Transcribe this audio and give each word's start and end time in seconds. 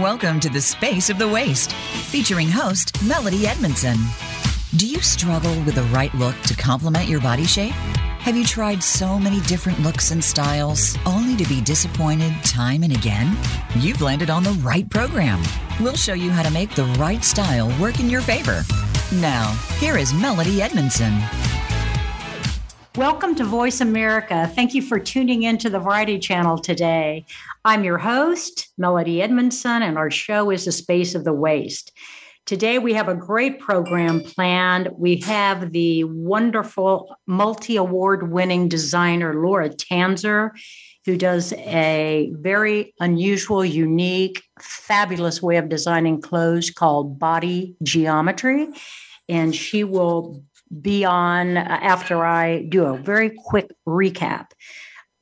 Welcome 0.00 0.40
to 0.40 0.50
the 0.50 0.60
Space 0.60 1.08
of 1.08 1.18
the 1.18 1.26
Waist, 1.26 1.72
featuring 1.72 2.50
host 2.50 3.02
Melody 3.02 3.46
Edmondson. 3.46 3.96
Do 4.76 4.86
you 4.86 5.00
struggle 5.00 5.54
with 5.62 5.76
the 5.76 5.84
right 5.84 6.14
look 6.14 6.38
to 6.42 6.54
complement 6.54 7.08
your 7.08 7.22
body 7.22 7.46
shape? 7.46 7.72
Have 7.72 8.36
you 8.36 8.44
tried 8.44 8.82
so 8.82 9.18
many 9.18 9.40
different 9.42 9.80
looks 9.80 10.10
and 10.10 10.22
styles 10.22 10.98
only 11.06 11.34
to 11.42 11.48
be 11.48 11.62
disappointed 11.62 12.34
time 12.44 12.82
and 12.82 12.94
again? 12.94 13.38
You've 13.76 14.02
landed 14.02 14.28
on 14.28 14.42
the 14.42 14.50
right 14.62 14.88
program. 14.90 15.42
We'll 15.80 15.96
show 15.96 16.12
you 16.12 16.30
how 16.30 16.42
to 16.42 16.50
make 16.50 16.74
the 16.74 16.84
right 16.98 17.24
style 17.24 17.74
work 17.80 17.98
in 17.98 18.10
your 18.10 18.20
favor. 18.20 18.64
Now, 19.14 19.52
here 19.78 19.96
is 19.96 20.12
Melody 20.12 20.60
Edmondson. 20.60 21.14
Welcome 22.96 23.34
to 23.34 23.44
Voice 23.44 23.82
America. 23.82 24.50
Thank 24.54 24.72
you 24.72 24.80
for 24.80 24.98
tuning 24.98 25.42
into 25.42 25.68
the 25.68 25.78
Variety 25.78 26.18
Channel 26.18 26.56
today. 26.56 27.26
I'm 27.62 27.84
your 27.84 27.98
host, 27.98 28.72
Melody 28.78 29.20
Edmondson, 29.20 29.82
and 29.82 29.98
our 29.98 30.10
show 30.10 30.50
is 30.50 30.64
The 30.64 30.72
Space 30.72 31.14
of 31.14 31.24
the 31.24 31.32
Waist. 31.34 31.92
Today, 32.46 32.78
we 32.78 32.94
have 32.94 33.10
a 33.10 33.14
great 33.14 33.60
program 33.60 34.22
planned. 34.22 34.88
We 34.96 35.20
have 35.20 35.72
the 35.72 36.04
wonderful 36.04 37.14
multi 37.26 37.76
award 37.76 38.32
winning 38.32 38.66
designer, 38.66 39.34
Laura 39.34 39.68
Tanzer, 39.68 40.52
who 41.04 41.18
does 41.18 41.52
a 41.52 42.32
very 42.36 42.94
unusual, 42.98 43.62
unique, 43.62 44.42
fabulous 44.58 45.42
way 45.42 45.58
of 45.58 45.68
designing 45.68 46.22
clothes 46.22 46.70
called 46.70 47.18
body 47.18 47.76
geometry. 47.82 48.68
And 49.28 49.54
she 49.54 49.84
will 49.84 50.45
be 50.80 51.04
on 51.04 51.56
after 51.56 52.24
I 52.24 52.62
do 52.62 52.84
a 52.84 52.98
very 52.98 53.30
quick 53.30 53.70
recap. 53.86 54.46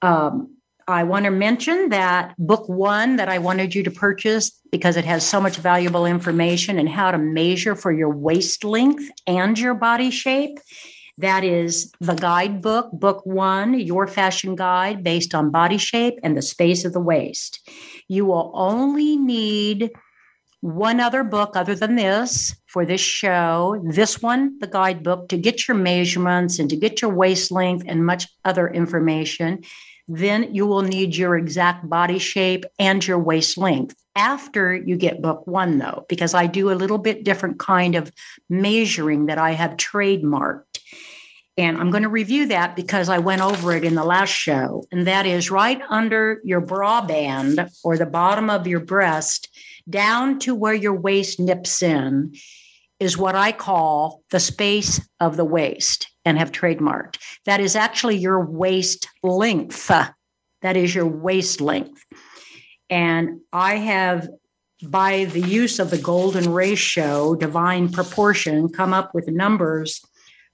Um, 0.03 0.57
I 0.87 1.05
want 1.05 1.25
to 1.25 1.31
mention 1.31 1.89
that 1.89 2.35
book 2.39 2.69
one 2.69 3.17
that 3.17 3.29
I 3.29 3.39
wanted 3.39 3.75
you 3.75 3.83
to 3.85 3.91
purchase 3.91 4.51
because 4.71 4.97
it 4.97 5.05
has 5.05 5.25
so 5.25 5.41
much 5.41 5.57
valuable 5.57 6.05
information 6.05 6.79
and 6.79 6.89
how 6.89 7.11
to 7.11 7.19
measure 7.19 7.75
for 7.75 7.91
your 7.91 8.11
waist 8.11 8.65
length 8.65 9.11
and 9.27 9.59
your 9.59 9.75
body 9.75 10.11
shape. 10.11 10.59
That 11.17 11.45
is 11.45 11.93
the 12.01 12.15
guidebook, 12.15 12.91
book 12.93 13.25
one, 13.25 13.79
your 13.79 14.07
fashion 14.07 14.57
guide 14.57 15.03
based 15.05 15.35
on 15.35 15.51
body 15.51 15.79
shape 15.79 16.19
and 16.23 16.37
the 16.37 16.43
space 16.43 16.85
of 16.85 16.93
the 16.93 17.01
waist. 17.01 17.61
You 18.09 18.27
will 18.27 18.51
only 18.55 19.17
need 19.17 19.91
one 20.61 20.99
other 20.99 21.23
book 21.25 21.57
other 21.57 21.75
than 21.75 21.95
this 21.95 22.55
for 22.75 22.85
this 22.85 23.01
show. 23.01 23.81
This 23.85 24.21
one, 24.21 24.59
the 24.59 24.67
guidebook, 24.67 25.29
to 25.29 25.39
get 25.39 25.69
your 25.69 25.77
measurements 25.77 26.59
and 26.59 26.69
to 26.71 26.77
get 26.77 27.01
your 27.01 27.15
waist 27.15 27.53
length 27.53 27.85
and 27.87 28.05
much 28.05 28.27
other 28.45 28.67
information. 28.67 29.63
Then 30.09 30.53
you 30.53 30.67
will 30.67 30.83
need 30.83 31.15
your 31.15 31.37
exact 31.37 31.89
body 31.89 32.19
shape 32.19 32.65
and 32.81 33.07
your 33.07 33.21
waist 33.21 33.57
length 33.57 33.95
after 34.17 34.75
you 34.75 34.97
get 34.97 35.23
book 35.23 35.47
one, 35.47 35.79
though, 35.79 36.05
because 36.09 36.35
I 36.35 36.49
do 36.49 36.73
a 36.73 36.75
little 36.75 36.99
bit 36.99 37.23
different 37.23 37.61
kind 37.61 37.95
of 37.95 38.11
measuring 38.51 39.27
that 39.27 39.39
I 39.39 39.53
have 39.53 39.77
trademarked. 39.77 40.81
And 41.57 41.79
I'm 41.79 41.93
going 41.93 42.03
to 42.03 42.09
review 42.09 42.49
that 42.49 42.75
because 42.75 43.09
I 43.09 43.19
went 43.19 43.41
over 43.41 43.73
it 43.73 43.85
in 43.85 43.95
the 43.95 44.03
last 44.03 44.31
show. 44.31 44.85
And 44.91 45.07
that 45.07 45.27
is 45.27 45.49
right 45.49 45.81
under 45.89 46.41
your 46.43 46.61
bra 46.61 47.07
band 47.07 47.69
or 47.85 47.97
the 47.97 48.05
bottom 48.05 48.51
of 48.51 48.67
your 48.67 48.81
breast 48.81 49.49
down 49.89 50.41
to 50.41 50.57
where 50.57 50.75
your 50.75 50.95
waist 50.95 51.39
nips 51.39 51.81
in 51.81 52.35
is 53.01 53.19
what 53.19 53.35
I 53.35 53.53
call 53.53 54.23
the 54.31 54.41
space 54.41 55.01
of 55.21 55.37
the 55.37 55.45
waist 55.45 56.09
and 56.25 56.39
have 56.39 56.53
trademarked. 56.53 57.19
That 57.45 57.61
is 57.61 57.77
actually 57.77 58.17
your 58.17 58.45
waist 58.45 59.09
length. 59.23 59.91
That 60.63 60.77
is 60.77 60.95
your 60.95 61.07
waist 61.07 61.61
length. 61.61 62.03
And 62.89 63.41
I 63.53 63.77
have, 63.77 64.29
by 64.83 65.25
the 65.25 65.41
use 65.41 65.79
of 65.79 65.91
the 65.91 65.99
golden 65.99 66.53
ratio, 66.53 67.35
divine 67.35 67.91
proportion, 67.91 68.69
come 68.69 68.95
up 68.95 69.15
with 69.15 69.29
numbers 69.29 70.01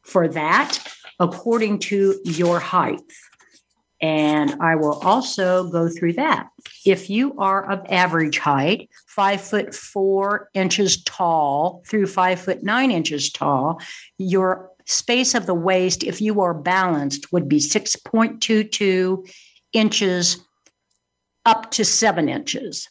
for 0.03 0.29
that 0.29 0.79
according 1.19 1.79
to 1.79 2.19
your 2.25 2.59
height. 2.59 3.01
And 4.01 4.57
I 4.63 4.77
will 4.77 4.99
also 5.01 5.69
go 5.69 5.89
through 5.89 6.15
that. 6.15 6.49
If 6.87 7.11
you 7.11 7.37
are 7.39 7.71
of 7.71 7.85
average 7.89 8.39
height, 8.39 8.89
five 9.07 9.41
foot 9.41 9.75
four 9.75 10.49
inches 10.55 11.03
tall 11.05 11.83
through 11.87 12.07
five 12.07 12.41
foot 12.41 12.63
nine 12.63 12.91
inches 12.91 13.31
tall, 13.31 13.81
your 14.19 14.71
space 14.87 15.35
of 15.35 15.47
the 15.47 15.55
waist, 15.55 16.03
if 16.03 16.21
you 16.21 16.41
are 16.41 16.55
balanced, 16.55 17.33
would 17.33 17.49
be 17.49 17.59
6.22 17.59 19.31
inches 19.73 20.39
up 21.45 21.71
to 21.73 21.85
seven 21.85 22.29
inches. 22.29 22.89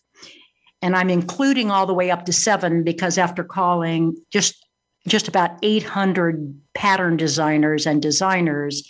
And 0.82 0.96
I'm 0.96 1.10
including 1.10 1.72
all 1.72 1.86
the 1.86 1.94
way 1.94 2.10
up 2.10 2.26
to 2.26 2.34
seven 2.34 2.84
because 2.84 3.18
after 3.18 3.44
calling 3.44 4.16
just 4.32 4.66
just 5.08 5.28
about 5.28 5.52
800 5.64 6.60
pattern 6.74 7.18
designers 7.18 7.88
and 7.88 8.02
designers, 8.02 8.88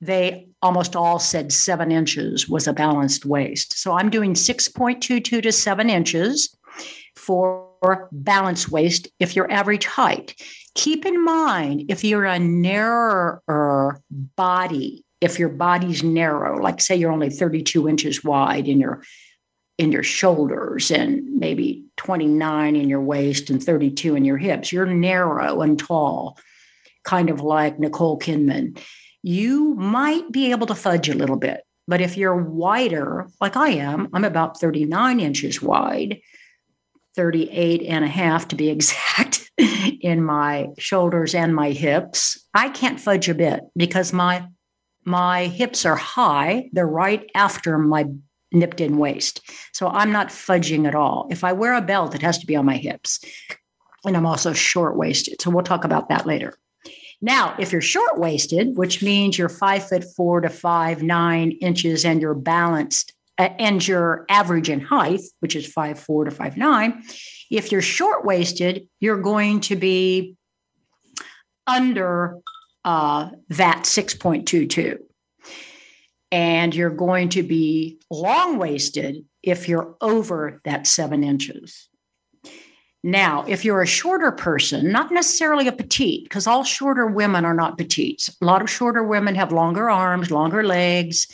they 0.00 0.48
almost 0.64 0.96
all 0.96 1.18
said 1.18 1.52
seven 1.52 1.92
inches 1.92 2.48
was 2.48 2.66
a 2.66 2.72
balanced 2.72 3.26
waist. 3.26 3.78
So 3.78 3.92
I'm 3.92 4.08
doing 4.08 4.32
6.22 4.32 5.42
to 5.42 5.52
seven 5.52 5.90
inches 5.90 6.56
for 7.14 8.08
balanced 8.10 8.70
waist 8.70 9.08
if 9.20 9.36
your 9.36 9.50
average 9.52 9.84
height. 9.84 10.34
Keep 10.74 11.04
in 11.04 11.22
mind 11.22 11.84
if 11.90 12.02
you're 12.02 12.24
a 12.24 12.38
narrower 12.38 14.00
body, 14.10 15.04
if 15.20 15.38
your 15.38 15.50
body's 15.50 16.02
narrow, 16.02 16.58
like 16.58 16.80
say 16.80 16.96
you're 16.96 17.12
only 17.12 17.28
32 17.28 17.86
inches 17.86 18.24
wide 18.24 18.66
in 18.66 18.80
your 18.80 19.02
in 19.76 19.92
your 19.92 20.04
shoulders 20.04 20.90
and 20.90 21.24
maybe 21.34 21.84
29 21.96 22.76
in 22.76 22.88
your 22.88 23.02
waist 23.02 23.50
and 23.50 23.62
32 23.62 24.16
in 24.16 24.24
your 24.24 24.38
hips, 24.38 24.72
you're 24.72 24.86
narrow 24.86 25.60
and 25.60 25.78
tall, 25.78 26.38
kind 27.02 27.28
of 27.28 27.40
like 27.42 27.78
Nicole 27.78 28.18
Kidman 28.18 28.78
you 29.24 29.74
might 29.76 30.30
be 30.30 30.50
able 30.50 30.66
to 30.66 30.74
fudge 30.74 31.08
a 31.08 31.14
little 31.14 31.36
bit. 31.36 31.62
But 31.88 32.02
if 32.02 32.18
you're 32.18 32.36
wider, 32.36 33.26
like 33.40 33.56
I 33.56 33.70
am, 33.70 34.08
I'm 34.12 34.24
about 34.24 34.60
39 34.60 35.18
inches 35.18 35.62
wide, 35.62 36.20
38 37.16 37.82
and 37.82 38.04
a 38.04 38.08
half 38.08 38.48
to 38.48 38.56
be 38.56 38.68
exact, 38.70 39.50
in 40.00 40.22
my 40.22 40.68
shoulders 40.78 41.34
and 41.34 41.54
my 41.54 41.70
hips. 41.70 42.44
I 42.52 42.68
can't 42.68 43.00
fudge 43.00 43.28
a 43.28 43.34
bit 43.34 43.60
because 43.76 44.12
my 44.12 44.46
my 45.06 45.46
hips 45.46 45.86
are 45.86 45.96
high. 45.96 46.68
They're 46.72 46.86
right 46.86 47.30
after 47.34 47.78
my 47.78 48.06
nipped 48.52 48.80
in 48.80 48.96
waist. 48.96 49.40
So 49.72 49.88
I'm 49.88 50.12
not 50.12 50.28
fudging 50.28 50.86
at 50.86 50.94
all. 50.94 51.28
If 51.30 51.44
I 51.44 51.52
wear 51.52 51.74
a 51.74 51.82
belt, 51.82 52.14
it 52.14 52.22
has 52.22 52.38
to 52.38 52.46
be 52.46 52.56
on 52.56 52.64
my 52.64 52.76
hips. 52.76 53.20
And 54.04 54.16
I'm 54.16 54.26
also 54.26 54.52
short 54.52 54.96
waisted. 54.96 55.40
So 55.40 55.50
we'll 55.50 55.62
talk 55.62 55.84
about 55.84 56.08
that 56.08 56.26
later. 56.26 56.54
Now, 57.20 57.54
if 57.58 57.72
you're 57.72 57.80
short 57.80 58.18
waisted, 58.18 58.76
which 58.76 59.02
means 59.02 59.38
you're 59.38 59.48
five 59.48 59.88
foot 59.88 60.04
four 60.16 60.40
to 60.40 60.48
five, 60.48 61.02
nine 61.02 61.52
inches, 61.60 62.04
and 62.04 62.20
you're 62.20 62.34
balanced, 62.34 63.12
uh, 63.38 63.48
and 63.58 63.86
your 63.86 64.26
average 64.28 64.68
in 64.68 64.80
height, 64.80 65.20
which 65.40 65.56
is 65.56 65.66
five 65.66 65.98
four 65.98 66.24
to 66.24 66.30
five 66.30 66.56
nine, 66.56 67.02
if 67.50 67.72
you're 67.72 67.82
short 67.82 68.24
waisted, 68.24 68.88
you're 69.00 69.20
going 69.20 69.60
to 69.60 69.76
be 69.76 70.36
under 71.66 72.38
uh, 72.84 73.30
that 73.48 73.84
6.22. 73.84 74.98
And 76.30 76.74
you're 76.74 76.90
going 76.90 77.30
to 77.30 77.42
be 77.42 78.00
long 78.10 78.58
waisted 78.58 79.24
if 79.42 79.68
you're 79.68 79.96
over 80.00 80.60
that 80.64 80.86
seven 80.86 81.22
inches. 81.22 81.88
Now, 83.06 83.44
if 83.46 83.66
you're 83.66 83.82
a 83.82 83.86
shorter 83.86 84.32
person, 84.32 84.90
not 84.90 85.12
necessarily 85.12 85.68
a 85.68 85.72
petite, 85.72 86.24
because 86.24 86.46
all 86.46 86.64
shorter 86.64 87.06
women 87.06 87.44
are 87.44 87.52
not 87.52 87.76
petites. 87.76 88.34
A 88.40 88.44
lot 88.46 88.62
of 88.62 88.70
shorter 88.70 89.04
women 89.04 89.34
have 89.34 89.52
longer 89.52 89.90
arms, 89.90 90.30
longer 90.30 90.62
legs, 90.62 91.26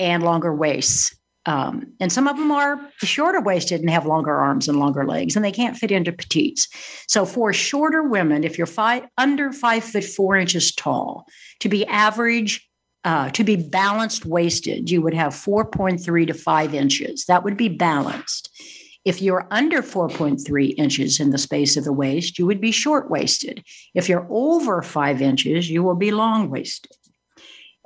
and 0.00 0.24
longer 0.24 0.52
waists. 0.52 1.16
Um, 1.46 1.92
and 2.00 2.10
some 2.10 2.26
of 2.26 2.36
them 2.36 2.50
are 2.50 2.80
shorter 2.98 3.40
waisted 3.40 3.80
and 3.80 3.88
have 3.88 4.04
longer 4.04 4.34
arms 4.34 4.66
and 4.66 4.80
longer 4.80 5.06
legs, 5.06 5.36
and 5.36 5.44
they 5.44 5.52
can't 5.52 5.76
fit 5.76 5.92
into 5.92 6.10
petites. 6.10 6.66
So, 7.06 7.24
for 7.24 7.52
shorter 7.52 8.02
women, 8.02 8.42
if 8.42 8.58
you're 8.58 8.66
five 8.66 9.04
under 9.16 9.52
five 9.52 9.84
foot 9.84 10.04
four 10.04 10.36
inches 10.36 10.74
tall, 10.74 11.26
to 11.60 11.68
be 11.68 11.86
average, 11.86 12.68
uh, 13.04 13.30
to 13.30 13.44
be 13.44 13.54
balanced 13.54 14.26
waisted, 14.26 14.90
you 14.90 15.02
would 15.02 15.14
have 15.14 15.32
4.3 15.32 16.26
to 16.26 16.34
five 16.34 16.74
inches. 16.74 17.26
That 17.26 17.44
would 17.44 17.56
be 17.56 17.68
balanced. 17.68 18.51
If 19.04 19.20
you're 19.20 19.48
under 19.50 19.82
4.3 19.82 20.74
inches 20.78 21.18
in 21.18 21.30
the 21.30 21.38
space 21.38 21.76
of 21.76 21.84
the 21.84 21.92
waist, 21.92 22.38
you 22.38 22.46
would 22.46 22.60
be 22.60 22.70
short 22.70 23.10
waisted. 23.10 23.64
If 23.94 24.08
you're 24.08 24.26
over 24.30 24.80
five 24.82 25.20
inches, 25.20 25.68
you 25.68 25.82
will 25.82 25.96
be 25.96 26.12
long 26.12 26.50
waisted. 26.50 26.92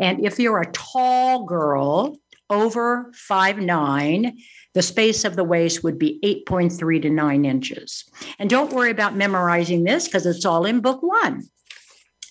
And 0.01 0.25
if 0.25 0.39
you're 0.39 0.61
a 0.61 0.73
tall 0.73 1.45
girl 1.45 2.19
over 2.51 3.11
five 3.15 3.59
nine, 3.59 4.39
the 4.75 4.83
space 4.83 5.25
of 5.25 5.37
the 5.37 5.45
waist 5.45 5.83
would 5.83 5.99
be 5.99 6.21
8.3 6.23 7.03
to 7.03 7.11
9 7.11 7.45
inches. 7.47 8.05
And 8.39 8.51
don't 8.51 8.73
worry 8.73 8.91
about 8.91 9.17
memorizing 9.17 9.85
this 9.85 10.07
because 10.07 10.27
it's 10.27 10.45
all 10.45 10.67
in 10.67 10.81
book 10.81 11.03
one 11.03 11.45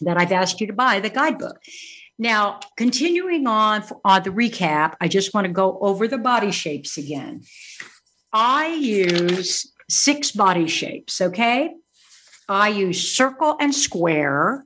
that 0.01 0.17
I've 0.17 0.31
asked 0.31 0.61
you 0.61 0.67
to 0.67 0.73
buy 0.73 0.99
the 0.99 1.09
guidebook. 1.09 1.57
Now, 2.17 2.59
continuing 2.77 3.47
on 3.47 3.83
on 4.05 4.23
the 4.23 4.29
recap, 4.29 4.95
I 5.01 5.07
just 5.07 5.33
want 5.33 5.47
to 5.47 5.51
go 5.51 5.77
over 5.81 6.07
the 6.07 6.17
body 6.17 6.51
shapes 6.51 6.97
again. 6.97 7.41
I 8.37 8.67
use 8.67 9.71
six 9.89 10.31
body 10.31 10.67
shapes, 10.67 11.21
okay? 11.21 11.73
I 12.49 12.67
use 12.67 13.09
circle 13.09 13.55
and 13.61 13.73
square. 13.73 14.65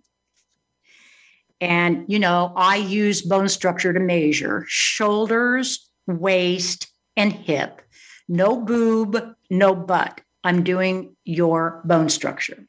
And, 1.62 2.06
you 2.08 2.18
know, 2.18 2.52
I 2.56 2.78
use 2.78 3.22
bone 3.22 3.48
structure 3.48 3.94
to 3.94 4.00
measure 4.00 4.66
shoulders, 4.68 5.88
waist, 6.08 6.88
and 7.16 7.32
hip. 7.32 7.84
No 8.28 8.60
boob, 8.60 9.36
no 9.52 9.76
butt. 9.76 10.20
I'm 10.44 10.64
doing 10.64 11.16
your 11.24 11.84
bone 11.86 12.10
structure. 12.10 12.66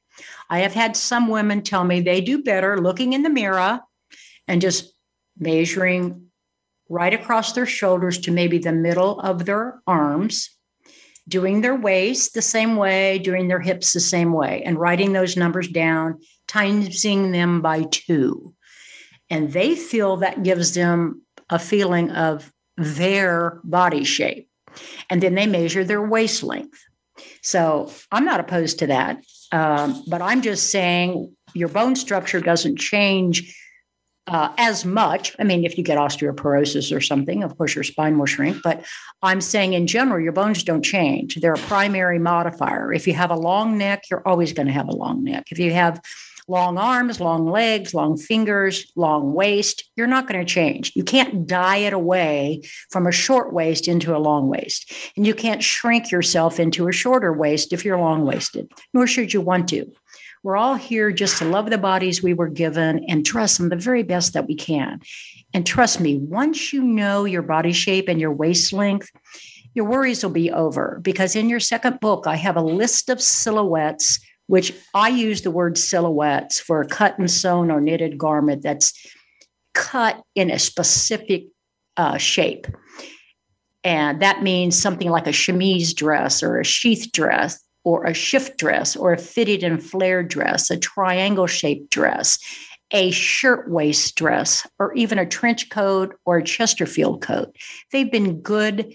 I 0.51 0.59
have 0.59 0.75
had 0.75 0.99
some 0.99 1.29
women 1.29 1.63
tell 1.63 1.85
me 1.85 2.03
they 2.03 2.21
do 2.21 2.43
better 2.43 2.77
looking 2.77 3.15
in 3.15 3.23
the 3.23 3.31
mirror 3.31 3.81
and 4.47 4.61
just 4.61 4.93
measuring 5.39 6.27
right 6.91 7.15
across 7.15 7.55
their 7.55 7.65
shoulders 7.65 8.19
to 8.19 8.31
maybe 8.31 8.59
the 8.59 8.73
middle 8.73 9.19
of 9.21 9.47
their 9.47 9.81
arms, 9.87 10.51
doing 11.31 11.61
their 11.61 11.77
waist 11.77 12.35
the 12.35 12.43
same 12.43 12.77
way, 12.77 13.19
doing 13.19 13.49
their 13.49 13.61
hips 13.61 13.93
the 13.93 14.01
same 14.01 14.33
way, 14.33 14.63
and 14.67 14.79
writing 14.79 15.13
those 15.13 15.37
numbers 15.37 15.69
down, 15.69 16.19
timesing 16.49 17.33
them 17.33 17.63
by 17.63 17.85
two. 17.85 18.53
And 19.31 19.53
they 19.53 19.77
feel 19.77 20.19
that 20.19 20.43
gives 20.43 20.75
them 20.75 21.23
a 21.49 21.59
feeling 21.59 22.11
of 22.11 22.53
their 22.77 23.61
body 23.63 24.05
shape. 24.05 24.49
And 25.09 25.23
then 25.23 25.35
they 25.35 25.47
measure 25.47 25.85
their 25.85 26.03
waist 26.03 26.43
length. 26.43 26.83
So 27.43 27.93
I'm 28.11 28.25
not 28.25 28.41
opposed 28.41 28.81
to 28.81 28.89
that. 28.89 29.23
Um, 29.53 30.05
but 30.09 30.23
I'm 30.23 30.43
just 30.43 30.71
saying 30.71 31.35
your 31.55 31.69
bone 31.69 31.97
structure 31.97 32.41
doesn't 32.41 32.79
change 32.79 33.57
uh, 34.31 34.53
as 34.59 34.85
much. 34.85 35.35
I 35.39 35.45
mean, 35.45 35.65
if 35.65 35.77
you 35.77 35.83
get 35.83 35.99
osteoporosis 35.99 36.97
or 36.97 37.01
something, 37.01 37.43
of 37.43 37.59
course, 37.59 37.75
your 37.75 37.85
spine 37.85 38.17
will 38.17 38.27
shrink. 38.27 38.63
But 38.63 38.87
I'm 39.23 39.41
saying 39.41 39.73
in 39.73 39.89
general, 39.89 40.21
your 40.21 40.33
bones 40.33 40.63
don't 40.63 40.85
change. 40.85 41.35
They're 41.35 41.55
a 41.55 41.59
primary 41.59 42.21
modifier. 42.21 42.93
If 42.93 43.07
you 43.09 43.15
have 43.15 43.31
a 43.31 43.37
long 43.37 43.77
neck, 43.77 44.05
you're 44.11 44.27
always 44.27 44.53
going 44.53 44.69
to 44.69 44.73
have 44.73 44.89
a 44.89 44.97
long 44.97 45.25
neck. 45.25 45.49
If 45.51 45.59
you 45.59 45.73
have 45.73 46.01
long 46.47 46.79
arms, 46.79 47.21
long 47.21 47.49
legs, 47.49 47.93
long 47.93 48.17
fingers, 48.17 48.91
long 48.97 49.35
waist, 49.35 49.91
you're 49.97 50.07
not 50.07 50.27
going 50.27 50.41
to 50.41 50.53
change. 50.53 50.93
You 50.95 51.05
can't 51.05 51.47
diet 51.47 51.93
away 51.93 52.63
from 52.91 53.07
a 53.07 53.13
short 53.13 53.53
waist 53.53 53.89
into 53.89 54.17
a 54.17 54.19
long 54.19 54.49
waist. 54.49 54.93
And 55.17 55.27
you 55.27 55.35
can't 55.35 55.63
shrink 55.63 56.11
yourself 56.11 56.59
into 56.61 56.89
a 56.89 56.93
shorter 56.93 57.33
waist 57.33 57.73
if 57.73 57.85
you're 57.85 57.99
long 57.99 58.25
waisted, 58.25 58.71
nor 58.95 59.07
should 59.07 59.33
you 59.33 59.41
want 59.41 59.69
to. 59.69 59.91
We're 60.43 60.57
all 60.57 60.75
here 60.75 61.13
just 61.13 61.39
to 61.39 61.45
love 61.45 61.69
the 61.69 61.79
bodies 61.79 62.23
we 62.23 62.33
were 62.33 62.49
given 62.49 63.05
and 63.09 63.25
dress 63.25 63.59
them 63.59 63.69
the 63.69 63.77
very 63.77 64.03
best 64.03 64.33
that 64.33 64.47
we 64.47 64.55
can. 64.55 65.01
And 65.53 65.67
trust 65.67 66.01
me, 66.01 66.17
once 66.17 66.73
you 66.73 66.83
know 66.83 67.25
your 67.25 67.43
body 67.43 67.73
shape 67.73 68.09
and 68.09 68.21
your 68.21 68.33
waist 68.33 68.73
length, 68.73 69.11
your 69.75 69.85
worries 69.85 70.23
will 70.23 70.31
be 70.31 70.51
over 70.51 70.99
because 71.03 71.37
in 71.37 71.49
your 71.49 71.61
second 71.61 72.01
book, 72.01 72.27
I 72.27 72.37
have 72.37 72.57
a 72.57 72.63
list 72.63 73.11
of 73.11 73.21
silhouettes 73.21 74.19
which 74.51 74.75
I 74.95 75.11
use 75.11 75.43
the 75.43 75.51
word 75.53 75.79
silhouettes 75.79 76.59
for 76.59 76.81
a 76.81 76.87
cut 76.87 77.17
and 77.21 77.31
sewn 77.31 77.71
or 77.71 77.81
knitted 77.81 78.19
garment 78.19 78.63
that's 78.63 78.93
cut 79.75 80.21
in 80.35 80.51
a 80.51 80.59
specific 80.59 81.45
uh, 81.97 82.17
shape. 82.17 82.67
And 83.85 84.21
that 84.23 84.43
means 84.43 84.77
something 84.77 85.09
like 85.09 85.29
a 85.29 85.33
chemise 85.33 85.95
dress 85.95 86.43
or 86.43 86.59
a 86.59 86.65
sheath 86.65 87.13
dress 87.13 87.63
or 87.85 88.05
a 88.05 88.15
shift 88.15 88.59
dress 88.59 88.97
or 88.97 89.13
a 89.13 89.19
fitted 89.19 89.63
and 89.63 89.83
flared 89.83 90.29
dress, 90.29 90.71
a 90.71 90.79
triangle 90.79 91.47
shaped 91.47 91.91
dress, 91.91 92.39
a 92.91 93.11
shirtwaist 93.11 94.17
dress, 94.17 94.67
or 94.79 94.93
even 94.95 95.19
a 95.19 95.27
trench 95.27 95.71
coat 95.71 96.15
or 96.25 96.39
a 96.39 96.45
Chesterfield 96.45 97.23
coat. 97.23 97.57
They've 97.93 98.11
been 98.11 98.41
good 98.41 98.95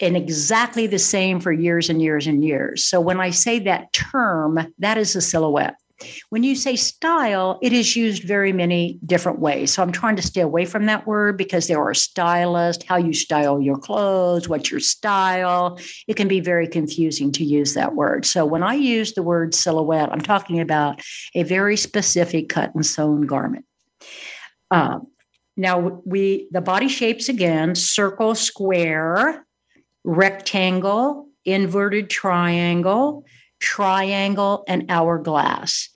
and 0.00 0.16
exactly 0.16 0.86
the 0.86 0.98
same 0.98 1.40
for 1.40 1.52
years 1.52 1.88
and 1.88 2.02
years 2.02 2.26
and 2.26 2.44
years. 2.44 2.84
So 2.84 3.00
when 3.00 3.20
I 3.20 3.30
say 3.30 3.60
that 3.60 3.92
term, 3.92 4.58
that 4.78 4.98
is 4.98 5.14
a 5.14 5.20
silhouette. 5.20 5.76
When 6.30 6.42
you 6.42 6.54
say 6.54 6.76
style, 6.76 7.58
it 7.62 7.72
is 7.72 7.96
used 7.96 8.24
very 8.24 8.52
many 8.52 8.98
different 9.04 9.38
ways. 9.38 9.72
So 9.72 9.82
I'm 9.82 9.92
trying 9.92 10.16
to 10.16 10.22
stay 10.22 10.40
away 10.40 10.64
from 10.64 10.86
that 10.86 11.06
word 11.06 11.36
because 11.36 11.66
there 11.66 11.82
are 11.82 11.94
stylists, 11.94 12.84
how 12.84 12.96
you 12.96 13.12
style 13.12 13.60
your 13.60 13.78
clothes, 13.78 14.48
what's 14.48 14.70
your 14.70 14.80
style. 14.80 15.78
It 16.06 16.16
can 16.16 16.28
be 16.28 16.40
very 16.40 16.66
confusing 16.68 17.32
to 17.32 17.44
use 17.44 17.74
that 17.74 17.94
word. 17.94 18.24
So 18.26 18.44
when 18.44 18.62
I 18.62 18.74
use 18.74 19.12
the 19.12 19.22
word 19.22 19.54
silhouette, 19.54 20.10
I'm 20.12 20.20
talking 20.20 20.60
about 20.60 21.00
a 21.34 21.42
very 21.42 21.76
specific 21.76 22.48
cut 22.48 22.74
and 22.74 22.84
sewn 22.84 23.26
garment. 23.26 23.64
Um, 24.70 25.06
now 25.56 26.00
we 26.06 26.48
the 26.50 26.62
body 26.62 26.88
shapes 26.88 27.28
again 27.28 27.74
circle, 27.74 28.34
square, 28.34 29.44
rectangle, 30.04 31.28
inverted 31.44 32.08
triangle, 32.08 33.24
triangle, 33.62 34.64
and 34.68 34.84
hourglass. 34.90 35.88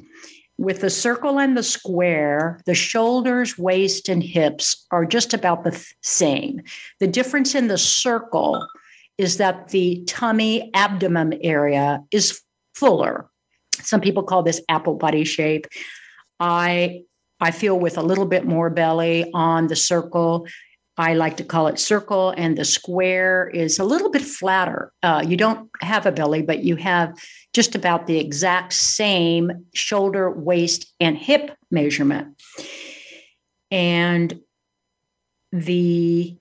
With 0.56 0.80
the 0.80 0.88
circle 0.88 1.38
and 1.38 1.54
the 1.54 1.62
square, 1.62 2.60
the 2.64 2.74
shoulders, 2.74 3.58
waist, 3.58 4.08
and 4.08 4.22
hips 4.22 4.86
are 4.90 5.04
just 5.04 5.34
about 5.34 5.64
the 5.64 5.86
same. 6.00 6.62
The 7.00 7.06
difference 7.06 7.54
in 7.54 7.68
the 7.68 7.76
circle 7.76 8.66
is 9.18 9.36
that 9.36 9.68
the 9.68 10.02
tummy 10.06 10.70
abdomen 10.72 11.38
area 11.42 12.02
is 12.10 12.40
fuller. 12.74 13.28
Some 13.82 14.00
people 14.00 14.22
call 14.22 14.42
this 14.42 14.62
apple 14.68 14.94
body 14.94 15.24
shape. 15.24 15.66
I 16.40 17.02
I 17.38 17.50
feel 17.50 17.78
with 17.78 17.98
a 17.98 18.02
little 18.02 18.24
bit 18.24 18.46
more 18.46 18.70
belly 18.70 19.30
on 19.34 19.66
the 19.66 19.76
circle. 19.76 20.46
I 20.98 21.14
like 21.14 21.36
to 21.36 21.44
call 21.44 21.66
it 21.66 21.78
circle, 21.78 22.32
and 22.36 22.56
the 22.56 22.64
square 22.64 23.48
is 23.52 23.78
a 23.78 23.84
little 23.84 24.10
bit 24.10 24.22
flatter. 24.22 24.92
Uh, 25.02 25.22
you 25.26 25.36
don't 25.36 25.68
have 25.82 26.06
a 26.06 26.12
belly, 26.12 26.40
but 26.40 26.64
you 26.64 26.76
have 26.76 27.14
just 27.52 27.74
about 27.74 28.06
the 28.06 28.18
exact 28.18 28.72
same 28.72 29.66
shoulder, 29.74 30.30
waist, 30.30 30.92
and 30.98 31.18
hip 31.18 31.50
measurement. 31.70 32.40
And 33.70 34.40
the 35.52 36.36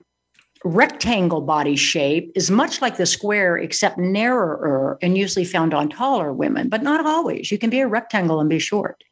rectangle 0.64 1.42
body 1.42 1.76
shape 1.76 2.32
is 2.34 2.50
much 2.50 2.80
like 2.80 2.96
the 2.96 3.06
square, 3.06 3.58
except 3.58 3.98
narrower 3.98 4.98
and 5.02 5.18
usually 5.18 5.44
found 5.44 5.74
on 5.74 5.90
taller 5.90 6.32
women, 6.32 6.70
but 6.70 6.82
not 6.82 7.04
always. 7.04 7.52
You 7.52 7.58
can 7.58 7.70
be 7.70 7.80
a 7.80 7.88
rectangle 7.88 8.40
and 8.40 8.48
be 8.48 8.58
short. 8.58 9.02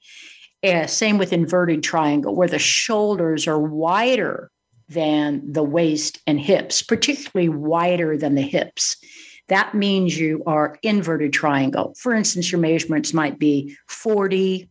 Uh, 0.64 0.87
same 0.87 1.19
with 1.19 1.35
inverted 1.35 1.82
triangle, 1.82 2.35
where 2.35 2.49
the 2.49 2.58
shoulders 2.58 3.46
are 3.46 3.58
wider 3.58 4.50
than 4.88 5.50
the 5.50 5.62
waist 5.62 6.20
and 6.26 6.38
hips, 6.40 6.82
particularly 6.82 7.48
wider 7.48 8.17
than 8.17 8.34
the 8.34 8.43
hips. 8.43 8.96
That 9.48 9.74
means 9.74 10.19
you 10.19 10.43
are 10.46 10.79
inverted 10.82 11.32
triangle. 11.32 11.94
For 11.98 12.14
instance, 12.14 12.50
your 12.50 12.60
measurements 12.60 13.12
might 13.12 13.38
be 13.38 13.76
40, 13.88 14.70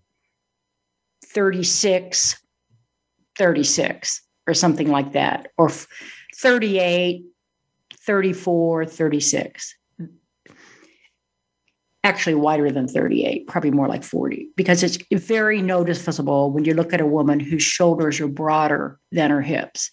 36, 1.26 2.38
36, 3.38 4.22
or 4.48 4.54
something 4.54 4.90
like 4.90 5.14
that, 5.14 5.50
or 5.58 5.70
38, 6.36 7.24
34, 8.06 8.86
36. 8.86 9.76
Actually, 12.06 12.36
wider 12.36 12.70
than 12.70 12.88
38, 12.88 13.48
probably 13.48 13.72
more 13.72 13.88
like 13.88 14.04
40, 14.04 14.50
because 14.58 14.84
it's 14.84 14.98
very 15.12 15.62
noticeable 15.62 16.52
when 16.52 16.66
you 16.66 16.74
look 16.74 16.92
at 16.94 17.00
a 17.00 17.06
woman 17.06 17.40
whose 17.40 17.64
shoulders 17.64 18.20
are 18.20 18.28
broader 18.28 19.00
than 19.12 19.32
her 19.32 19.42
hips. 19.42 19.90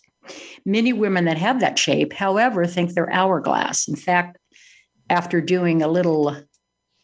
Many 0.64 0.92
women 0.92 1.24
that 1.24 1.38
have 1.38 1.60
that 1.60 1.78
shape, 1.78 2.12
however, 2.12 2.66
think 2.66 2.92
they're 2.92 3.12
hourglass. 3.12 3.88
In 3.88 3.96
fact, 3.96 4.38
after 5.08 5.40
doing 5.40 5.82
a 5.82 5.88
little 5.88 6.36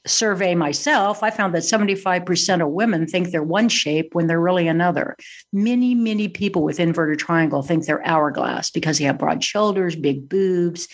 survey 0.07 0.55
myself, 0.55 1.23
I 1.23 1.31
found 1.31 1.55
that 1.55 1.63
75% 1.63 2.63
of 2.63 2.71
women 2.71 3.07
think 3.07 3.31
they're 3.31 3.43
one 3.43 3.69
shape 3.69 4.15
when 4.15 4.27
they're 4.27 4.41
really 4.41 4.69
another. 4.69 5.17
Many, 5.53 5.95
many 5.95 6.29
people 6.29 6.63
with 6.63 6.81
inverted 6.81 7.19
triangle 7.19 7.63
think 7.63 7.85
they're 7.85 8.07
hourglass 8.07 8.71
because 8.71 8.99
they 8.99 9.05
have 9.05 9.19
broad 9.19 9.43
shoulders, 9.43 9.97
big 9.97 10.29
boobs, 10.29 10.89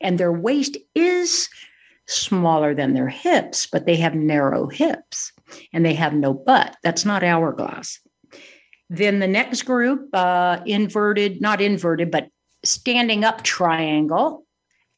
and 0.00 0.18
their 0.18 0.32
waist 0.32 0.76
is 0.94 1.48
smaller 2.06 2.74
than 2.74 2.94
their 2.94 3.08
hips, 3.08 3.66
but 3.66 3.86
they 3.86 3.96
have 3.96 4.14
narrow 4.14 4.66
hips 4.68 5.32
and 5.72 5.84
they 5.84 5.94
have 5.94 6.14
no 6.14 6.32
butt. 6.32 6.76
That's 6.82 7.04
not 7.04 7.22
hourglass. 7.22 8.00
Then 8.90 9.18
the 9.18 9.28
next 9.28 9.62
group, 9.62 10.08
uh, 10.14 10.60
inverted, 10.64 11.40
not 11.40 11.60
inverted, 11.60 12.10
but 12.10 12.28
standing 12.64 13.24
up 13.24 13.42
triangle 13.42 14.46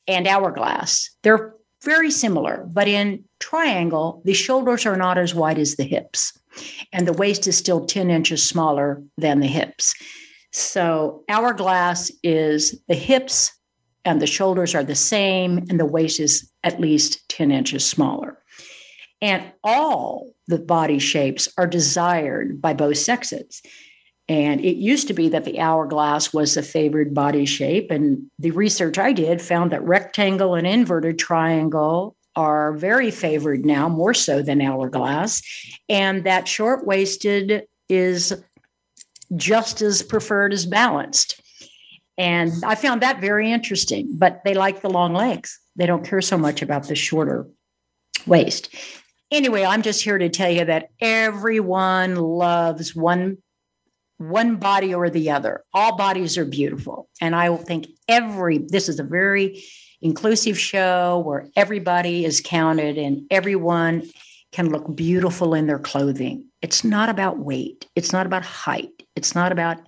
and 0.07 0.27
hourglass. 0.27 1.11
They're 1.23 1.55
very 1.83 2.11
similar, 2.11 2.67
but 2.73 2.89
in 2.89 3.25
triangle, 3.39 4.23
the 4.25 4.35
shoulders 4.35 4.87
are 4.87 4.97
not 4.97 5.19
as 5.19 5.35
wide 5.35 5.59
as 5.59 5.77
the 5.77 5.85
hips, 5.85 6.39
and 6.93 7.07
the 7.07 7.13
waist 7.13 7.47
is 7.47 7.57
still 7.57 7.87
10 7.87 8.11
inches 8.11 8.47
smaller 8.47 9.03
than 9.17 9.41
the 9.41 9.47
hips. 9.47 9.95
So, 10.53 11.25
hourglass 11.29 12.11
is 12.23 12.81
the 12.89 12.95
hips 12.95 13.53
and 14.05 14.21
the 14.21 14.27
shoulders 14.27 14.75
are 14.75 14.85
the 14.85 14.95
same, 14.95 15.59
and 15.69 15.79
the 15.79 15.87
waist 15.87 16.21
is 16.21 16.51
at 16.65 16.81
least 16.81 17.29
10 17.29 17.51
inches 17.51 17.85
smaller. 17.85 18.39
And 19.21 19.53
all 19.63 20.33
the 20.51 20.59
body 20.59 20.99
shapes 20.99 21.49
are 21.57 21.67
desired 21.67 22.61
by 22.61 22.75
both 22.75 22.99
sexes. 22.99 23.63
And 24.29 24.61
it 24.61 24.77
used 24.77 25.09
to 25.09 25.15
be 25.15 25.29
that 25.31 25.45
the 25.45 25.59
hourglass 25.59 26.33
was 26.33 26.55
the 26.55 26.63
favored 26.63 27.15
body 27.15 27.47
shape. 27.47 27.91
And 27.91 28.31
the 28.39 28.53
research 28.53 28.99
I 28.99 29.13
did 29.13 29.41
found 29.41 29.73
that 29.73 29.83
rectangle 29.83 30.55
and 30.55 30.67
inverted 30.67 31.19
triangle 31.19 32.15
are 32.37 32.75
very 32.75 33.11
favored 33.11 33.65
now, 33.65 33.89
more 33.89 34.15
so 34.15 34.41
than 34.41 34.61
hourglass. 34.61 35.43
And 35.89 36.23
that 36.25 36.47
short 36.47 36.87
waisted 36.87 37.65
is 37.89 38.41
just 39.37 39.83
as 39.83 40.03
preferred 40.03 40.53
as 40.53 40.65
balanced. 40.65 41.41
And 42.17 42.53
I 42.65 42.75
found 42.75 43.03
that 43.03 43.21
very 43.21 43.51
interesting, 43.51 44.17
but 44.17 44.43
they 44.45 44.55
like 44.55 44.81
the 44.81 44.91
long 44.91 45.13
legs. 45.13 45.59
They 45.75 45.87
don't 45.87 46.05
care 46.05 46.21
so 46.21 46.37
much 46.39 46.63
about 46.63 46.87
the 46.87 46.95
shorter 46.95 47.49
waist. 48.27 48.73
Anyway, 49.31 49.65
I'm 49.65 49.83
just 49.83 50.03
here 50.03 50.19
to 50.19 50.29
tell 50.29 50.51
you 50.51 50.65
that 50.65 50.89
everyone 51.01 52.17
loves 52.17 52.95
one 52.95 53.39
one 54.19 54.57
body 54.57 54.93
or 54.93 55.09
the 55.09 55.31
other. 55.31 55.65
All 55.73 55.97
bodies 55.97 56.37
are 56.37 56.45
beautiful. 56.45 57.09
And 57.23 57.35
I 57.35 57.57
think 57.57 57.87
every 58.07 58.59
this 58.59 58.89
is 58.89 59.01
a 59.01 59.05
very 59.05 59.63
inclusive 60.03 60.59
show 60.59 61.23
where 61.25 61.49
everybody 61.57 62.27
is 62.27 62.43
counted 62.45 62.99
and 62.99 63.23
everyone 63.31 64.03
can 64.53 64.71
look 64.71 64.95
beautiful 64.95 65.55
in 65.55 65.67
their 65.67 65.79
clothing. 65.79 66.45
It's 66.61 66.85
not 66.85 67.09
about 67.09 67.39
weight. 67.39 67.89
It's 67.97 68.13
not 68.13 68.27
about 68.27 68.45
height. 68.45 68.91
It's 69.17 69.35
not 69.35 69.53
about 69.53 69.79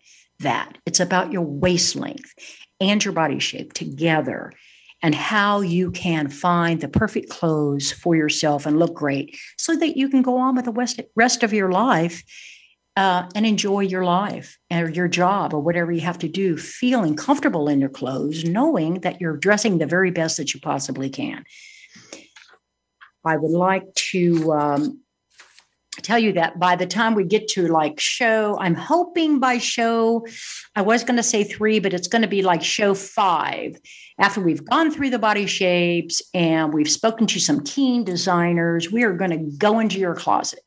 that. 0.40 0.78
It's 0.86 1.00
about 1.00 1.32
your 1.32 1.42
waist 1.42 1.96
length 1.96 2.32
and 2.80 3.04
your 3.04 3.12
body 3.12 3.38
shape 3.38 3.74
together 3.74 4.52
and 5.02 5.14
how 5.14 5.60
you 5.60 5.90
can 5.90 6.28
find 6.28 6.80
the 6.80 6.88
perfect 6.88 7.28
clothes 7.28 7.90
for 7.90 8.14
yourself 8.14 8.66
and 8.66 8.78
look 8.78 8.94
great 8.94 9.36
so 9.58 9.76
that 9.76 9.96
you 9.96 10.08
can 10.08 10.22
go 10.22 10.36
on 10.38 10.54
with 10.54 10.64
the 10.66 11.08
rest 11.16 11.42
of 11.42 11.52
your 11.52 11.72
life 11.72 12.22
uh, 12.96 13.28
and 13.34 13.46
enjoy 13.46 13.80
your 13.80 14.04
life 14.04 14.58
or 14.70 14.88
your 14.90 15.08
job 15.08 15.54
or 15.54 15.60
whatever 15.60 15.90
you 15.90 16.02
have 16.02 16.18
to 16.18 16.28
do, 16.28 16.56
feeling 16.56 17.16
comfortable 17.16 17.68
in 17.68 17.80
your 17.80 17.88
clothes, 17.88 18.44
knowing 18.44 19.00
that 19.00 19.20
you're 19.20 19.36
dressing 19.36 19.78
the 19.78 19.86
very 19.86 20.10
best 20.10 20.36
that 20.36 20.52
you 20.52 20.60
possibly 20.60 21.08
can. 21.08 21.44
I 23.24 23.36
would 23.36 23.52
like 23.52 23.94
to 23.94 24.52
um, 24.52 25.01
tell 26.00 26.18
you 26.18 26.32
that 26.32 26.58
by 26.58 26.74
the 26.74 26.86
time 26.86 27.14
we 27.14 27.24
get 27.24 27.48
to 27.48 27.68
like 27.68 28.00
show, 28.00 28.58
I'm 28.58 28.74
hoping 28.74 29.38
by 29.38 29.58
show, 29.58 30.26
I 30.74 30.82
was 30.82 31.04
going 31.04 31.18
to 31.18 31.22
say 31.22 31.44
three, 31.44 31.80
but 31.80 31.92
it's 31.92 32.08
going 32.08 32.22
to 32.22 32.28
be 32.28 32.42
like 32.42 32.62
show 32.62 32.94
five. 32.94 33.76
After 34.18 34.40
we've 34.40 34.64
gone 34.64 34.90
through 34.90 35.10
the 35.10 35.18
body 35.18 35.46
shapes 35.46 36.22
and 36.32 36.72
we've 36.72 36.90
spoken 36.90 37.26
to 37.28 37.40
some 37.40 37.62
keen 37.64 38.04
designers, 38.04 38.90
we 38.90 39.02
are 39.02 39.12
going 39.12 39.30
to 39.30 39.56
go 39.58 39.80
into 39.80 39.98
your 39.98 40.14
closet. 40.14 40.62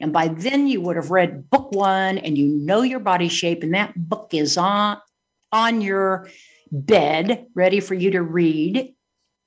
And 0.00 0.12
by 0.12 0.28
then 0.28 0.68
you 0.68 0.80
would 0.82 0.96
have 0.96 1.10
read 1.10 1.50
book 1.50 1.72
one 1.72 2.18
and 2.18 2.38
you 2.38 2.46
know 2.46 2.82
your 2.82 3.00
body 3.00 3.28
shape, 3.28 3.62
and 3.62 3.74
that 3.74 3.92
book 3.96 4.30
is 4.32 4.56
on 4.56 4.98
on 5.50 5.80
your 5.80 6.28
bed, 6.70 7.46
ready 7.54 7.80
for 7.80 7.94
you 7.94 8.10
to 8.12 8.22
read 8.22 8.94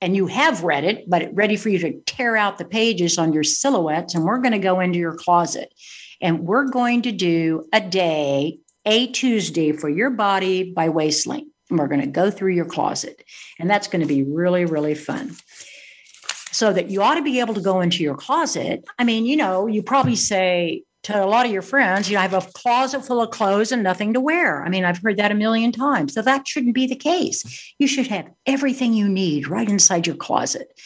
and 0.02 0.16
you 0.16 0.26
have 0.26 0.64
read 0.64 0.82
it, 0.82 1.08
but 1.08 1.32
ready 1.32 1.56
for 1.56 1.68
you 1.68 1.78
to 1.78 2.00
tear 2.00 2.36
out 2.36 2.58
the 2.58 2.64
pages 2.64 3.18
on 3.18 3.32
your 3.32 3.44
silhouettes. 3.44 4.16
And 4.16 4.24
we're 4.24 4.40
going 4.40 4.52
to 4.52 4.58
go 4.58 4.80
into 4.80 4.98
your 4.98 5.14
closet 5.14 5.72
and 6.20 6.40
we're 6.40 6.68
going 6.68 7.02
to 7.02 7.12
do 7.12 7.64
a 7.72 7.80
day, 7.80 8.58
a 8.84 9.06
Tuesday 9.06 9.70
for 9.70 9.88
your 9.88 10.10
body 10.10 10.72
by 10.72 10.88
waist 10.88 11.28
length. 11.28 11.52
And 11.70 11.78
we're 11.78 11.86
going 11.86 12.00
to 12.00 12.08
go 12.08 12.32
through 12.32 12.52
your 12.52 12.64
closet. 12.64 13.24
And 13.60 13.70
that's 13.70 13.86
going 13.86 14.02
to 14.02 14.08
be 14.08 14.24
really, 14.24 14.64
really 14.64 14.96
fun. 14.96 15.36
So 16.50 16.72
that 16.72 16.90
you 16.90 17.00
ought 17.00 17.14
to 17.14 17.22
be 17.22 17.38
able 17.38 17.54
to 17.54 17.60
go 17.60 17.80
into 17.80 18.02
your 18.02 18.16
closet. 18.16 18.84
I 18.98 19.04
mean, 19.04 19.24
you 19.24 19.36
know, 19.36 19.68
you 19.68 19.84
probably 19.84 20.16
say, 20.16 20.82
to 21.04 21.24
a 21.24 21.26
lot 21.26 21.46
of 21.46 21.52
your 21.52 21.62
friends, 21.62 22.08
you 22.08 22.14
know, 22.14 22.20
I 22.20 22.28
have 22.28 22.34
a 22.34 22.48
closet 22.52 23.04
full 23.04 23.20
of 23.20 23.30
clothes 23.30 23.72
and 23.72 23.82
nothing 23.82 24.12
to 24.12 24.20
wear. 24.20 24.62
I 24.64 24.68
mean, 24.68 24.84
I've 24.84 25.02
heard 25.02 25.16
that 25.16 25.32
a 25.32 25.34
million 25.34 25.72
times. 25.72 26.14
So 26.14 26.22
that 26.22 26.46
shouldn't 26.46 26.74
be 26.74 26.86
the 26.86 26.96
case. 26.96 27.74
You 27.78 27.88
should 27.88 28.06
have 28.06 28.30
everything 28.46 28.92
you 28.92 29.08
need 29.08 29.48
right 29.48 29.68
inside 29.68 30.06
your 30.06 30.16
closet. 30.16 30.80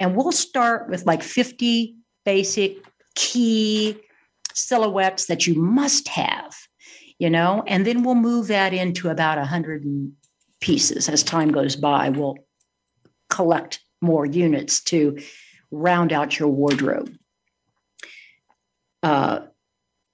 And 0.00 0.16
we'll 0.16 0.32
start 0.32 0.90
with 0.90 1.06
like 1.06 1.22
50 1.22 1.94
basic 2.24 2.78
key 3.14 3.96
silhouettes 4.54 5.26
that 5.26 5.46
you 5.46 5.54
must 5.54 6.08
have, 6.08 6.56
you 7.18 7.30
know, 7.30 7.62
and 7.66 7.86
then 7.86 8.02
we'll 8.02 8.14
move 8.16 8.48
that 8.48 8.72
into 8.72 9.08
about 9.08 9.38
100 9.38 10.12
pieces 10.60 11.08
as 11.08 11.22
time 11.22 11.52
goes 11.52 11.76
by. 11.76 12.08
We'll 12.08 12.38
collect 13.28 13.80
more 14.00 14.26
units 14.26 14.80
to 14.84 15.18
round 15.70 16.12
out 16.12 16.38
your 16.38 16.48
wardrobe. 16.48 17.14
Uh, 19.02 19.40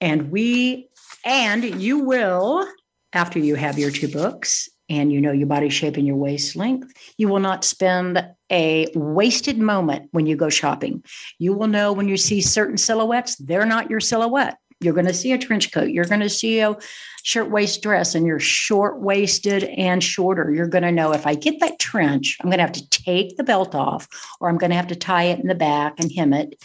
and 0.01 0.31
we, 0.31 0.89
and 1.25 1.63
you 1.81 1.99
will, 1.99 2.67
after 3.13 3.39
you 3.39 3.55
have 3.55 3.79
your 3.79 3.91
two 3.91 4.07
books 4.07 4.69
and 4.89 5.11
you 5.11 5.19
know 5.19 5.31
your 5.31 5.47
body 5.47 5.69
shape 5.69 5.97
and 5.97 6.07
your 6.07 6.15
waist 6.15 6.55
length, 6.55 6.93
you 7.17 7.27
will 7.27 7.39
not 7.39 7.63
spend 7.63 8.25
a 8.51 8.87
wasted 8.95 9.57
moment 9.57 10.09
when 10.11 10.25
you 10.25 10.35
go 10.35 10.49
shopping. 10.49 11.03
You 11.39 11.53
will 11.53 11.67
know 11.67 11.91
when 11.91 12.07
you 12.07 12.17
see 12.17 12.41
certain 12.41 12.77
silhouettes, 12.77 13.35
they're 13.37 13.65
not 13.65 13.89
your 13.89 13.99
silhouette. 13.99 14.57
You're 14.79 14.93
going 14.93 15.07
to 15.07 15.13
see 15.13 15.31
a 15.31 15.39
trench 15.39 15.71
coat. 15.71 15.89
You're 15.89 16.05
going 16.05 16.21
to 16.21 16.29
see 16.29 16.59
a 16.59 16.77
shirt 17.23 17.49
waist 17.49 17.81
dress 17.81 18.13
and 18.13 18.27
you're 18.27 18.39
short 18.39 19.01
waisted 19.01 19.63
and 19.63 20.03
shorter. 20.03 20.51
You're 20.53 20.67
going 20.67 20.83
to 20.83 20.91
know 20.91 21.13
if 21.13 21.25
I 21.25 21.33
get 21.33 21.59
that 21.61 21.79
trench, 21.79 22.37
I'm 22.39 22.49
going 22.49 22.59
to 22.59 22.63
have 22.63 22.71
to 22.73 22.89
take 22.89 23.37
the 23.37 23.43
belt 23.43 23.73
off 23.73 24.07
or 24.39 24.49
I'm 24.49 24.57
going 24.57 24.69
to 24.69 24.77
have 24.77 24.87
to 24.87 24.95
tie 24.95 25.23
it 25.23 25.39
in 25.39 25.47
the 25.47 25.55
back 25.55 25.95
and 25.99 26.11
hem 26.15 26.31
it 26.31 26.55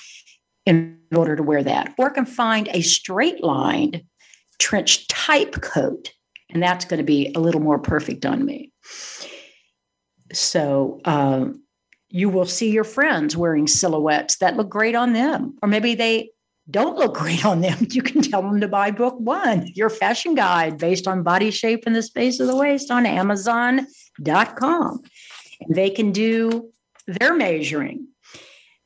in 0.67 0.99
order 1.15 1.37
to 1.37 1.43
wear 1.43 1.63
that. 1.63 1.95
Or 1.99 2.11
can 2.11 2.27
find 2.27 2.69
a 2.69 2.83
straight 2.83 3.43
lined 3.43 4.03
trench 4.59 5.09
type 5.09 5.61
coat, 5.61 6.13
and 6.51 6.63
that's 6.63 6.85
going 6.85 6.99
to 6.99 7.05
be 7.05 7.33
a 7.35 7.41
little 7.41 7.61
more 7.61 7.79
perfect 7.79 8.25
on 8.25 8.45
me. 8.45 8.73
So 10.33 11.01
uh, 11.05 11.47
you 12.09 12.29
will 12.29 12.47
see 12.47 12.71
your 12.71 12.85
friends 12.85 13.37
wearing 13.37 13.67
silhouettes 13.67 14.37
that 14.39 14.57
look 14.57 14.69
great 14.69 14.95
on 14.95 15.13
them, 15.13 15.57
or 15.63 15.69
maybe 15.69 15.95
they 15.95 16.31
don't 16.71 16.97
look 16.97 17.15
great 17.19 17.45
on 17.45 17.61
them. 17.61 17.87
You 17.91 18.03
can 18.03 18.23
tell 18.23 18.43
them 18.43 18.61
to 18.61 18.69
buy 18.69 18.91
book 18.91 19.19
one, 19.19 19.67
your 19.75 19.91
fashion 19.91 20.35
guide 20.35 20.79
based 20.79 21.09
on 21.09 21.23
body 21.23 21.51
shape 21.51 21.85
and 21.87 21.97
the 21.97 22.03
space 22.03 22.41
of 22.41 22.47
the 22.47 22.57
waist 22.57 22.91
on 22.91 23.07
Amazon.com. 23.07 25.01
And 25.61 25.77
they 25.77 25.91
can 25.91 26.13
do 26.13 26.71
their 27.07 27.35
measuring. 27.35 28.09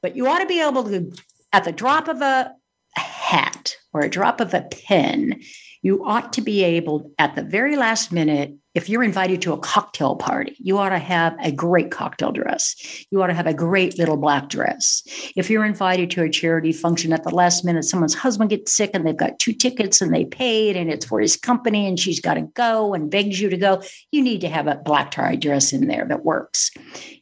But 0.03 0.17
you 0.17 0.27
ought 0.29 0.39
to 0.39 0.47
be 0.47 0.61
able 0.61 0.85
to 0.85 1.13
at 1.57 1.65
the 1.65 1.73
drop 1.73 2.07
of 2.07 2.21
a 2.21 2.55
hat 2.95 3.77
or 3.95 4.03
a 4.03 4.11
drop 4.11 4.41
of 4.41 4.53
a 4.53 4.61
pen, 4.61 5.41
you 5.83 6.05
ought 6.05 6.33
to 6.35 6.41
be 6.41 6.65
able, 6.65 7.13
at 7.19 7.35
the 7.37 7.43
very 7.43 7.77
last 7.77 8.13
minute, 8.13 8.55
if 8.77 8.91
you're 8.91 9.03
invited 9.03 9.41
to 9.41 9.55
a 9.55 9.59
cocktail 9.59 10.17
party, 10.17 10.55
you 10.59 10.77
ought 10.77 10.91
to 10.91 10.99
have 10.99 11.35
a 11.41 11.51
great 11.51 11.91
cocktail 11.91 12.31
dress. 12.31 12.77
You 13.11 13.23
ought 13.23 13.29
to 13.29 13.35
have 13.35 13.47
a 13.47 13.55
great 13.55 13.99
little 13.99 14.19
black 14.19 14.51
dress. 14.51 15.03
If 15.35 15.49
you're 15.49 15.65
invited 15.65 16.11
to 16.11 16.23
a 16.23 16.29
charity 16.29 16.73
function 16.73 17.15
at 17.15 17.23
the 17.23 17.35
last 17.35 17.65
minute, 17.65 17.85
someone's 17.85 18.15
husband 18.15 18.51
gets 18.51 18.75
sick 18.75 18.91
and 18.93 19.07
they've 19.07 19.17
got 19.17 19.39
two 19.39 19.55
tickets 19.55 20.03
and 20.03 20.13
they 20.13 20.27
paid 20.27 20.77
and 20.77 20.91
it's 20.91 21.07
for 21.07 21.21
his 21.21 21.37
company 21.37 21.87
and 21.87 21.99
she's 21.99 22.21
got 22.21 22.35
to 22.35 22.43
go 22.53 22.93
and 22.93 23.11
begs 23.11 23.41
you 23.41 23.49
to 23.49 23.57
go, 23.57 23.83
you 24.13 24.21
need 24.21 24.43
to 24.43 24.49
have 24.49 24.67
a 24.67 24.77
black 24.77 25.11
tie 25.11 25.37
dress 25.37 25.73
in 25.73 25.87
there 25.87 26.05
that 26.07 26.27
works. 26.27 26.71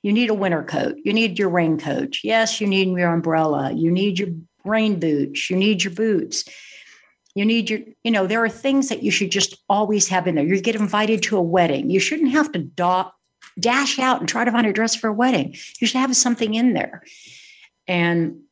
You 0.02 0.12
need 0.12 0.30
a 0.30 0.34
winter 0.34 0.64
coat. 0.64 0.96
You 1.04 1.12
need 1.12 1.38
your 1.38 1.50
raincoat. 1.50 2.16
Yes, 2.24 2.60
you 2.60 2.66
need 2.66 2.88
your 2.88 3.14
umbrella. 3.14 3.72
You 3.72 3.92
need 3.92 4.18
your 4.18 4.30
rain 4.64 4.98
boots. 4.98 5.48
You 5.50 5.56
need 5.56 5.84
your 5.84 5.94
boots 5.94 6.44
you 7.34 7.44
need 7.44 7.68
your, 7.68 7.80
you 8.04 8.10
know, 8.10 8.26
there 8.26 8.42
are 8.44 8.48
things 8.48 8.88
that 8.88 9.02
you 9.02 9.10
should 9.10 9.30
just 9.30 9.56
always 9.68 10.08
have 10.08 10.26
in 10.26 10.36
there. 10.36 10.44
You 10.44 10.60
get 10.60 10.76
invited 10.76 11.22
to 11.24 11.36
a 11.36 11.42
wedding. 11.42 11.90
You 11.90 11.98
shouldn't 12.00 12.30
have 12.30 12.52
to 12.52 12.60
da- 12.60 13.10
dash 13.58 13.98
out 13.98 14.20
and 14.20 14.28
try 14.28 14.44
to 14.44 14.52
find 14.52 14.66
a 14.66 14.72
dress 14.72 14.94
for 14.94 15.08
a 15.08 15.12
wedding. 15.12 15.54
You 15.80 15.86
should 15.86 15.98
have 15.98 16.14
something 16.16 16.54
in 16.54 16.74
there. 16.74 17.02
And 17.88 18.42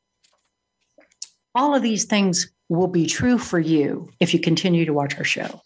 all 1.55 1.75
of 1.75 1.83
these 1.83 2.05
things 2.05 2.51
will 2.69 2.89
be 2.89 3.07
true 3.07 3.39
for 3.39 3.61
you 3.61 4.11
if 4.19 4.35
you 4.35 4.41
continue 4.41 4.85
to 4.85 4.93
watch 4.93 5.17
our 5.17 5.25
show. 5.25 5.62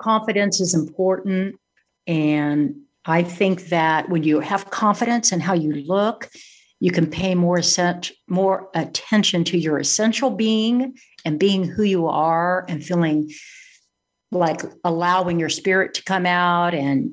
Confidence 0.00 0.60
is 0.60 0.74
important. 0.74 1.56
And 2.06 2.76
I 3.04 3.22
think 3.22 3.68
that 3.68 4.08
when 4.08 4.22
you 4.22 4.40
have 4.40 4.70
confidence 4.70 5.32
in 5.32 5.40
how 5.40 5.54
you 5.54 5.72
look, 5.72 6.28
you 6.80 6.90
can 6.90 7.06
pay 7.06 7.34
more 7.34 7.60
more 8.28 8.70
attention 8.74 9.44
to 9.44 9.58
your 9.58 9.78
essential 9.78 10.30
being 10.30 10.96
and 11.24 11.38
being 11.38 11.64
who 11.64 11.82
you 11.82 12.06
are 12.06 12.64
and 12.68 12.84
feeling 12.84 13.30
like 14.30 14.62
allowing 14.84 15.38
your 15.38 15.48
spirit 15.48 15.94
to 15.94 16.04
come 16.04 16.26
out 16.26 16.74
and 16.74 17.12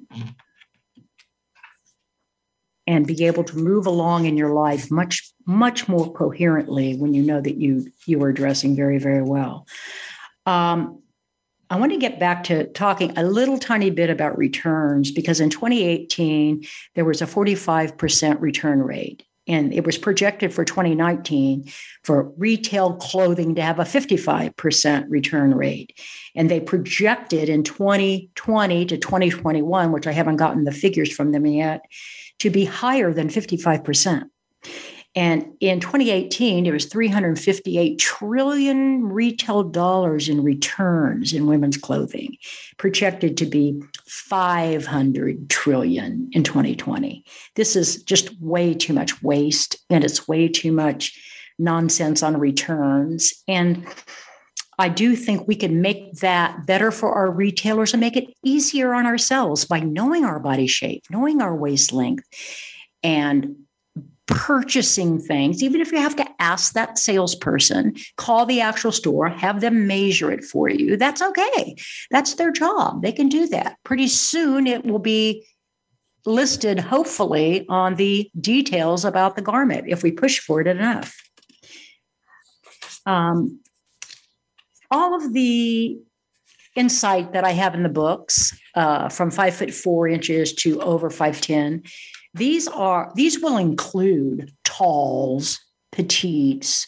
and 2.87 3.07
be 3.07 3.25
able 3.25 3.43
to 3.43 3.57
move 3.57 3.87
along 3.87 4.25
in 4.25 4.37
your 4.37 4.53
life 4.53 4.91
much 4.91 5.31
much 5.47 5.87
more 5.87 6.11
coherently 6.13 6.95
when 6.95 7.13
you 7.13 7.23
know 7.23 7.41
that 7.41 7.57
you 7.57 7.87
you 8.05 8.21
are 8.23 8.33
dressing 8.33 8.75
very 8.75 8.99
very 8.99 9.23
well. 9.23 9.65
Um, 10.45 11.01
I 11.67 11.77
want 11.79 11.93
to 11.93 11.97
get 11.97 12.19
back 12.19 12.43
to 12.43 12.67
talking 12.67 13.17
a 13.17 13.23
little 13.23 13.57
tiny 13.57 13.89
bit 13.89 14.11
about 14.11 14.37
returns 14.37 15.09
because 15.09 15.39
in 15.39 15.49
2018 15.49 16.63
there 16.93 17.05
was 17.05 17.23
a 17.23 17.25
45% 17.25 18.39
return 18.39 18.83
rate 18.83 19.23
and 19.47 19.73
it 19.73 19.85
was 19.85 19.97
projected 19.97 20.53
for 20.53 20.65
2019 20.65 21.71
for 22.03 22.31
retail 22.37 22.95
clothing 22.95 23.55
to 23.55 23.61
have 23.61 23.79
a 23.79 23.83
55% 23.83 25.05
return 25.09 25.53
rate. 25.53 25.99
And 26.35 26.49
they 26.49 26.59
projected 26.59 27.49
in 27.49 27.63
2020 27.63 28.85
to 28.85 28.97
2021, 28.97 29.91
which 29.91 30.07
I 30.07 30.11
haven't 30.11 30.37
gotten 30.37 30.63
the 30.63 30.71
figures 30.71 31.13
from 31.13 31.31
them 31.31 31.45
yet, 31.45 31.81
to 32.39 32.49
be 32.49 32.65
higher 32.65 33.13
than 33.13 33.29
55%. 33.29 34.23
And 35.15 35.53
in 35.61 35.79
2018, 35.79 36.65
there 36.65 36.73
was 36.73 36.85
358 36.85 37.97
trillion 37.97 39.03
retail 39.03 39.63
dollars 39.63 40.27
in 40.27 40.43
returns 40.43 41.31
in 41.31 41.47
women's 41.47 41.77
clothing, 41.77 42.35
projected 42.77 43.37
to 43.37 43.45
be 43.45 43.81
500 44.05 45.49
trillion 45.49 46.29
in 46.33 46.43
2020. 46.43 47.23
This 47.55 47.77
is 47.77 48.03
just 48.03 48.39
way 48.41 48.73
too 48.73 48.93
much 48.93 49.23
waste 49.23 49.77
and 49.89 50.03
it's 50.03 50.27
way 50.27 50.49
too 50.49 50.73
much 50.73 51.17
nonsense 51.57 52.21
on 52.21 52.37
returns. 52.37 53.33
And 53.47 53.87
I 54.77 54.89
do 54.89 55.15
think 55.15 55.47
we 55.47 55.55
can 55.55 55.81
make 55.81 56.15
that 56.15 56.65
better 56.65 56.91
for 56.91 57.13
our 57.13 57.31
retailers 57.31 57.93
and 57.93 58.01
make 58.01 58.17
it 58.17 58.33
easier 58.43 58.93
on 58.93 59.05
ourselves 59.05 59.63
by 59.63 59.79
knowing 59.79 60.25
our 60.25 60.39
body 60.39 60.67
shape, 60.67 61.03
knowing 61.09 61.41
our 61.41 61.55
waist 61.55 61.93
length, 61.93 62.25
and 63.01 63.64
purchasing 64.27 65.19
things, 65.19 65.61
even 65.61 65.81
if 65.81 65.91
you 65.91 65.99
have 65.99 66.15
to 66.15 66.27
ask 66.39 66.73
that 66.73 66.97
salesperson, 66.97 67.95
call 68.17 68.45
the 68.45 68.61
actual 68.61 68.91
store, 68.91 69.29
have 69.29 69.61
them 69.61 69.87
measure 69.87 70.31
it 70.31 70.43
for 70.43 70.69
you, 70.69 70.97
that's 70.97 71.21
okay. 71.21 71.75
That's 72.11 72.35
their 72.35 72.51
job. 72.51 73.01
They 73.01 73.11
can 73.11 73.29
do 73.29 73.47
that. 73.47 73.77
Pretty 73.83 74.07
soon 74.07 74.67
it 74.67 74.85
will 74.85 74.99
be 74.99 75.45
listed, 76.25 76.79
hopefully, 76.79 77.65
on 77.69 77.95
the 77.95 78.29
details 78.39 79.05
about 79.05 79.35
the 79.35 79.41
garment 79.41 79.85
if 79.87 80.01
we 80.01 80.11
push 80.11 80.39
for 80.39 80.59
it 80.59 80.67
enough. 80.67 81.15
Um, 83.05 83.59
all 84.89 85.15
of 85.15 85.33
the 85.33 85.99
insight 86.75 87.33
that 87.33 87.43
I 87.43 87.51
have 87.51 87.73
in 87.73 87.83
the 87.83 87.89
books, 87.89 88.57
uh, 88.75 89.09
from 89.09 89.31
five 89.31 89.55
foot 89.55 89.73
four 89.73 90.07
inches 90.07 90.53
to 90.55 90.81
over 90.81 91.09
5'10, 91.09 91.87
these 92.35 92.67
are 92.67 93.11
these 93.15 93.39
will 93.39 93.57
include 93.57 94.51
talls, 94.65 95.59
petites, 95.91 96.87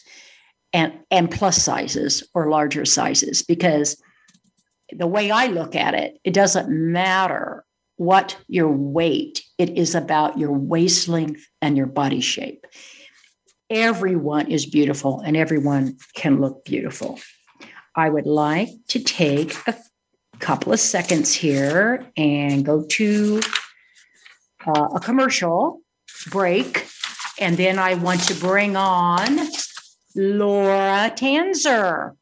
and, 0.74 0.92
and 1.10 1.30
plus 1.30 1.62
sizes 1.62 2.22
or 2.34 2.50
larger 2.50 2.84
sizes 2.84 3.42
because 3.42 4.00
the 4.92 5.06
way 5.06 5.30
I 5.30 5.46
look 5.46 5.74
at 5.74 5.94
it, 5.94 6.18
it 6.22 6.34
doesn't 6.34 6.68
matter 6.68 7.64
what 7.96 8.36
your 8.46 8.68
weight, 8.68 9.42
it 9.56 9.70
is 9.70 9.94
about 9.94 10.38
your 10.38 10.52
waist 10.52 11.08
length 11.08 11.46
and 11.62 11.76
your 11.76 11.86
body 11.86 12.20
shape. 12.20 12.66
Everyone 13.70 14.50
is 14.50 14.66
beautiful 14.66 15.20
and 15.20 15.36
everyone 15.36 15.96
can 16.14 16.40
look 16.40 16.64
beautiful. 16.64 17.18
I 17.96 18.10
would 18.10 18.26
like 18.26 18.68
to 18.88 19.00
take 19.00 19.56
a 19.66 19.74
couple 20.38 20.74
of 20.74 20.80
seconds 20.80 21.32
here 21.32 22.06
and 22.16 22.64
go 22.64 22.84
to 22.90 23.40
uh, 24.66 24.88
a 24.94 25.00
commercial 25.00 25.80
break. 26.30 26.86
And 27.40 27.56
then 27.56 27.78
I 27.78 27.94
want 27.94 28.22
to 28.24 28.34
bring 28.34 28.76
on 28.76 29.38
Laura 30.16 31.12
Tanzer, 31.14 32.12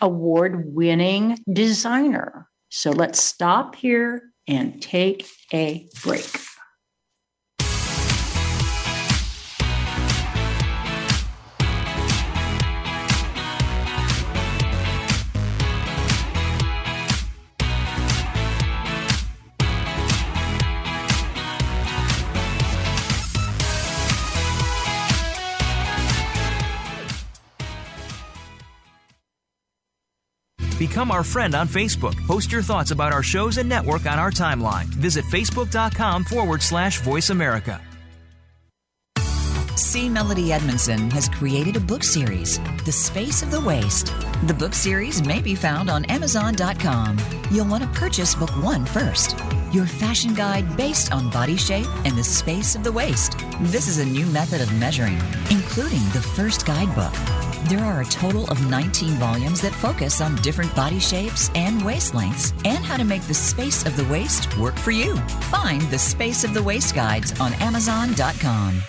award 0.00 0.74
winning 0.74 1.38
designer. 1.50 2.48
So 2.70 2.90
let's 2.90 3.20
stop 3.20 3.76
here 3.76 4.32
and 4.48 4.82
take 4.82 5.28
a 5.52 5.88
break. 6.02 6.28
Become 30.86 31.10
our 31.12 31.24
friend 31.24 31.54
on 31.54 31.66
Facebook. 31.66 32.14
Post 32.26 32.52
your 32.52 32.60
thoughts 32.60 32.90
about 32.90 33.10
our 33.10 33.22
shows 33.22 33.56
and 33.56 33.66
network 33.66 34.04
on 34.04 34.18
our 34.18 34.30
timeline. 34.30 34.84
Visit 34.84 35.24
facebook.com 35.24 36.24
forward 36.24 36.60
slash 36.60 37.00
voice 37.00 37.30
America. 37.30 37.80
C. 39.76 40.10
Melody 40.10 40.52
Edmondson 40.52 41.10
has 41.10 41.26
created 41.26 41.76
a 41.76 41.80
book 41.80 42.04
series, 42.04 42.58
The 42.84 42.92
Space 42.92 43.42
of 43.42 43.50
the 43.50 43.62
Waist. 43.62 44.12
The 44.46 44.52
book 44.52 44.74
series 44.74 45.26
may 45.26 45.40
be 45.40 45.54
found 45.54 45.88
on 45.88 46.04
Amazon.com. 46.04 47.16
You'll 47.50 47.66
want 47.66 47.82
to 47.82 47.98
purchase 47.98 48.34
book 48.34 48.50
one 48.62 48.84
first. 48.84 49.38
Your 49.72 49.86
fashion 49.86 50.34
guide 50.34 50.76
based 50.76 51.12
on 51.12 51.30
body 51.30 51.56
shape 51.56 51.88
and 52.04 52.14
the 52.14 52.22
space 52.22 52.74
of 52.74 52.84
the 52.84 52.92
waist. 52.92 53.38
This 53.62 53.88
is 53.88 54.00
a 54.00 54.04
new 54.04 54.26
method 54.26 54.60
of 54.60 54.70
measuring, 54.78 55.18
including 55.50 56.04
the 56.12 56.22
first 56.36 56.66
guidebook. 56.66 57.14
There 57.68 57.82
are 57.82 58.02
a 58.02 58.04
total 58.04 58.46
of 58.50 58.68
19 58.68 59.12
volumes 59.12 59.62
that 59.62 59.72
focus 59.72 60.20
on 60.20 60.36
different 60.42 60.76
body 60.76 60.98
shapes 60.98 61.50
and 61.54 61.82
waist 61.82 62.14
lengths 62.14 62.52
and 62.66 62.84
how 62.84 62.98
to 62.98 63.04
make 63.04 63.22
the 63.22 63.32
space 63.32 63.86
of 63.86 63.96
the 63.96 64.04
waist 64.04 64.54
work 64.58 64.76
for 64.76 64.90
you. 64.90 65.16
Find 65.50 65.80
the 65.82 65.98
Space 65.98 66.44
of 66.44 66.52
the 66.52 66.62
Waist 66.62 66.94
guides 66.94 67.32
on 67.40 67.54
Amazon.com. 67.54 68.82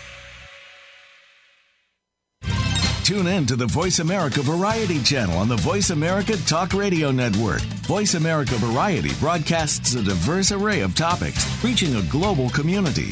Tune 3.06 3.28
in 3.28 3.46
to 3.46 3.56
the 3.56 3.68
Voice 3.68 4.00
America 4.00 4.42
Variety 4.42 5.02
channel 5.02 5.38
on 5.38 5.48
the 5.48 5.56
Voice 5.58 5.92
America 5.92 6.36
Talk 6.46 6.74
Radio 6.74 7.12
Network. 7.12 7.62
Voice 7.88 8.16
America 8.16 8.56
Variety 8.56 9.14
broadcasts 9.22 9.94
a 9.94 10.04
diverse 10.04 10.52
array 10.52 10.82
of 10.82 10.96
topics, 10.96 11.48
reaching 11.64 11.96
a 11.96 12.02
global 12.10 12.50
community. 12.50 13.12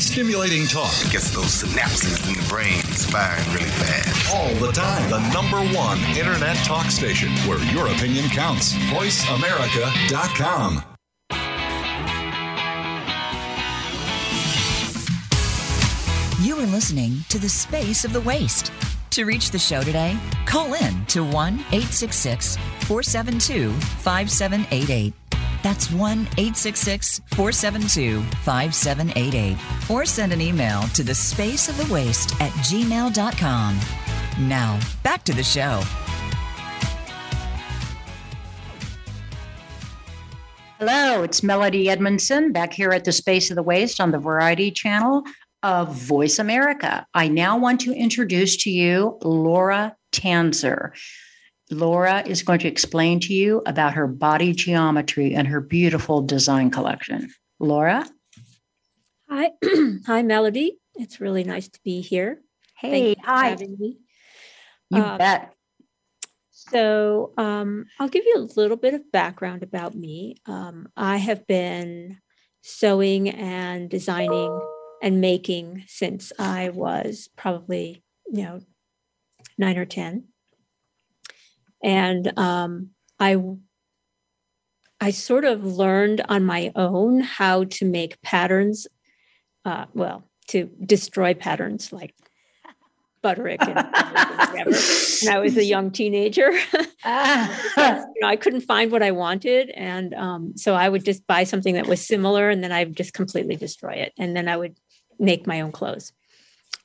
Stimulating 0.00 0.66
talk 0.66 0.92
gets 1.10 1.30
those 1.32 1.62
synapses 1.62 2.26
in 2.28 2.34
the 2.34 2.42
brain 2.48 2.80
firing 3.10 3.44
really 3.52 3.68
fast. 3.70 4.34
all 4.34 4.54
the 4.54 4.72
time. 4.72 5.10
The 5.10 5.20
number 5.32 5.58
one 5.76 5.98
internet 6.16 6.56
talk 6.58 6.90
station 6.90 7.30
where 7.48 7.58
your 7.72 7.88
opinion 7.88 8.28
counts. 8.28 8.72
VoiceAmerica.com. 8.74 10.84
You 16.40 16.56
are 16.56 16.66
listening 16.66 17.16
to 17.30 17.38
The 17.40 17.48
Space 17.48 18.04
of 18.04 18.12
the 18.12 18.20
Waist. 18.20 18.70
To 19.10 19.24
reach 19.24 19.50
the 19.50 19.58
show 19.58 19.82
today, 19.82 20.16
call 20.46 20.72
in 20.74 21.04
to 21.06 21.24
1 21.24 21.54
866 21.72 22.56
472 22.86 23.72
5788. 23.72 25.27
That's 25.62 25.90
1 25.90 26.18
866 26.38 27.22
472 27.34 28.22
5788. 28.22 29.90
Or 29.90 30.04
send 30.04 30.32
an 30.32 30.40
email 30.40 30.82
to 30.94 31.02
the 31.02 31.14
space 31.14 31.68
of 31.68 31.76
the 31.76 31.92
waist 31.92 32.34
at 32.40 32.52
gmail.com. 32.52 33.80
Now, 34.40 34.78
back 35.02 35.24
to 35.24 35.32
the 35.32 35.42
show. 35.42 35.82
Hello, 40.78 41.24
it's 41.24 41.42
Melody 41.42 41.90
Edmondson 41.90 42.52
back 42.52 42.72
here 42.72 42.90
at 42.90 43.04
the 43.04 43.10
Space 43.10 43.50
of 43.50 43.56
the 43.56 43.64
Waist 43.64 43.98
on 43.98 44.12
the 44.12 44.18
Variety 44.18 44.70
Channel 44.70 45.24
of 45.64 45.92
Voice 45.92 46.38
America. 46.38 47.04
I 47.14 47.26
now 47.26 47.58
want 47.58 47.80
to 47.80 47.92
introduce 47.92 48.56
to 48.58 48.70
you 48.70 49.18
Laura 49.24 49.96
Tanzer. 50.12 50.92
Laura 51.70 52.22
is 52.26 52.42
going 52.42 52.58
to 52.60 52.68
explain 52.68 53.20
to 53.20 53.34
you 53.34 53.62
about 53.66 53.94
her 53.94 54.06
body 54.06 54.52
geometry 54.52 55.34
and 55.34 55.46
her 55.46 55.60
beautiful 55.60 56.22
design 56.22 56.70
collection. 56.70 57.30
Laura? 57.58 58.06
Hi, 59.28 59.50
hi, 60.06 60.22
Melody. 60.22 60.78
It's 60.94 61.20
really 61.20 61.44
nice 61.44 61.68
to 61.68 61.78
be 61.84 62.00
here. 62.00 62.40
Hey, 62.76 63.14
hi. 63.22 63.56
me. 63.56 63.98
You 64.90 65.02
um, 65.02 65.18
bet. 65.18 65.52
So, 66.50 67.32
um, 67.36 67.86
I'll 67.98 68.08
give 68.08 68.24
you 68.24 68.36
a 68.36 68.48
little 68.58 68.76
bit 68.76 68.94
of 68.94 69.12
background 69.12 69.62
about 69.62 69.94
me. 69.94 70.36
Um, 70.46 70.88
I 70.96 71.18
have 71.18 71.46
been 71.46 72.18
sewing 72.62 73.28
and 73.28 73.90
designing 73.90 74.60
and 75.02 75.20
making 75.20 75.84
since 75.86 76.32
I 76.38 76.70
was 76.70 77.28
probably, 77.36 78.02
you 78.26 78.42
know, 78.42 78.60
nine 79.56 79.76
or 79.76 79.84
10. 79.84 80.24
And 81.82 82.38
um, 82.38 82.90
I 83.20 83.36
I 85.00 85.10
sort 85.10 85.44
of 85.44 85.64
learned 85.64 86.22
on 86.28 86.44
my 86.44 86.72
own 86.74 87.20
how 87.20 87.64
to 87.64 87.84
make 87.84 88.20
patterns, 88.22 88.86
uh, 89.64 89.86
well, 89.94 90.24
to 90.48 90.70
destroy 90.84 91.34
patterns 91.34 91.92
like 91.92 92.14
Butterick 93.22 93.60
and, 93.60 93.78
and 93.78 95.34
I 95.36 95.38
was 95.38 95.56
a 95.56 95.64
young 95.64 95.90
teenager. 95.90 96.50
ah. 97.04 97.66
you 98.14 98.20
know, 98.22 98.28
I 98.28 98.36
couldn't 98.36 98.62
find 98.62 98.90
what 98.90 99.02
I 99.02 99.10
wanted, 99.10 99.70
and 99.70 100.14
um, 100.14 100.52
so 100.56 100.74
I 100.74 100.88
would 100.88 101.04
just 101.04 101.26
buy 101.26 101.44
something 101.44 101.74
that 101.74 101.86
was 101.86 102.04
similar, 102.04 102.48
and 102.48 102.62
then 102.62 102.72
I 102.72 102.84
would 102.84 102.96
just 102.96 103.14
completely 103.14 103.56
destroy 103.56 103.94
it, 103.94 104.12
and 104.18 104.36
then 104.36 104.48
I 104.48 104.56
would 104.56 104.76
make 105.18 105.46
my 105.46 105.60
own 105.60 105.72
clothes. 105.72 106.12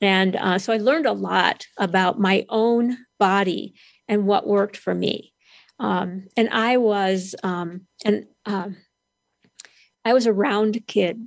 And 0.00 0.36
uh, 0.36 0.58
so 0.58 0.72
I 0.72 0.78
learned 0.78 1.06
a 1.06 1.12
lot 1.12 1.66
about 1.78 2.18
my 2.18 2.44
own 2.48 2.98
body 3.18 3.74
and 4.08 4.26
what 4.26 4.46
worked 4.46 4.76
for 4.76 4.94
me. 4.94 5.32
Um, 5.78 6.28
and 6.36 6.48
I 6.50 6.76
was 6.76 7.34
um, 7.42 7.86
and 8.04 8.26
um, 8.46 8.76
I 10.04 10.12
was 10.12 10.26
a 10.26 10.32
round 10.32 10.86
kid. 10.86 11.26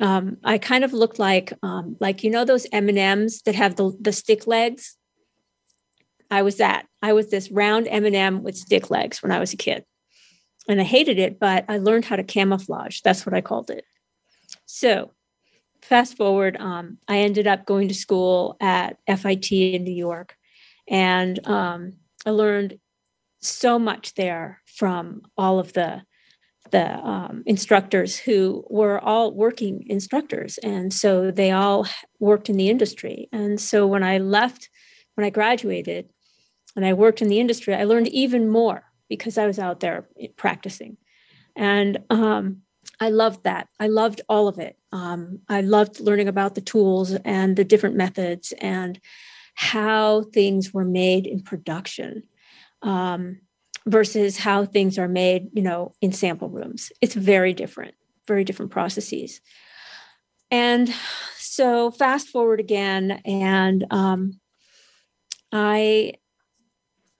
Um, 0.00 0.38
I 0.44 0.58
kind 0.58 0.84
of 0.84 0.92
looked 0.92 1.18
like 1.18 1.52
um, 1.62 1.96
like 2.00 2.24
you 2.24 2.30
know 2.30 2.44
those 2.44 2.66
M 2.72 2.88
and 2.88 2.98
M's 2.98 3.42
that 3.42 3.54
have 3.54 3.76
the 3.76 3.96
the 4.00 4.12
stick 4.12 4.46
legs. 4.46 4.96
I 6.30 6.42
was 6.42 6.56
that. 6.56 6.86
I 7.02 7.12
was 7.12 7.30
this 7.30 7.50
round 7.52 7.86
M 7.88 8.04
and 8.04 8.16
m 8.16 8.42
with 8.42 8.56
stick 8.56 8.90
legs 8.90 9.22
when 9.22 9.30
I 9.30 9.38
was 9.38 9.52
a 9.52 9.56
kid, 9.56 9.84
and 10.68 10.80
I 10.80 10.84
hated 10.84 11.18
it. 11.18 11.38
But 11.38 11.64
I 11.68 11.78
learned 11.78 12.06
how 12.06 12.16
to 12.16 12.24
camouflage. 12.24 13.00
That's 13.02 13.24
what 13.24 13.34
I 13.34 13.40
called 13.40 13.70
it. 13.70 13.84
So, 14.64 15.12
fast 15.82 16.16
forward, 16.16 16.56
I 16.60 17.18
ended 17.18 17.46
up 17.46 17.64
going 17.64 17.86
to 17.88 17.94
school 17.94 18.56
at 18.60 18.98
FIT 19.06 19.52
in 19.52 19.84
New 19.84 19.94
York, 19.94 20.36
and 20.88 21.44
um, 21.46 21.92
I 22.24 22.30
learned 22.30 22.78
so 23.40 23.78
much 23.78 24.14
there 24.14 24.60
from 24.66 25.22
all 25.36 25.58
of 25.58 25.72
the 25.72 26.02
the 26.70 26.94
um, 26.98 27.44
instructors 27.46 28.18
who 28.18 28.64
were 28.68 28.98
all 28.98 29.32
working 29.32 29.84
instructors. 29.86 30.58
And 30.58 30.92
so 30.92 31.30
they 31.30 31.52
all 31.52 31.86
worked 32.18 32.48
in 32.48 32.56
the 32.56 32.68
industry. 32.68 33.28
And 33.32 33.60
so 33.60 33.86
when 33.86 34.02
i 34.02 34.18
left 34.18 34.68
when 35.14 35.24
i 35.24 35.30
graduated 35.30 36.10
and 36.74 36.84
i 36.84 36.92
worked 36.92 37.22
in 37.22 37.28
the 37.28 37.38
industry 37.38 37.74
i 37.74 37.84
learned 37.84 38.08
even 38.08 38.48
more 38.48 38.82
because 39.08 39.38
i 39.38 39.46
was 39.46 39.58
out 39.58 39.80
there 39.80 40.08
practicing. 40.36 40.96
And 41.54 41.98
um, 42.10 42.62
i 43.00 43.10
loved 43.10 43.44
that. 43.44 43.68
I 43.78 43.86
loved 43.86 44.20
all 44.28 44.48
of 44.48 44.58
it. 44.58 44.76
Um, 44.90 45.40
i 45.48 45.60
loved 45.60 46.00
learning 46.00 46.28
about 46.28 46.56
the 46.56 46.60
tools 46.60 47.12
and 47.24 47.56
the 47.56 47.64
different 47.64 47.96
methods 47.96 48.52
and 48.58 49.00
how 49.56 50.22
things 50.34 50.72
were 50.72 50.84
made 50.84 51.26
in 51.26 51.42
production 51.42 52.22
um, 52.82 53.40
versus 53.86 54.38
how 54.38 54.64
things 54.66 54.98
are 54.98 55.08
made, 55.08 55.48
you 55.54 55.62
know, 55.62 55.92
in 56.00 56.12
sample 56.12 56.50
rooms. 56.50 56.92
It's 57.00 57.14
very 57.14 57.54
different, 57.54 57.94
very 58.28 58.44
different 58.44 58.70
processes. 58.70 59.40
And 60.50 60.92
so, 61.38 61.90
fast 61.90 62.28
forward 62.28 62.60
again, 62.60 63.22
and 63.24 63.84
um, 63.90 64.40
I 65.50 66.14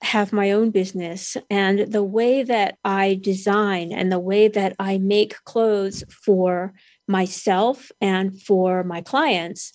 have 0.03 0.33
my 0.33 0.53
own 0.53 0.71
business 0.71 1.39
and 1.49 1.91
the 1.91 2.05
way 2.05 2.43
that 2.43 2.77
I 2.85 3.19
design 3.21 3.93
and 3.93 4.13
the 4.13 4.21
way 4.21 4.47
that 4.49 4.77
I 4.79 4.99
make 4.99 5.43
clothes 5.45 6.05
for 6.11 6.75
myself 7.09 7.91
and 8.01 8.41
for 8.41 8.85
my 8.85 9.01
clients 9.01 9.73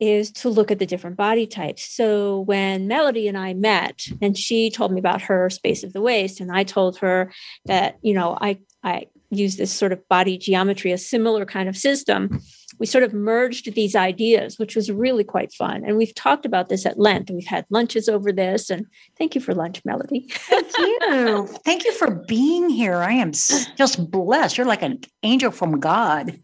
is 0.00 0.30
to 0.32 0.48
look 0.48 0.70
at 0.70 0.78
the 0.78 0.86
different 0.86 1.16
body 1.16 1.46
types. 1.46 1.84
So 1.94 2.40
when 2.40 2.88
Melody 2.88 3.28
and 3.28 3.38
I 3.38 3.54
met 3.54 4.06
and 4.20 4.36
she 4.36 4.70
told 4.70 4.92
me 4.92 4.98
about 4.98 5.22
her 5.22 5.48
space 5.50 5.84
of 5.84 5.92
the 5.92 6.00
waist 6.00 6.40
and 6.40 6.50
I 6.52 6.64
told 6.64 6.98
her 6.98 7.32
that, 7.66 7.96
you 8.02 8.14
know, 8.14 8.36
I 8.40 8.58
I 8.82 9.06
use 9.30 9.56
this 9.56 9.72
sort 9.72 9.92
of 9.92 10.06
body 10.08 10.38
geometry, 10.38 10.92
a 10.92 10.98
similar 10.98 11.44
kind 11.44 11.68
of 11.68 11.76
system, 11.76 12.40
we 12.78 12.86
sort 12.86 13.04
of 13.04 13.12
merged 13.12 13.72
these 13.74 13.94
ideas, 13.94 14.58
which 14.58 14.74
was 14.74 14.90
really 14.90 15.24
quite 15.24 15.52
fun. 15.52 15.84
And 15.84 15.96
we've 15.96 16.14
talked 16.14 16.44
about 16.44 16.68
this 16.68 16.86
at 16.86 16.98
length. 16.98 17.30
We've 17.30 17.46
had 17.46 17.66
lunches 17.70 18.08
over 18.08 18.32
this. 18.32 18.70
And 18.70 18.86
thank 19.16 19.34
you 19.34 19.40
for 19.40 19.54
lunch, 19.54 19.82
Melody. 19.84 20.26
Thank 20.30 20.78
you. 20.78 21.46
thank 21.64 21.84
you 21.84 21.92
for 21.92 22.10
being 22.26 22.68
here. 22.68 22.96
I 22.96 23.12
am 23.12 23.32
just 23.32 24.10
blessed. 24.10 24.58
You're 24.58 24.66
like 24.66 24.82
an 24.82 25.00
angel 25.22 25.50
from 25.50 25.80
God. 25.80 26.40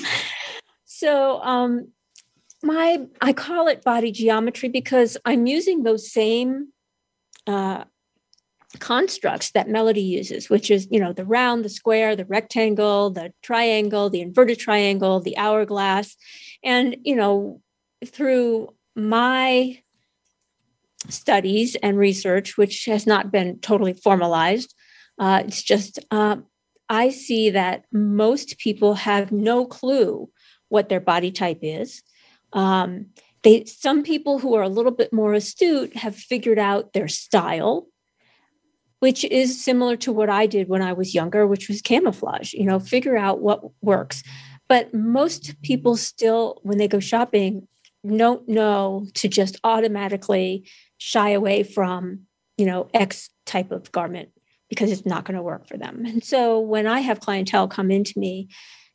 so 0.84 1.40
um, 1.42 1.88
my 2.64 3.06
i 3.20 3.32
call 3.32 3.68
it 3.68 3.84
body 3.84 4.10
geometry 4.10 4.68
because 4.68 5.16
i'm 5.24 5.46
using 5.46 5.82
those 5.82 6.10
same 6.10 6.68
uh, 7.46 7.84
constructs 8.78 9.52
that 9.52 9.68
melody 9.68 10.00
uses 10.00 10.50
which 10.50 10.70
is 10.70 10.88
you 10.90 10.98
know 10.98 11.12
the 11.12 11.24
round 11.24 11.64
the 11.64 11.68
square 11.68 12.16
the 12.16 12.24
rectangle 12.24 13.10
the 13.10 13.32
triangle 13.42 14.10
the 14.10 14.20
inverted 14.20 14.58
triangle 14.58 15.20
the 15.20 15.36
hourglass. 15.36 16.16
And 16.62 16.96
you 17.04 17.14
know 17.14 17.60
through 18.04 18.74
my 18.96 19.80
studies 21.08 21.76
and 21.76 21.98
research 21.98 22.56
which 22.56 22.86
has 22.86 23.06
not 23.06 23.30
been 23.30 23.58
totally 23.60 23.92
formalized 23.92 24.74
uh, 25.18 25.42
it's 25.46 25.62
just 25.62 25.98
uh, 26.10 26.36
i 26.88 27.10
see 27.10 27.50
that 27.50 27.84
most 27.92 28.58
people 28.58 28.94
have 28.94 29.30
no 29.30 29.66
clue 29.66 30.30
what 30.68 30.88
their 30.88 31.00
body 31.00 31.30
type 31.30 31.58
is 31.62 32.02
um, 32.54 33.06
they 33.42 33.64
some 33.66 34.02
people 34.02 34.38
who 34.38 34.54
are 34.54 34.62
a 34.62 34.68
little 34.68 34.92
bit 34.92 35.12
more 35.12 35.34
astute 35.34 35.94
have 35.96 36.16
figured 36.16 36.58
out 36.58 36.92
their 36.94 37.08
style 37.08 37.86
which 39.04 39.22
is 39.24 39.62
similar 39.62 39.98
to 39.98 40.10
what 40.10 40.30
I 40.30 40.46
did 40.46 40.66
when 40.66 40.80
I 40.80 40.94
was 40.94 41.14
younger, 41.14 41.46
which 41.46 41.68
was 41.68 41.82
camouflage, 41.82 42.54
you 42.54 42.64
know, 42.64 42.80
figure 42.80 43.18
out 43.18 43.42
what 43.42 43.60
works. 43.82 44.22
But 44.66 44.94
most 44.94 45.60
people 45.60 45.98
still, 45.98 46.58
when 46.62 46.78
they 46.78 46.88
go 46.88 47.00
shopping, 47.00 47.68
don't 48.06 48.48
know 48.48 49.06
to 49.12 49.28
just 49.28 49.60
automatically 49.62 50.66
shy 50.96 51.28
away 51.30 51.64
from, 51.64 52.20
you 52.56 52.64
know, 52.64 52.88
X 52.94 53.28
type 53.44 53.72
of 53.72 53.92
garment 53.92 54.30
because 54.70 54.90
it's 54.90 55.04
not 55.04 55.26
going 55.26 55.36
to 55.36 55.42
work 55.42 55.68
for 55.68 55.76
them. 55.76 56.06
And 56.06 56.24
so 56.24 56.58
when 56.58 56.86
I 56.86 57.00
have 57.00 57.20
clientele 57.20 57.68
come 57.68 57.90
into 57.90 58.18
me 58.18 58.48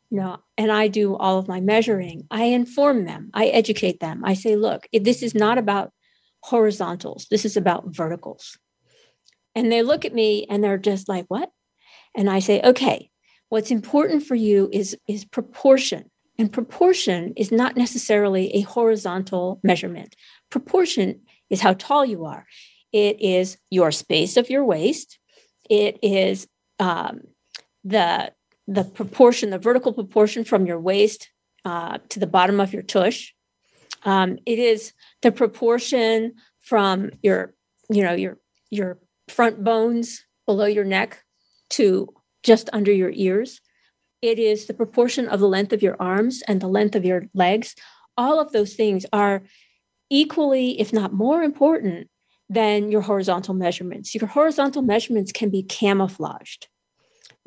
you 0.10 0.18
know 0.18 0.38
and 0.58 0.72
i 0.72 0.88
do 0.88 1.16
all 1.16 1.38
of 1.38 1.48
my 1.48 1.60
measuring. 1.60 2.28
I 2.32 2.46
inform 2.46 3.06
them. 3.06 3.30
I 3.34 3.48
educate 3.48 4.00
them. 4.00 4.24
I 4.26 4.34
say 4.34 4.56
look 4.56 4.88
this 4.94 5.24
is 5.24 5.36
not 5.36 5.58
about 5.58 5.92
horizontals. 6.42 7.28
This 7.30 7.46
is 7.46 7.58
about 7.58 7.96
verticals. 7.96 8.58
And 9.56 9.72
they 9.72 9.84
look 9.84 10.06
at 10.06 10.14
me 10.14 10.46
and 10.50 10.64
they're 10.64 10.78
just 10.78 11.10
like 11.10 11.26
what? 11.28 11.52
And 12.16 12.30
i 12.30 12.40
say 12.40 12.62
okay 12.62 13.10
what's 13.50 13.72
important 13.72 14.24
for 14.24 14.36
you 14.36 14.70
is 14.72 14.98
is 15.08 15.26
proportion. 15.26 16.10
And 16.38 16.54
proportion 16.54 17.34
is 17.36 17.52
not 17.52 17.76
necessarily 17.76 18.56
a 18.56 18.62
horizontal 18.62 19.60
measurement. 19.62 20.16
Proportion 20.50 21.22
is 21.50 21.60
how 21.60 21.74
tall 21.74 22.06
you 22.06 22.26
are. 22.26 22.46
It 22.94 23.20
is 23.20 23.58
your 23.70 23.92
space 23.92 24.38
of 24.38 24.50
your 24.50 24.64
waist. 24.64 25.20
It 25.70 26.00
is 26.02 26.48
um, 26.80 27.22
the 27.84 28.32
the 28.70 28.84
proportion, 28.84 29.50
the 29.50 29.58
vertical 29.58 29.92
proportion 29.92 30.44
from 30.44 30.68
your 30.68 30.80
waist 30.80 31.30
uh, 31.66 31.98
to 32.10 32.20
the 32.20 32.28
bottom 32.28 32.60
of 32.60 32.72
your 32.72 32.84
tush. 32.84 33.34
Um, 34.04 34.38
it 34.46 34.60
is 34.60 34.94
the 35.24 35.32
proportion 35.32 36.36
from 36.62 37.10
your, 37.24 37.56
you 37.90 38.04
know, 38.04 38.14
your 38.14 38.38
your 38.70 39.00
front 39.28 39.64
bones 39.64 40.24
below 40.46 40.66
your 40.66 40.86
neck 40.86 41.24
to 41.72 42.10
just 42.44 42.70
under 42.72 42.92
your 42.92 43.12
ears. 43.14 43.60
It 44.22 44.38
is 44.38 44.68
the 44.68 44.76
proportion 44.76 45.28
of 45.28 45.40
the 45.40 45.48
length 45.48 45.74
of 45.74 45.82
your 45.82 45.98
arms 46.00 46.44
and 46.48 46.62
the 46.62 46.68
length 46.68 46.96
of 46.96 47.06
your 47.06 47.24
legs. 47.34 47.76
All 48.18 48.40
of 48.40 48.52
those 48.52 48.76
things 48.76 49.06
are 49.12 49.42
equally, 50.12 50.80
if 50.80 50.94
not 50.94 51.12
more 51.12 51.42
important, 51.42 52.10
than 52.50 52.92
your 52.92 53.02
horizontal 53.02 53.56
measurements. 53.56 54.14
Your 54.14 54.28
horizontal 54.28 54.84
measurements 54.84 55.32
can 55.32 55.50
be 55.50 55.64
camouflaged 55.64 56.68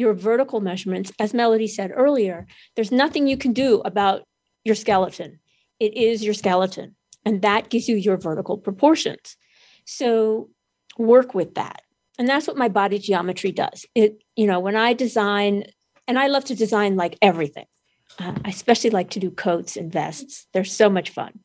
your 0.02 0.14
vertical 0.14 0.60
measurements, 0.60 1.12
as 1.18 1.32
Melody 1.32 1.68
said 1.68 1.92
earlier, 1.94 2.46
there's 2.74 2.90
nothing 2.90 3.26
you 3.26 3.36
can 3.36 3.52
do 3.52 3.80
about 3.84 4.24
your 4.64 4.74
skeleton. 4.74 5.38
It 5.78 5.94
is 5.94 6.24
your 6.24 6.34
skeleton, 6.34 6.96
and 7.24 7.40
that 7.42 7.70
gives 7.70 7.88
you 7.88 7.96
your 7.96 8.16
vertical 8.16 8.58
proportions. 8.58 9.36
So 9.84 10.50
work 10.98 11.34
with 11.34 11.54
that. 11.54 11.82
And 12.18 12.28
that's 12.28 12.46
what 12.46 12.56
my 12.56 12.68
body 12.68 12.98
geometry 12.98 13.52
does. 13.52 13.86
It, 13.94 14.22
you 14.36 14.46
know, 14.46 14.60
when 14.60 14.76
I 14.76 14.92
design, 14.92 15.64
and 16.06 16.18
I 16.18 16.26
love 16.26 16.44
to 16.46 16.54
design 16.54 16.96
like 16.96 17.16
everything. 17.22 17.66
Uh, 18.18 18.34
I 18.44 18.50
especially 18.50 18.90
like 18.90 19.10
to 19.10 19.20
do 19.20 19.30
coats 19.30 19.76
and 19.76 19.90
vests. 19.90 20.46
They're 20.52 20.64
so 20.64 20.90
much 20.90 21.10
fun. 21.10 21.40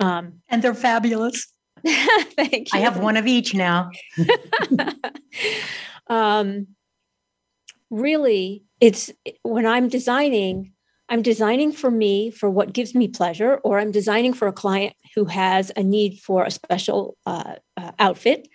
Um, 0.00 0.40
and 0.48 0.62
they're 0.62 0.74
fabulous. 0.74 1.52
thank 1.86 2.72
you. 2.72 2.78
I 2.78 2.78
have 2.78 2.98
one 2.98 3.16
of 3.16 3.26
each 3.26 3.54
now. 3.54 3.90
um, 6.08 6.66
really, 7.90 8.64
it's 8.80 9.10
when 9.42 9.66
I'm 9.66 9.88
designing, 9.88 10.72
I'm 11.08 11.22
designing 11.22 11.72
for 11.72 11.90
me 11.90 12.30
for 12.30 12.48
what 12.48 12.72
gives 12.72 12.94
me 12.94 13.08
pleasure, 13.08 13.56
or 13.64 13.78
I'm 13.78 13.90
designing 13.90 14.32
for 14.32 14.48
a 14.48 14.52
client 14.52 14.94
who 15.14 15.24
has 15.26 15.72
a 15.76 15.82
need 15.82 16.20
for 16.20 16.44
a 16.44 16.50
special 16.50 17.16
uh, 17.26 17.56
uh, 17.76 17.92
outfit. 17.98 18.48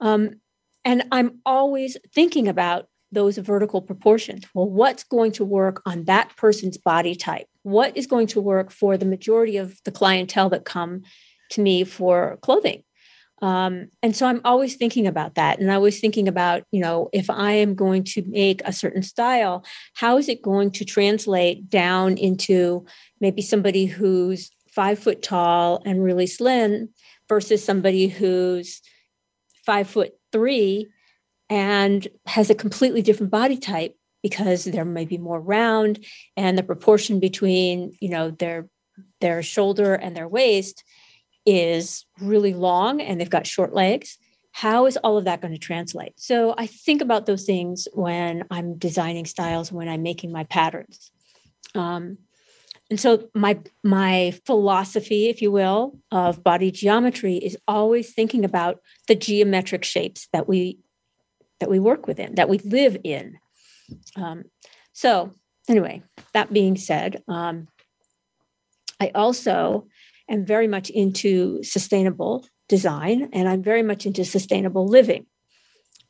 Um, 0.00 0.40
and 0.84 1.04
I'm 1.12 1.38
always 1.46 1.96
thinking 2.14 2.48
about 2.48 2.86
those 3.12 3.38
vertical 3.38 3.82
proportions. 3.82 4.44
Well, 4.54 4.68
what's 4.68 5.04
going 5.04 5.32
to 5.32 5.44
work 5.44 5.82
on 5.84 6.04
that 6.04 6.36
person's 6.36 6.78
body 6.78 7.14
type? 7.14 7.46
What 7.62 7.96
is 7.96 8.06
going 8.06 8.28
to 8.28 8.40
work 8.40 8.70
for 8.70 8.96
the 8.96 9.04
majority 9.04 9.56
of 9.56 9.78
the 9.84 9.90
clientele 9.90 10.48
that 10.50 10.64
come 10.64 11.02
to 11.50 11.60
me 11.60 11.84
for 11.84 12.38
clothing? 12.42 12.82
Um, 13.42 13.88
and 14.02 14.14
so 14.14 14.26
I'm 14.26 14.40
always 14.44 14.76
thinking 14.76 15.06
about 15.06 15.34
that. 15.36 15.60
And 15.60 15.72
I 15.72 15.78
was 15.78 15.98
thinking 15.98 16.28
about, 16.28 16.64
you 16.70 16.80
know, 16.80 17.08
if 17.12 17.30
I 17.30 17.52
am 17.52 17.74
going 17.74 18.04
to 18.04 18.22
make 18.26 18.60
a 18.64 18.72
certain 18.72 19.02
style, 19.02 19.64
how 19.94 20.18
is 20.18 20.28
it 20.28 20.42
going 20.42 20.70
to 20.72 20.84
translate 20.84 21.70
down 21.70 22.18
into 22.18 22.84
maybe 23.20 23.40
somebody 23.40 23.86
who's 23.86 24.50
five 24.70 24.98
foot 24.98 25.22
tall 25.22 25.82
and 25.86 26.04
really 26.04 26.26
slim 26.26 26.90
versus 27.28 27.64
somebody 27.64 28.08
who's 28.08 28.82
five 29.64 29.88
foot 29.88 30.12
three 30.32 30.88
and 31.48 32.06
has 32.26 32.50
a 32.50 32.54
completely 32.54 33.02
different 33.02 33.32
body 33.32 33.56
type 33.56 33.96
because 34.22 34.64
they're 34.64 34.84
maybe 34.84 35.16
more 35.16 35.40
round 35.40 36.04
and 36.36 36.58
the 36.58 36.62
proportion 36.62 37.20
between, 37.20 37.96
you 38.00 38.10
know, 38.10 38.30
their 38.30 38.68
their 39.20 39.42
shoulder 39.42 39.94
and 39.94 40.14
their 40.14 40.28
waist 40.28 40.84
is 41.50 42.04
really 42.20 42.54
long 42.54 43.00
and 43.00 43.20
they've 43.20 43.28
got 43.28 43.46
short 43.46 43.72
legs 43.72 44.18
how 44.52 44.86
is 44.86 44.96
all 44.98 45.16
of 45.16 45.24
that 45.24 45.40
going 45.40 45.52
to 45.52 45.58
translate? 45.58 46.12
So 46.16 46.54
i 46.58 46.66
think 46.66 47.02
about 47.02 47.26
those 47.26 47.44
things 47.44 47.88
when 47.92 48.44
i'm 48.50 48.76
designing 48.78 49.26
styles 49.26 49.72
when 49.72 49.88
i'm 49.88 50.02
making 50.02 50.32
my 50.32 50.44
patterns. 50.44 51.10
Um, 51.74 52.18
and 52.90 52.98
so 52.98 53.28
my 53.34 53.60
my 53.84 54.34
philosophy 54.46 55.28
if 55.28 55.40
you 55.40 55.52
will 55.52 55.98
of 56.10 56.42
body 56.42 56.70
geometry 56.70 57.36
is 57.36 57.56
always 57.68 58.12
thinking 58.12 58.44
about 58.44 58.80
the 59.06 59.14
geometric 59.14 59.84
shapes 59.84 60.28
that 60.32 60.48
we 60.48 60.78
that 61.60 61.70
we 61.70 61.78
work 61.78 62.06
within 62.06 62.34
that 62.34 62.48
we 62.48 62.58
live 62.58 62.96
in. 63.04 63.38
Um, 64.16 64.44
so 64.92 65.34
anyway 65.68 66.02
that 66.32 66.52
being 66.52 66.76
said 66.76 67.22
um, 67.28 67.68
i 68.98 69.10
also 69.14 69.86
am 70.30 70.46
very 70.46 70.68
much 70.68 70.90
into 70.90 71.62
sustainable 71.62 72.46
design 72.68 73.28
and 73.32 73.48
I'm 73.48 73.62
very 73.62 73.82
much 73.82 74.06
into 74.06 74.24
sustainable 74.24 74.86
living. 74.86 75.26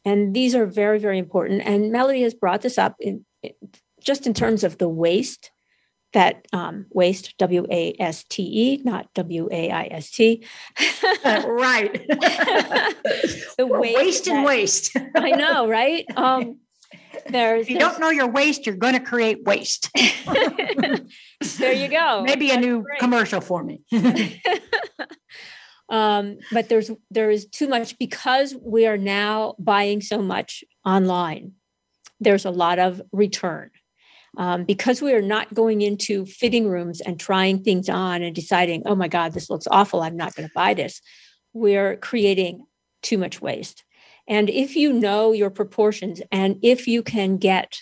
And 0.04 0.34
these 0.34 0.54
are 0.54 0.66
very, 0.66 0.98
very 0.98 1.18
important. 1.18 1.62
And 1.64 1.90
Melody 1.92 2.22
has 2.22 2.34
brought 2.34 2.62
this 2.62 2.78
up 2.78 2.96
in, 3.00 3.24
just 4.00 4.26
in 4.26 4.34
terms 4.34 4.64
of 4.64 4.78
the 4.78 4.88
waste 4.88 5.50
that 6.12 6.46
um, 6.52 6.86
waste 6.90 7.34
W 7.38 7.66
A 7.70 7.94
S 8.00 8.24
T 8.24 8.42
E, 8.42 8.82
not 8.84 9.12
W 9.14 9.48
A 9.52 9.70
I 9.70 9.84
S 9.92 10.10
T. 10.10 10.44
Uh, 11.24 11.44
right. 11.46 11.92
the 12.08 13.66
waste, 13.66 13.96
waste 13.96 14.28
and 14.28 14.44
waste. 14.44 14.96
I 15.16 15.30
know, 15.30 15.68
right? 15.68 16.04
Um, 16.16 16.58
there's, 17.28 17.62
if 17.62 17.70
you 17.70 17.78
don't 17.78 18.00
know 18.00 18.10
your 18.10 18.28
waste, 18.28 18.66
you're 18.66 18.76
going 18.76 18.94
to 18.94 19.00
create 19.00 19.44
waste. 19.44 19.90
there 21.58 21.72
you 21.72 21.88
go. 21.88 22.22
Maybe 22.24 22.48
That's 22.48 22.58
a 22.58 22.60
new 22.60 22.82
great. 22.82 22.98
commercial 22.98 23.40
for 23.40 23.62
me. 23.62 23.82
um, 25.88 26.38
but 26.52 26.68
there's 26.68 26.90
there 27.10 27.30
is 27.30 27.46
too 27.46 27.68
much 27.68 27.98
because 27.98 28.54
we 28.60 28.86
are 28.86 28.98
now 28.98 29.54
buying 29.58 30.00
so 30.00 30.18
much 30.18 30.64
online. 30.84 31.52
There's 32.20 32.44
a 32.44 32.50
lot 32.50 32.78
of 32.78 33.00
return. 33.12 33.70
Um, 34.38 34.64
because 34.64 35.02
we 35.02 35.12
are 35.12 35.22
not 35.22 35.52
going 35.52 35.82
into 35.82 36.24
fitting 36.24 36.68
rooms 36.68 37.00
and 37.00 37.18
trying 37.18 37.64
things 37.64 37.88
on 37.88 38.22
and 38.22 38.32
deciding, 38.32 38.84
oh 38.86 38.94
my 38.94 39.08
God, 39.08 39.32
this 39.32 39.50
looks 39.50 39.66
awful. 39.68 40.02
I'm 40.02 40.16
not 40.16 40.36
going 40.36 40.48
to 40.48 40.52
buy 40.54 40.72
this. 40.72 41.00
We're 41.52 41.96
creating 41.96 42.64
too 43.02 43.18
much 43.18 43.42
waste. 43.42 43.82
And 44.30 44.48
if 44.48 44.76
you 44.76 44.92
know 44.92 45.32
your 45.32 45.50
proportions 45.50 46.22
and 46.30 46.56
if 46.62 46.86
you 46.86 47.02
can 47.02 47.36
get 47.36 47.80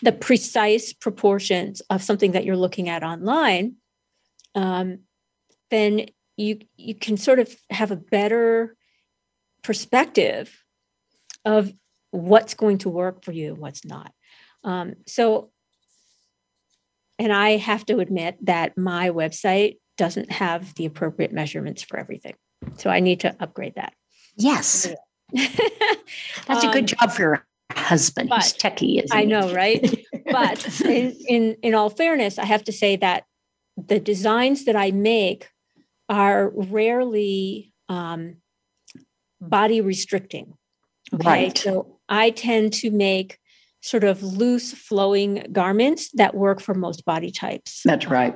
the 0.00 0.12
precise 0.12 0.94
proportions 0.94 1.82
of 1.90 2.02
something 2.02 2.32
that 2.32 2.46
you're 2.46 2.56
looking 2.56 2.88
at 2.88 3.02
online, 3.02 3.76
um, 4.54 5.00
then 5.70 6.06
you 6.38 6.60
you 6.76 6.94
can 6.94 7.18
sort 7.18 7.38
of 7.38 7.54
have 7.68 7.90
a 7.90 7.96
better 7.96 8.76
perspective 9.62 10.64
of 11.44 11.72
what's 12.12 12.54
going 12.54 12.78
to 12.78 12.88
work 12.88 13.22
for 13.22 13.32
you, 13.32 13.54
what's 13.54 13.84
not. 13.84 14.12
Um, 14.64 14.94
so, 15.06 15.50
and 17.18 17.30
I 17.30 17.58
have 17.58 17.84
to 17.86 17.98
admit 17.98 18.38
that 18.46 18.78
my 18.78 19.10
website 19.10 19.78
doesn't 19.98 20.30
have 20.30 20.74
the 20.74 20.86
appropriate 20.86 21.32
measurements 21.32 21.82
for 21.82 21.98
everything. 21.98 22.34
So 22.76 22.88
I 22.88 23.00
need 23.00 23.20
to 23.20 23.36
upgrade 23.38 23.74
that. 23.74 23.92
Yes. 24.36 24.88
That's 26.46 26.64
um, 26.64 26.70
a 26.70 26.72
good 26.72 26.82
um, 26.82 26.86
job 26.86 27.12
for 27.12 27.22
your 27.22 27.46
husband. 27.72 28.32
He's 28.32 28.54
techie, 28.54 29.04
I 29.10 29.24
know, 29.24 29.52
right? 29.52 30.06
but 30.30 30.80
in, 30.82 31.16
in 31.28 31.56
in 31.62 31.74
all 31.74 31.90
fairness, 31.90 32.38
I 32.38 32.44
have 32.44 32.64
to 32.64 32.72
say 32.72 32.96
that 32.96 33.24
the 33.76 34.00
designs 34.00 34.64
that 34.64 34.76
I 34.76 34.90
make 34.90 35.48
are 36.08 36.50
rarely 36.54 37.72
um, 37.88 38.36
body 39.40 39.80
restricting. 39.80 40.54
Okay? 41.14 41.26
Right. 41.26 41.58
So 41.58 41.98
I 42.08 42.30
tend 42.30 42.72
to 42.74 42.90
make 42.90 43.38
sort 43.80 44.04
of 44.04 44.22
loose 44.22 44.72
flowing 44.72 45.46
garments 45.52 46.10
that 46.14 46.34
work 46.34 46.60
for 46.60 46.74
most 46.74 47.04
body 47.04 47.30
types. 47.30 47.82
That's 47.84 48.06
right. 48.06 48.34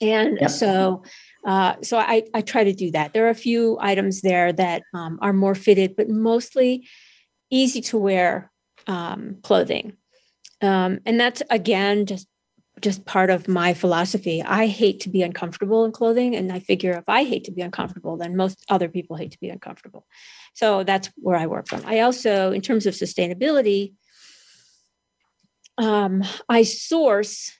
And 0.00 0.38
yep. 0.40 0.50
so 0.50 1.04
uh, 1.44 1.74
so 1.82 1.98
I, 1.98 2.24
I 2.34 2.40
try 2.40 2.64
to 2.64 2.72
do 2.72 2.90
that. 2.92 3.12
There 3.12 3.26
are 3.26 3.30
a 3.30 3.34
few 3.34 3.78
items 3.80 4.20
there 4.20 4.52
that 4.52 4.82
um, 4.94 5.18
are 5.20 5.32
more 5.32 5.54
fitted, 5.54 5.96
but 5.96 6.08
mostly 6.08 6.86
easy 7.50 7.80
to 7.82 7.98
wear 7.98 8.50
um, 8.86 9.38
clothing. 9.42 9.94
Um, 10.60 11.00
and 11.04 11.18
that's 11.18 11.42
again 11.50 12.06
just 12.06 12.28
just 12.80 13.04
part 13.04 13.30
of 13.30 13.46
my 13.46 13.74
philosophy. 13.74 14.42
I 14.42 14.66
hate 14.66 15.00
to 15.00 15.08
be 15.08 15.22
uncomfortable 15.22 15.84
in 15.84 15.92
clothing, 15.92 16.34
and 16.34 16.50
I 16.52 16.58
figure 16.58 16.92
if 16.92 17.04
I 17.08 17.24
hate 17.24 17.44
to 17.44 17.52
be 17.52 17.60
uncomfortable, 17.60 18.16
then 18.16 18.36
most 18.36 18.64
other 18.68 18.88
people 18.88 19.16
hate 19.16 19.32
to 19.32 19.40
be 19.40 19.50
uncomfortable. 19.50 20.06
So 20.54 20.82
that's 20.82 21.10
where 21.16 21.36
I 21.36 21.46
work 21.46 21.68
from. 21.68 21.82
I 21.86 22.00
also, 22.00 22.50
in 22.50 22.60
terms 22.60 22.86
of 22.86 22.94
sustainability, 22.94 23.94
um, 25.78 26.24
I 26.48 26.62
source 26.64 27.52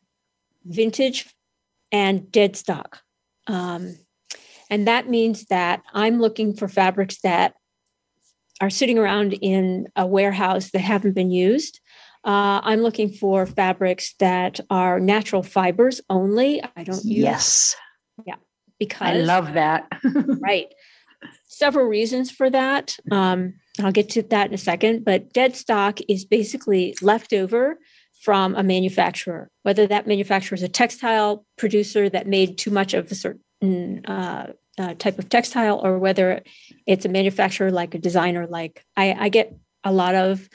vintage 0.65 1.29
and 1.93 2.31
dead 2.33 2.57
stock 2.57 3.02
um, 3.47 3.97
and 4.71 4.87
that 4.87 5.09
means 5.09 5.47
that 5.47 5.83
I'm 5.93 6.21
looking 6.21 6.55
for 6.55 6.69
fabrics 6.69 7.21
that 7.23 7.55
are 8.61 8.71
sitting 8.71 8.99
around 8.99 9.35
in 9.35 9.89
a 9.97 10.07
warehouse 10.07 10.71
that 10.71 10.79
haven't 10.79 11.13
been 11.13 11.31
used. 11.31 11.81
Uh, 12.25 12.61
I'm 12.63 12.81
looking 12.81 13.11
for 13.13 13.45
fabrics 13.47 14.15
that 14.21 14.61
are 14.71 15.01
natural 15.01 15.43
fibers 15.43 16.01
only. 16.09 16.63
I 16.77 16.85
don't 16.85 17.05
use. 17.05 17.05
Yes. 17.05 17.77
Yeah. 18.25 18.37
Because 18.79 19.09
I 19.09 19.15
love 19.15 19.55
that. 19.55 19.91
right. 20.41 20.73
Several 21.49 21.87
reasons 21.87 22.31
for 22.31 22.49
that. 22.51 22.97
Um, 23.11 23.55
I'll 23.81 23.93
get 23.93 24.09
to 24.11 24.23
that 24.23 24.49
in 24.49 24.55
a 24.55 24.59
second. 24.59 25.05
But 25.05 25.33
dead 25.33 25.57
stock 25.57 25.99
is 26.09 26.25
basically 26.25 26.95
leftover 27.03 27.79
from 28.23 28.55
a 28.55 28.63
manufacturer, 28.63 29.51
whether 29.63 29.85
that 29.85 30.07
manufacturer 30.07 30.55
is 30.55 30.63
a 30.63 30.69
textile 30.69 31.45
producer 31.59 32.09
that 32.09 32.29
made 32.29 32.57
too 32.57 32.71
much 32.71 32.95
of 32.95 33.11
a 33.11 33.17
certain 33.17 34.05
uh, 34.07 34.53
uh, 34.79 34.95
type 34.95 35.19
of 35.19 35.29
textile, 35.29 35.81
or 35.85 35.99
whether 35.99 36.41
it's 36.87 37.05
a 37.05 37.09
manufacturer 37.09 37.73
like 37.73 37.97
a 37.97 37.99
designer. 37.99 38.47
Like 38.47 38.87
I, 38.97 39.13
I 39.19 39.29
get 39.29 39.53
a 39.83 39.93
lot 39.93 40.15
of 40.15 40.49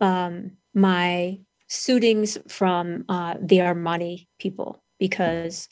um, 0.00 0.52
my 0.72 1.40
suitings 1.68 2.38
from 2.46 3.04
uh, 3.08 3.34
the 3.42 3.58
Armani 3.58 4.28
people 4.38 4.80
because 5.00 5.68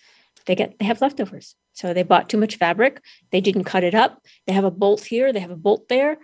they 0.46 0.57
get 0.57 0.77
they 0.81 0.87
have 0.87 1.01
leftovers. 1.01 1.55
So 1.72 1.94
they 1.94 2.03
bought 2.03 2.29
too 2.29 2.38
much 2.38 2.57
fabric. 2.57 3.01
They 3.31 3.40
didn't 3.40 3.62
cut 3.62 3.85
it 3.85 3.94
up. 3.94 4.20
They 4.48 4.55
have 4.55 4.64
a 4.64 4.72
bolt 4.72 5.05
here. 5.05 5.33
They 5.33 5.38
have 5.38 5.53
a 5.53 5.57
bolt 5.57 5.88
there. 5.88 6.18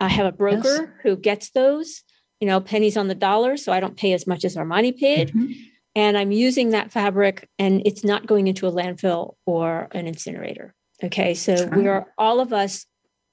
I 0.00 0.08
have 0.08 0.26
a 0.26 0.32
broker 0.32 0.76
yes. 0.76 0.88
who 1.04 1.16
gets 1.16 1.50
those 1.50 2.02
you 2.40 2.46
know, 2.46 2.60
pennies 2.60 2.96
on 2.96 3.08
the 3.08 3.14
dollar. 3.14 3.56
So 3.56 3.72
I 3.72 3.80
don't 3.80 3.96
pay 3.96 4.12
as 4.12 4.26
much 4.26 4.44
as 4.44 4.56
Armani 4.56 4.96
paid. 4.96 5.28
Mm-hmm. 5.28 5.52
And 5.94 6.18
I'm 6.18 6.30
using 6.30 6.70
that 6.70 6.92
fabric 6.92 7.48
and 7.58 7.82
it's 7.86 8.04
not 8.04 8.26
going 8.26 8.48
into 8.48 8.66
a 8.66 8.72
landfill 8.72 9.34
or 9.46 9.88
an 9.92 10.06
incinerator. 10.06 10.74
Okay. 11.02 11.34
So 11.34 11.68
we're 11.72 12.06
all 12.18 12.40
of 12.40 12.52
us 12.52 12.84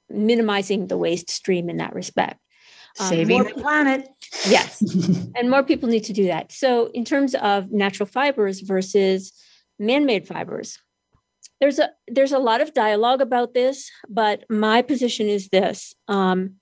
minimizing 0.10 0.88
the 0.88 0.98
waste 0.98 1.30
stream 1.30 1.70
in 1.70 1.78
that 1.78 1.94
respect. 1.94 2.39
Um, 3.00 3.08
Saving 3.08 3.42
more, 3.42 3.44
the 3.44 3.56
planet. 3.56 4.08
Yes. 4.48 4.82
and 5.36 5.50
more 5.50 5.63
people 5.63 5.89
need 5.89 6.04
to 6.06 6.13
do 6.13 6.28
that. 6.28 6.52
So, 6.52 6.92
in 6.94 7.04
terms 7.04 7.34
of 7.34 7.72
natural 7.72 8.06
fibers 8.06 8.60
versus 8.60 9.34
man 9.80 10.06
made 10.06 10.28
fibers, 10.28 10.78
there's 11.60 11.80
a 11.80 11.89
there's 12.08 12.34
a 12.34 12.39
lot 12.39 12.60
of 12.60 12.74
dialogue 12.74 13.22
about 13.22 13.54
this 13.54 13.89
but 14.10 14.44
my 14.50 14.82
position 14.82 15.28
is 15.28 15.48
this 15.48 15.96
um, 16.10 16.56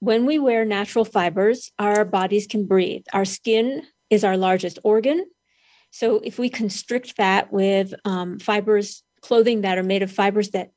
when 0.00 0.26
we 0.26 0.38
wear 0.38 0.64
natural 0.64 1.04
fibers 1.04 1.70
our 1.78 2.04
bodies 2.04 2.46
can 2.46 2.66
breathe 2.66 3.04
our 3.12 3.24
skin 3.24 3.82
is 4.10 4.24
our 4.24 4.36
largest 4.36 4.78
organ 4.84 5.24
so 5.90 6.20
if 6.24 6.38
we 6.38 6.48
constrict 6.48 7.16
that 7.16 7.52
with 7.52 7.94
um, 8.04 8.38
fibers 8.38 9.02
clothing 9.20 9.62
that 9.62 9.78
are 9.78 9.82
made 9.82 10.02
of 10.02 10.10
fibers 10.10 10.50
that 10.50 10.70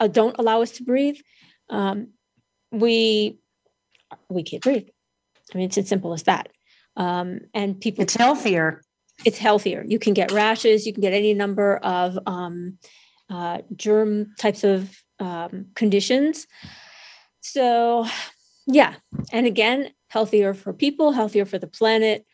uh, 0.00 0.08
don't 0.08 0.36
allow 0.38 0.62
us 0.62 0.72
to 0.72 0.82
breathe 0.82 1.16
um, 1.70 2.08
we 2.70 3.38
we 4.28 4.42
can't 4.42 4.62
breathe 4.62 4.88
i 5.54 5.58
mean 5.58 5.66
it's 5.66 5.78
as 5.78 5.88
simple 5.88 6.12
as 6.12 6.24
that 6.24 6.48
um, 6.96 7.40
and 7.54 7.80
people 7.80 8.02
it's 8.02 8.14
healthier 8.14 8.82
it's 9.24 9.38
healthier. 9.38 9.84
You 9.86 9.98
can 9.98 10.14
get 10.14 10.32
rashes. 10.32 10.86
You 10.86 10.92
can 10.92 11.00
get 11.00 11.12
any 11.12 11.32
number 11.34 11.78
of 11.78 12.18
um, 12.26 12.78
uh, 13.30 13.58
germ 13.74 14.34
types 14.38 14.64
of 14.64 14.94
um, 15.18 15.66
conditions. 15.74 16.46
So, 17.40 18.06
yeah. 18.66 18.94
And 19.32 19.46
again, 19.46 19.90
healthier 20.08 20.54
for 20.54 20.72
people, 20.72 21.12
healthier 21.12 21.44
for 21.44 21.58
the 21.58 21.66
planet. 21.66 22.24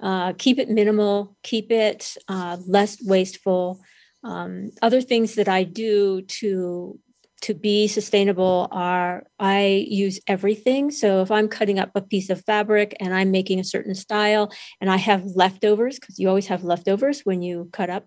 Uh, 0.00 0.34
keep 0.34 0.58
it 0.58 0.68
minimal, 0.68 1.36
keep 1.42 1.72
it 1.72 2.16
uh, 2.28 2.58
less 2.66 3.02
wasteful. 3.02 3.80
Um, 4.22 4.70
other 4.82 5.00
things 5.00 5.36
that 5.36 5.48
I 5.48 5.62
do 5.62 6.22
to 6.22 6.98
to 7.42 7.54
be 7.54 7.86
sustainable 7.86 8.66
are 8.72 9.24
I 9.38 9.86
use 9.88 10.20
everything. 10.26 10.90
So 10.90 11.20
if 11.20 11.30
I'm 11.30 11.48
cutting 11.48 11.78
up 11.78 11.90
a 11.94 12.00
piece 12.00 12.30
of 12.30 12.42
fabric 12.44 12.96
and 12.98 13.14
I'm 13.14 13.30
making 13.30 13.60
a 13.60 13.64
certain 13.64 13.94
style 13.94 14.50
and 14.80 14.90
I 14.90 14.96
have 14.96 15.24
leftovers, 15.24 15.98
because 15.98 16.18
you 16.18 16.28
always 16.28 16.46
have 16.46 16.64
leftovers 16.64 17.20
when 17.20 17.42
you 17.42 17.68
cut 17.72 17.90
up, 17.90 18.06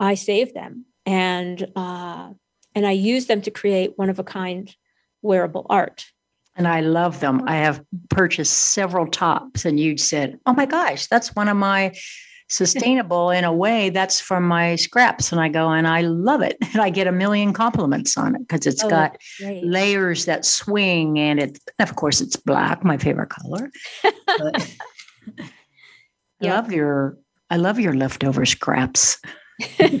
I 0.00 0.14
save 0.14 0.54
them 0.54 0.86
and 1.06 1.70
uh, 1.76 2.30
and 2.74 2.86
I 2.86 2.92
use 2.92 3.26
them 3.26 3.42
to 3.42 3.50
create 3.50 3.92
one 3.96 4.10
of 4.10 4.18
a 4.18 4.24
kind 4.24 4.74
wearable 5.22 5.66
art. 5.70 6.06
And 6.56 6.68
I 6.68 6.80
love 6.80 7.20
them. 7.20 7.42
I 7.46 7.56
have 7.56 7.82
purchased 8.10 8.52
several 8.52 9.06
tops, 9.06 9.64
and 9.64 9.78
you 9.78 9.96
said, 9.96 10.38
"Oh 10.46 10.52
my 10.52 10.66
gosh, 10.66 11.06
that's 11.06 11.34
one 11.34 11.48
of 11.48 11.56
my 11.56 11.92
sustainable 12.50 13.30
in 13.30 13.44
a 13.44 13.52
way 13.52 13.90
that's 13.90 14.20
from 14.20 14.42
my 14.46 14.74
scraps. 14.74 15.30
And 15.30 15.40
i 15.40 15.48
go 15.48 15.68
and 15.68 15.86
i 15.86 16.00
love 16.02 16.42
it. 16.42 16.58
And 16.72 16.82
i 16.82 16.90
get 16.90 17.06
a 17.06 17.12
million 17.12 17.52
compliments 17.52 18.18
on 18.18 18.34
it 18.34 18.40
because 18.40 18.66
it's 18.66 18.84
oh, 18.84 18.90
got 18.90 19.16
layers 19.62 20.24
that 20.26 20.44
swing 20.44 21.18
and 21.18 21.40
it 21.40 21.58
of 21.78 21.96
course 21.96 22.20
it's 22.20 22.36
black 22.36 22.84
my 22.84 22.98
favorite 22.98 23.30
color. 23.30 23.70
But 24.02 24.76
i 26.42 26.46
love 26.46 26.72
your 26.72 27.16
i 27.50 27.56
love 27.56 27.78
your 27.78 27.94
leftover 27.94 28.44
scraps. 28.44 29.18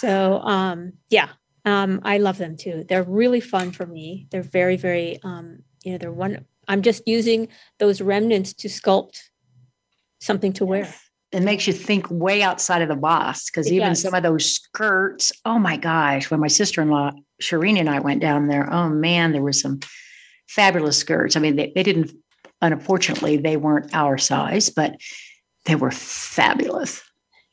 So 0.00 0.40
um 0.40 0.92
yeah 1.08 1.30
um 1.66 2.00
i 2.04 2.16
love 2.16 2.38
them 2.38 2.56
too 2.56 2.84
they're 2.88 3.02
really 3.02 3.40
fun 3.40 3.70
for 3.70 3.86
me 3.86 4.26
they're 4.30 4.42
very 4.42 4.76
very 4.76 5.20
um 5.22 5.58
you 5.84 5.92
know 5.92 5.98
they're 5.98 6.12
one 6.12 6.44
i'm 6.68 6.80
just 6.80 7.06
using 7.06 7.48
those 7.78 8.00
remnants 8.00 8.54
to 8.54 8.68
sculpt 8.68 9.20
something 10.20 10.52
to 10.52 10.64
wear 10.64 10.88
it 11.32 11.42
makes 11.42 11.66
you 11.66 11.72
think 11.72 12.06
way 12.10 12.42
outside 12.42 12.82
of 12.82 12.88
the 12.88 12.96
box 12.96 13.50
because 13.50 13.70
even 13.70 13.88
does. 13.90 14.00
some 14.00 14.14
of 14.14 14.22
those 14.22 14.46
skirts, 14.46 15.32
oh 15.44 15.58
my 15.58 15.76
gosh, 15.76 16.30
when 16.30 16.40
my 16.40 16.48
sister 16.48 16.80
in 16.80 16.88
law, 16.88 17.10
Shireen, 17.42 17.78
and 17.78 17.90
I 17.90 17.98
went 17.98 18.22
down 18.22 18.46
there, 18.46 18.72
oh 18.72 18.88
man, 18.88 19.32
there 19.32 19.42
were 19.42 19.52
some 19.52 19.80
fabulous 20.48 20.96
skirts. 20.96 21.36
I 21.36 21.40
mean, 21.40 21.56
they, 21.56 21.72
they 21.74 21.82
didn't, 21.82 22.12
unfortunately, 22.62 23.36
they 23.36 23.56
weren't 23.56 23.92
our 23.92 24.16
size, 24.18 24.70
but 24.70 24.96
they 25.64 25.74
were 25.74 25.90
fabulous. 25.90 27.02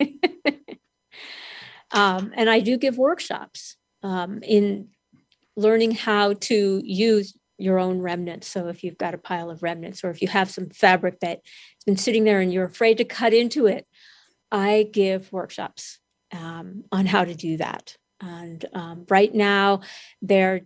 um, 1.92 2.32
and 2.36 2.50
I 2.50 2.60
do 2.60 2.78
give 2.78 2.98
workshops 2.98 3.76
um, 4.04 4.40
in 4.44 4.90
learning 5.56 5.92
how 5.92 6.34
to 6.34 6.82
use 6.84 7.38
your 7.58 7.80
own 7.80 8.00
remnants. 8.00 8.48
So 8.48 8.68
if 8.68 8.84
you've 8.84 8.98
got 8.98 9.14
a 9.14 9.18
pile 9.18 9.50
of 9.50 9.64
remnants, 9.64 10.04
or 10.04 10.10
if 10.10 10.22
you 10.22 10.28
have 10.28 10.50
some 10.50 10.70
fabric 10.70 11.20
that's 11.20 11.42
been 11.86 11.98
sitting 11.98 12.24
there 12.24 12.42
and 12.42 12.52
you're 12.52 12.66
afraid 12.66 12.98
to 12.98 13.06
cut 13.06 13.34
into 13.34 13.68
it, 13.68 13.88
I 14.52 14.90
give 14.92 15.32
workshops 15.32 16.00
um, 16.32 16.84
on 16.92 17.06
how 17.06 17.24
to 17.24 17.36
do 17.36 17.58
that. 17.58 17.96
And 18.20 18.66
um, 18.74 19.06
right 19.10 19.34
now, 19.34 19.82
they're 20.22 20.62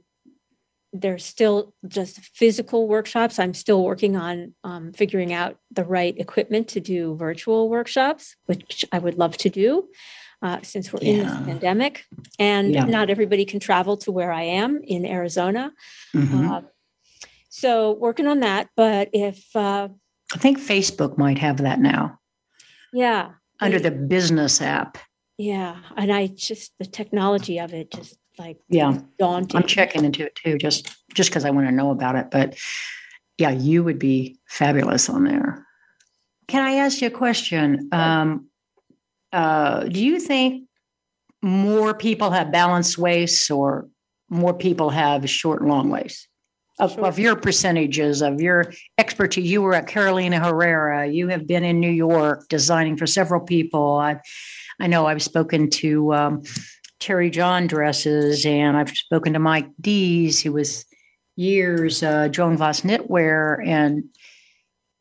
they're 0.94 1.20
still 1.20 1.74
just 1.88 2.20
physical 2.20 2.88
workshops. 2.88 3.40
I'm 3.40 3.54
still 3.54 3.84
working 3.84 4.16
on 4.16 4.56
um, 4.64 4.94
figuring 4.94 5.34
out 5.34 5.58
the 5.70 5.84
right 5.84 6.18
equipment 6.18 6.70
to 6.70 6.80
do 6.80 7.16
virtual 7.16 7.70
workshops, 7.70 8.36
which 8.46 8.86
I 8.92 9.00
would 9.00 9.18
love 9.18 9.38
to 9.38 9.50
do. 9.50 9.90
Uh, 10.40 10.60
since 10.62 10.94
we're 10.94 11.00
yeah. 11.02 11.10
in 11.10 11.18
this 11.18 11.36
pandemic 11.48 12.06
and 12.38 12.72
yeah. 12.72 12.86
not 12.86 13.10
everybody 13.10 13.44
can 13.44 13.60
travel 13.60 13.98
to 13.98 14.12
where 14.12 14.32
I 14.32 14.44
am 14.44 14.82
in 14.84 15.04
Arizona. 15.04 15.74
Mm-hmm. 16.16 16.52
Uh, 16.52 16.62
so 17.50 17.94
working 17.94 18.28
on 18.28 18.42
that. 18.42 18.70
But 18.76 19.10
if 19.14 19.44
uh, 19.56 19.88
I 20.34 20.38
think 20.38 20.60
Facebook 20.60 21.18
might 21.18 21.40
have 21.40 21.58
that 21.58 21.80
now. 21.80 22.20
Yeah. 22.94 23.32
Under 23.60 23.80
the 23.80 23.90
business 23.90 24.62
app. 24.62 25.00
Yeah. 25.40 25.78
And 25.96 26.12
I 26.12 26.28
just 26.28 26.74
the 26.78 26.86
technology 26.86 27.58
of 27.60 27.74
it 27.74 27.92
just 27.92 28.18
like 28.38 28.60
yeah 28.70 29.00
daunting. 29.18 29.60
I'm 29.60 29.68
checking 29.68 30.06
into 30.06 30.24
it 30.26 30.36
too, 30.36 30.58
just 30.58 30.96
just 31.14 31.30
because 31.30 31.46
I 31.46 31.50
want 31.50 31.68
to 31.68 31.72
know 31.72 31.92
about 31.92 32.16
it. 32.16 32.30
But 32.30 32.58
yeah, 33.38 33.52
you 33.52 33.84
would 33.84 34.00
be 34.00 34.40
fabulous 34.48 35.10
on 35.10 35.24
there. 35.24 35.66
Can 36.48 36.64
I 36.64 36.76
ask 36.76 37.02
you 37.02 37.08
a 37.08 37.12
question? 37.12 37.90
Um, 37.92 38.48
uh, 39.38 39.84
do 39.84 40.04
you 40.04 40.20
think 40.20 40.68
more 41.42 41.94
people 41.94 42.32
have 42.32 42.52
balanced 42.52 42.98
waists 42.98 43.50
or 43.52 43.88
more 44.30 44.54
people 44.54 44.90
have 44.90 45.30
short 45.30 45.62
and 45.62 45.70
long 45.70 45.90
waists? 45.90 46.28
of, 46.80 46.94
sure. 46.94 47.06
of 47.06 47.20
your 47.20 47.36
percentages 47.36 48.22
of 48.22 48.42
your 48.42 48.72
expertise. 48.98 49.50
You 49.50 49.62
were 49.62 49.74
at 49.74 49.88
Carolina 49.88 50.40
Herrera. 50.40 51.08
You 51.08 51.28
have 51.30 51.48
been 51.48 51.64
in 51.64 51.80
New 51.80 51.90
York 51.90 52.48
designing 52.50 52.98
for 52.98 53.08
several 53.08 53.42
people. 53.42 53.98
I, 53.98 54.20
I 54.80 54.88
know 54.88 55.08
I've 55.08 55.24
spoken 55.24 55.70
to 55.72 56.14
um, 56.14 56.44
Teri 57.00 57.32
Jon 57.32 57.68
dresses, 57.68 58.46
and 58.46 58.78
I've 58.78 58.90
spoken 58.90 59.34
to 59.34 59.40
Mike 59.40 59.70
Dees, 59.82 60.42
who 60.42 60.54
was 60.54 60.86
years 61.36 62.04
uh, 62.04 62.28
Joan 62.30 62.58
Vass 62.58 62.82
knitwear, 62.82 63.66
and 63.66 64.04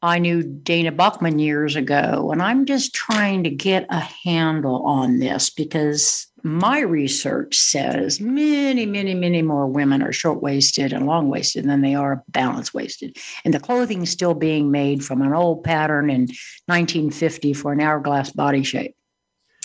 I 0.06 0.18
knew 0.20 0.42
Dana 0.42 0.92
Buchman 0.92 1.40
years 1.40 1.74
ago. 1.74 2.30
And 2.30 2.40
I'm 2.40 2.64
just 2.64 2.94
trying 2.94 3.42
to 3.42 3.50
get 3.50 3.86
a 3.90 3.98
handle 3.98 4.82
on 4.84 5.18
this 5.18 5.50
because 5.50 6.28
my 6.44 6.78
research 6.78 7.56
says 7.56 8.20
many, 8.20 8.86
many, 8.86 9.14
many 9.14 9.42
more 9.42 9.66
women 9.66 10.02
are 10.02 10.12
short 10.12 10.40
waisted 10.40 10.92
and 10.92 11.06
long 11.06 11.28
waisted 11.28 11.64
than 11.64 11.80
they 11.80 11.96
are 11.96 12.22
balance 12.28 12.72
waisted. 12.72 13.16
And 13.44 13.52
the 13.52 13.58
clothing 13.58 14.02
is 14.02 14.10
still 14.10 14.34
being 14.34 14.70
made 14.70 15.04
from 15.04 15.22
an 15.22 15.34
old 15.34 15.64
pattern 15.64 16.08
in 16.08 16.28
1950 16.66 17.52
for 17.54 17.72
an 17.72 17.80
hourglass 17.80 18.30
body 18.30 18.62
shape. 18.62 18.94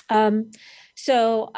Um, 0.10 0.50
so 0.96 1.54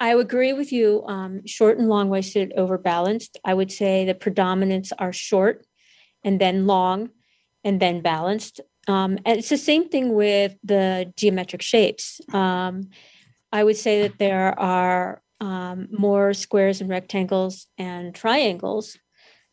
I 0.00 0.14
agree 0.14 0.54
with 0.54 0.72
you. 0.72 1.04
Um, 1.06 1.46
short 1.46 1.76
and 1.76 1.90
long 1.90 2.08
waisted 2.08 2.54
over 2.56 2.78
balanced. 2.78 3.38
I 3.44 3.52
would 3.52 3.70
say 3.70 4.06
the 4.06 4.14
predominance 4.14 4.92
are 4.98 5.12
short 5.12 5.66
and 6.24 6.40
then 6.40 6.66
long 6.66 7.10
and 7.64 7.80
then 7.80 8.00
balanced. 8.00 8.60
Um, 8.88 9.18
and 9.24 9.38
it's 9.38 9.48
the 9.48 9.56
same 9.56 9.88
thing 9.88 10.14
with 10.14 10.54
the 10.64 11.12
geometric 11.16 11.62
shapes. 11.62 12.20
Um, 12.32 12.90
I 13.52 13.62
would 13.64 13.76
say 13.76 14.02
that 14.02 14.18
there 14.18 14.58
are 14.58 15.22
um, 15.40 15.88
more 15.90 16.34
squares 16.34 16.80
and 16.80 16.88
rectangles 16.88 17.66
and 17.76 18.14
triangles 18.14 18.96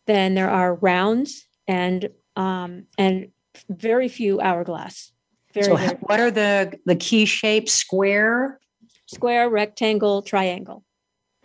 than 0.07 0.33
there 0.33 0.49
are 0.49 0.75
rounds 0.75 1.45
and 1.67 2.09
um, 2.35 2.85
and 2.97 3.29
very 3.69 4.07
few 4.07 4.39
hourglass. 4.39 5.11
Very, 5.53 5.65
so, 5.65 5.75
very 5.75 5.97
what 6.01 6.19
are 6.19 6.31
the 6.31 6.79
the 6.85 6.95
key 6.95 7.25
shapes? 7.25 7.73
Square, 7.73 8.59
square, 9.07 9.49
rectangle, 9.49 10.21
triangle. 10.21 10.83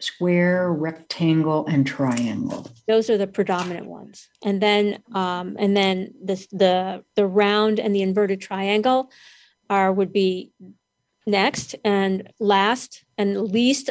Square, 0.01 0.73
rectangle, 0.73 1.67
and 1.67 1.87
triangle. 1.87 2.71
Those 2.89 3.09
are 3.09 3.17
the 3.17 3.27
predominant 3.27 3.87
ones, 3.87 4.29
and 4.45 4.61
then 4.61 5.03
um, 5.13 5.57
and 5.59 5.77
then 5.77 6.15
the 6.23 6.35
the 6.51 7.05
the 7.15 7.27
round 7.27 7.79
and 7.79 7.95
the 7.95 8.03
inverted 8.03 8.41
triangle 8.41 9.11
are 9.71 9.93
would 9.93 10.13
be 10.13 10.53
next 11.27 11.75
and 11.85 12.33
last 12.39 13.05
and 13.17 13.51
least 13.51 13.91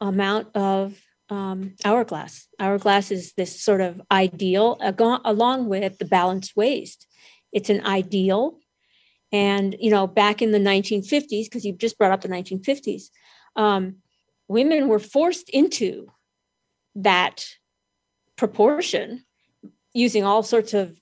amount 0.00 0.54
of 0.56 0.96
um, 1.30 1.74
hourglass. 1.84 2.48
Hourglass 2.58 3.10
is 3.10 3.32
this 3.34 3.60
sort 3.60 3.80
of 3.80 4.00
ideal, 4.10 4.78
along 4.80 5.68
with 5.68 5.98
the 5.98 6.04
balanced 6.04 6.56
waist. 6.56 7.06
It's 7.52 7.70
an 7.70 7.86
ideal. 7.86 8.58
And, 9.32 9.76
you 9.78 9.90
know, 9.90 10.06
back 10.08 10.42
in 10.42 10.50
the 10.50 10.58
1950s, 10.58 11.44
because 11.44 11.64
you 11.64 11.72
just 11.72 11.96
brought 11.96 12.10
up 12.10 12.20
the 12.20 12.28
1950s, 12.28 13.10
um, 13.54 13.96
women 14.50 14.88
were 14.88 14.98
forced 14.98 15.48
into 15.48 16.10
that 16.96 17.46
proportion 18.34 19.24
using 19.94 20.24
all 20.24 20.42
sorts 20.42 20.74
of 20.74 21.00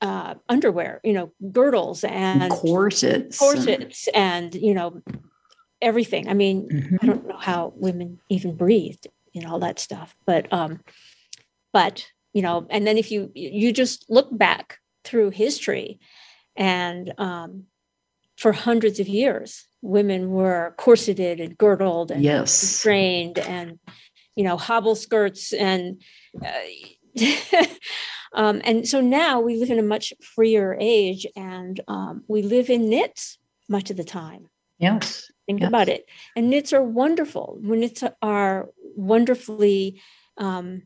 uh, 0.00 0.34
underwear, 0.48 1.00
you 1.04 1.12
know, 1.12 1.32
girdles 1.52 2.02
and 2.02 2.50
corsets, 2.50 3.38
corsets, 3.38 4.08
and 4.08 4.52
you 4.54 4.74
know, 4.74 5.00
everything. 5.80 6.28
I 6.28 6.34
mean, 6.34 6.68
mm-hmm. 6.68 6.96
I 7.00 7.06
don't 7.06 7.28
know 7.28 7.38
how 7.38 7.72
women 7.76 8.18
even 8.28 8.56
breathed 8.56 9.06
and 9.32 9.46
all 9.46 9.60
that 9.60 9.78
stuff, 9.78 10.16
but 10.26 10.52
um, 10.52 10.80
but 11.72 12.04
you 12.32 12.42
know, 12.42 12.66
and 12.68 12.84
then 12.84 12.98
if 12.98 13.12
you 13.12 13.30
you 13.32 13.72
just 13.72 14.10
look 14.10 14.28
back 14.36 14.78
through 15.04 15.30
history, 15.30 16.00
and 16.56 17.14
um, 17.18 17.64
for 18.38 18.52
hundreds 18.52 19.00
of 19.00 19.08
years, 19.08 19.66
women 19.82 20.30
were 20.30 20.74
corseted 20.78 21.40
and 21.40 21.58
girdled 21.58 22.10
and 22.10 22.22
yes. 22.22 22.62
restrained 22.62 23.38
and 23.38 23.78
you 24.36 24.44
know 24.44 24.56
hobble 24.56 24.94
skirts 24.94 25.52
and 25.52 26.00
uh, 26.44 27.16
um, 28.32 28.60
and 28.64 28.86
so 28.86 29.00
now 29.00 29.40
we 29.40 29.56
live 29.56 29.70
in 29.70 29.78
a 29.78 29.82
much 29.82 30.12
freer 30.22 30.76
age 30.80 31.26
and 31.36 31.80
um, 31.88 32.22
we 32.28 32.42
live 32.42 32.70
in 32.70 32.88
knits 32.88 33.38
much 33.68 33.90
of 33.90 33.96
the 33.96 34.04
time 34.04 34.48
yes 34.78 35.30
think 35.46 35.60
yes. 35.60 35.68
about 35.68 35.88
it 35.88 36.06
and 36.36 36.50
knits 36.50 36.72
are 36.72 36.82
wonderful 36.82 37.58
knits 37.60 38.04
are 38.22 38.68
wonderfully 38.96 40.00
um, 40.36 40.82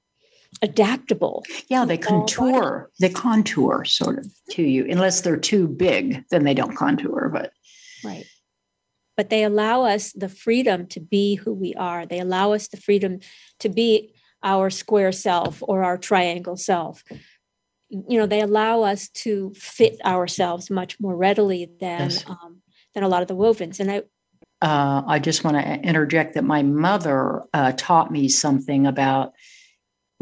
adaptable 0.61 1.42
yeah 1.68 1.84
they 1.84 1.96
contour 1.96 2.90
they 3.00 3.09
contour 3.09 3.84
sort 3.84 4.18
of 4.18 4.26
to 4.50 4.62
you 4.62 4.86
unless 4.88 5.22
they're 5.22 5.36
too 5.36 5.66
big 5.66 6.22
then 6.30 6.44
they 6.44 6.55
don't 6.55 6.76
contour 6.76 7.30
but 7.32 7.53
right 8.05 8.26
but 9.16 9.30
they 9.30 9.44
allow 9.44 9.84
us 9.84 10.12
the 10.12 10.28
freedom 10.28 10.86
to 10.88 11.00
be 11.00 11.34
who 11.36 11.53
we 11.53 11.74
are. 11.74 12.07
They 12.07 12.18
allow 12.18 12.53
us 12.53 12.68
the 12.68 12.76
freedom 12.76 13.20
to 13.61 13.68
be 13.68 14.14
our 14.42 14.70
square 14.70 15.12
self 15.12 15.62
or 15.62 15.84
our 15.84 15.98
triangle 15.98 16.57
self. 16.57 17.05
You 17.88 18.18
know, 18.18 18.26
they 18.26 18.40
allow 18.40 18.82
us 18.82 19.09
to 19.11 19.53
fit 19.55 20.00
ourselves 20.05 20.70
much 20.70 20.98
more 20.98 21.14
readily 21.14 21.70
than 21.78 22.11
yes. 22.11 22.24
um, 22.26 22.62
than 22.94 23.05
a 23.05 23.09
lot 23.09 23.22
of 23.22 23.28
the 23.28 23.36
wovens. 23.36 23.80
And 23.80 23.90
I, 23.90 24.03
uh, 24.62 25.03
I 25.07 25.18
just 25.18 25.44
want 25.44 25.57
to 25.57 25.80
interject 25.80 26.34
that 26.34 26.44
my 26.44 26.62
mother 26.62 27.42
uh, 27.53 27.72
taught 27.76 28.11
me 28.11 28.28
something 28.28 28.86
about 28.86 29.34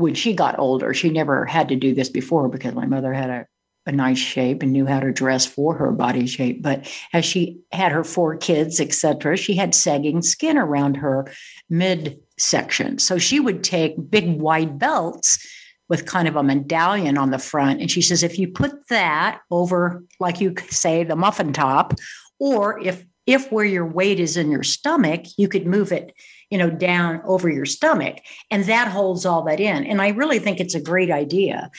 when 0.01 0.14
she 0.14 0.34
got 0.34 0.59
older. 0.59 0.92
She 0.94 1.11
never 1.11 1.44
had 1.44 1.68
to 1.68 1.76
do 1.76 1.94
this 1.94 2.09
before 2.09 2.48
because 2.48 2.74
my 2.74 2.86
mother 2.86 3.12
had 3.12 3.30
a 3.30 3.46
a 3.86 3.92
nice 3.92 4.18
shape 4.18 4.62
and 4.62 4.72
knew 4.72 4.86
how 4.86 5.01
to 5.01 5.12
dress 5.12 5.46
for 5.46 5.74
her 5.74 5.90
body 5.90 6.26
shape. 6.26 6.62
But 6.62 6.88
as 7.12 7.24
she 7.24 7.61
had 7.72 7.92
her 7.92 8.05
four 8.05 8.36
kids, 8.36 8.78
etc., 8.78 9.36
she 9.36 9.55
had 9.55 9.74
sagging 9.74 10.22
skin 10.22 10.59
around 10.59 10.98
her 10.98 11.26
midsection. 11.70 12.98
So 12.98 13.18
she 13.18 13.40
would 13.40 13.64
take 13.64 14.11
big 14.11 14.40
wide 14.40 14.78
belts 14.78 15.46
with 15.88 16.07
kind 16.07 16.28
of 16.28 16.36
a 16.36 16.42
medallion 16.42 17.18
on 17.18 17.30
the 17.30 17.38
front. 17.38 17.80
And 17.80 17.90
she 17.90 18.03
says, 18.03 18.22
if 18.22 18.38
you 18.38 18.48
put 18.48 18.88
that 18.88 19.40
over, 19.51 20.05
like 20.20 20.40
you 20.40 20.55
say, 20.68 21.03
the 21.03 21.16
muffin 21.16 21.53
top, 21.53 21.94
or 22.38 22.80
if 22.80 23.05
if 23.26 23.53
where 23.53 23.64
your 23.64 23.86
weight 23.86 24.18
is 24.18 24.36
in 24.36 24.51
your 24.51 24.62
stomach, 24.62 25.22
you 25.36 25.46
could 25.46 25.66
move 25.66 25.92
it, 25.92 26.12
you 26.51 26.59
know, 26.59 26.70
down 26.70 27.22
over 27.24 27.48
your 27.48 27.66
stomach, 27.66 28.18
and 28.51 28.64
that 28.64 28.88
holds 28.88 29.24
all 29.24 29.42
that 29.44 29.61
in. 29.61 29.84
And 29.84 30.03
I 30.03 30.09
really 30.09 30.38
think 30.38 30.61
it's 30.61 30.74
a 30.74 30.80
great 30.80 31.11
idea, 31.11 31.70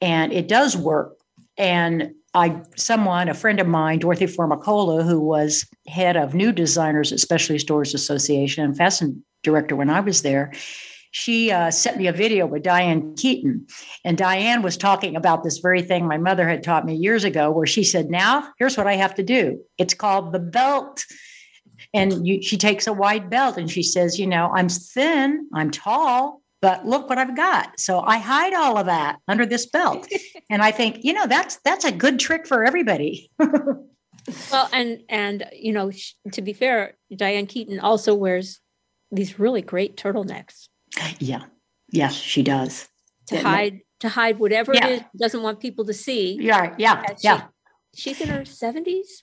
and 0.00 0.32
it 0.32 0.48
does 0.48 0.76
work 0.76 1.16
and 1.56 2.14
I, 2.34 2.62
someone, 2.76 3.28
a 3.28 3.34
friend 3.34 3.60
of 3.60 3.68
mine, 3.68 4.00
Dorothy 4.00 4.26
Formicola, 4.26 5.04
who 5.04 5.20
was 5.20 5.64
head 5.86 6.16
of 6.16 6.34
new 6.34 6.50
designers 6.50 7.12
at 7.12 7.20
Specialty 7.20 7.60
Stores 7.60 7.94
Association 7.94 8.64
and 8.64 8.76
fashion 8.76 9.24
director 9.44 9.76
when 9.76 9.88
I 9.90 10.00
was 10.00 10.22
there, 10.22 10.52
she 11.12 11.52
uh, 11.52 11.70
sent 11.70 11.96
me 11.96 12.08
a 12.08 12.12
video 12.12 12.44
with 12.44 12.64
Diane 12.64 13.14
Keaton. 13.14 13.68
And 14.04 14.18
Diane 14.18 14.62
was 14.62 14.76
talking 14.76 15.14
about 15.14 15.44
this 15.44 15.58
very 15.58 15.80
thing 15.80 16.08
my 16.08 16.18
mother 16.18 16.48
had 16.48 16.64
taught 16.64 16.84
me 16.84 16.96
years 16.96 17.22
ago, 17.22 17.52
where 17.52 17.66
she 17.66 17.84
said, 17.84 18.10
Now, 18.10 18.48
here's 18.58 18.76
what 18.76 18.88
I 18.88 18.94
have 18.94 19.14
to 19.14 19.22
do. 19.22 19.60
It's 19.78 19.94
called 19.94 20.32
the 20.32 20.40
belt. 20.40 21.04
And 21.92 22.26
you, 22.26 22.42
she 22.42 22.56
takes 22.56 22.86
a 22.86 22.92
wide 22.92 23.28
belt 23.30 23.56
and 23.56 23.70
she 23.70 23.82
says, 23.82 24.18
You 24.18 24.26
know, 24.26 24.50
I'm 24.54 24.68
thin, 24.68 25.48
I'm 25.52 25.70
tall, 25.70 26.42
but 26.62 26.86
look 26.86 27.08
what 27.08 27.18
I've 27.18 27.36
got. 27.36 27.78
So 27.78 28.00
I 28.00 28.18
hide 28.18 28.54
all 28.54 28.78
of 28.78 28.86
that 28.86 29.18
under 29.28 29.44
this 29.44 29.66
belt. 29.66 30.08
and 30.50 30.62
I 30.62 30.70
think, 30.70 31.04
you 31.04 31.12
know, 31.12 31.26
that's 31.26 31.56
that's 31.64 31.84
a 31.84 31.92
good 31.92 32.18
trick 32.18 32.46
for 32.46 32.64
everybody. 32.64 33.30
well, 33.38 34.68
and 34.72 35.02
and 35.08 35.44
you 35.52 35.72
know, 35.72 35.92
to 36.32 36.42
be 36.42 36.52
fair, 36.52 36.94
Diane 37.14 37.46
Keaton 37.46 37.80
also 37.80 38.14
wears 38.14 38.60
these 39.12 39.38
really 39.38 39.62
great 39.62 39.96
turtlenecks. 39.96 40.68
Yeah. 41.18 41.44
Yes, 41.90 42.14
she 42.14 42.42
does. 42.42 42.88
To 43.28 43.40
hide 43.40 43.80
to 44.00 44.08
hide 44.08 44.38
whatever 44.38 44.74
yeah. 44.74 44.86
it 44.86 44.92
is 44.92 45.02
doesn't 45.16 45.42
want 45.42 45.60
people 45.60 45.84
to 45.86 45.94
see. 45.94 46.36
Yeah, 46.40 46.74
yeah, 46.78 47.02
yeah. 47.20 47.44
She's 47.94 48.20
in 48.20 48.28
her 48.28 48.42
70s? 48.42 49.22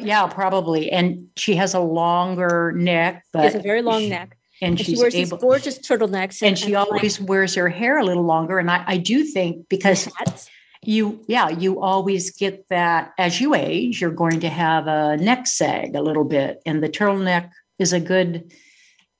Yeah, 0.00 0.26
probably. 0.28 0.90
And 0.90 1.28
she 1.36 1.56
has 1.56 1.74
a 1.74 1.80
longer 1.80 2.72
neck, 2.76 3.24
but 3.32 3.46
it's 3.46 3.54
a 3.54 3.60
very 3.60 3.82
long 3.82 4.08
neck 4.08 4.36
and, 4.62 4.78
and 4.78 4.86
she 4.86 4.96
wears 4.96 5.14
able, 5.14 5.36
these 5.36 5.42
gorgeous 5.42 5.78
turtlenecks, 5.78 6.40
and, 6.40 6.50
and 6.50 6.58
she 6.58 6.74
and 6.74 6.76
always 6.76 7.20
like, 7.20 7.28
wears 7.28 7.54
her 7.54 7.68
hair 7.68 7.98
a 7.98 8.04
little 8.04 8.22
longer. 8.22 8.58
And 8.58 8.70
I, 8.70 8.84
I 8.86 8.96
do 8.96 9.24
think 9.24 9.68
because 9.68 10.08
hats. 10.16 10.48
you, 10.82 11.24
yeah, 11.26 11.48
you 11.48 11.80
always 11.80 12.30
get 12.30 12.68
that 12.68 13.12
as 13.18 13.40
you 13.40 13.54
age, 13.54 14.00
you're 14.00 14.10
going 14.10 14.40
to 14.40 14.48
have 14.48 14.86
a 14.86 15.16
neck 15.16 15.46
sag 15.46 15.94
a 15.94 16.02
little 16.02 16.24
bit, 16.24 16.62
and 16.64 16.82
the 16.82 16.88
turtleneck 16.88 17.50
is 17.78 17.92
a 17.92 18.00
good 18.00 18.52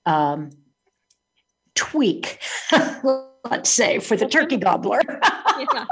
um, 0.06 0.50
tweak, 1.74 2.38
let's 3.44 3.70
say, 3.70 3.98
for 3.98 4.16
the 4.16 4.26
turkey 4.26 4.56
gobbler. 4.58 5.00
yeah. 5.04 5.86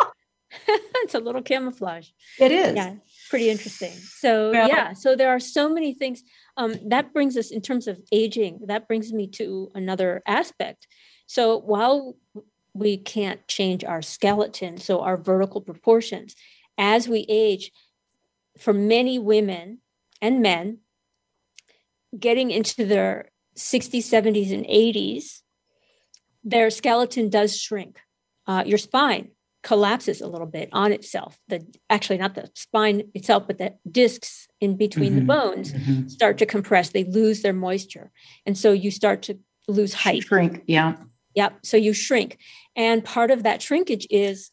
it's 1.04 1.14
a 1.14 1.20
little 1.20 1.42
camouflage. 1.42 2.08
It 2.38 2.52
is. 2.52 2.74
Yeah, 2.74 2.94
pretty 3.30 3.50
interesting. 3.50 3.92
So 3.92 4.52
yeah, 4.52 4.66
yeah 4.66 4.92
so 4.92 5.16
there 5.16 5.30
are 5.30 5.40
so 5.40 5.68
many 5.68 5.94
things 5.94 6.22
um, 6.56 6.74
that 6.86 7.12
brings 7.12 7.36
us 7.36 7.50
in 7.50 7.60
terms 7.60 7.86
of 7.86 8.00
aging 8.12 8.60
that 8.66 8.86
brings 8.88 9.12
me 9.12 9.26
to 9.26 9.70
another 9.74 10.22
aspect 10.26 10.86
so 11.26 11.58
while 11.58 12.16
we 12.74 12.96
can't 12.96 13.46
change 13.48 13.84
our 13.84 14.02
skeleton 14.02 14.76
so 14.78 15.00
our 15.00 15.16
vertical 15.16 15.60
proportions 15.60 16.34
as 16.78 17.08
we 17.08 17.26
age 17.28 17.70
for 18.58 18.72
many 18.72 19.18
women 19.18 19.78
and 20.20 20.40
men 20.40 20.78
getting 22.18 22.50
into 22.50 22.84
their 22.84 23.30
60s 23.56 24.04
70s 24.04 24.52
and 24.52 24.66
80s 24.66 25.40
their 26.44 26.70
skeleton 26.70 27.28
does 27.28 27.58
shrink 27.60 27.98
uh, 28.46 28.62
your 28.66 28.78
spine 28.78 29.30
collapses 29.62 30.20
a 30.20 30.26
little 30.26 30.46
bit 30.46 30.68
on 30.72 30.92
itself. 30.92 31.38
The 31.48 31.64
actually 31.88 32.18
not 32.18 32.34
the 32.34 32.50
spine 32.54 33.04
itself, 33.14 33.44
but 33.46 33.58
the 33.58 33.74
discs 33.90 34.48
in 34.60 34.76
between 34.76 35.12
mm-hmm. 35.12 35.18
the 35.20 35.24
bones 35.24 35.72
mm-hmm. 35.72 36.08
start 36.08 36.38
to 36.38 36.46
compress. 36.46 36.90
They 36.90 37.04
lose 37.04 37.42
their 37.42 37.52
moisture, 37.52 38.10
and 38.46 38.56
so 38.56 38.72
you 38.72 38.90
start 38.90 39.22
to 39.22 39.38
lose 39.68 39.94
height. 39.94 40.24
Shrink. 40.24 40.62
Yeah. 40.66 40.96
Yep. 41.34 41.60
So 41.62 41.76
you 41.76 41.92
shrink, 41.92 42.38
and 42.76 43.04
part 43.04 43.30
of 43.30 43.44
that 43.44 43.62
shrinkage 43.62 44.06
is 44.10 44.50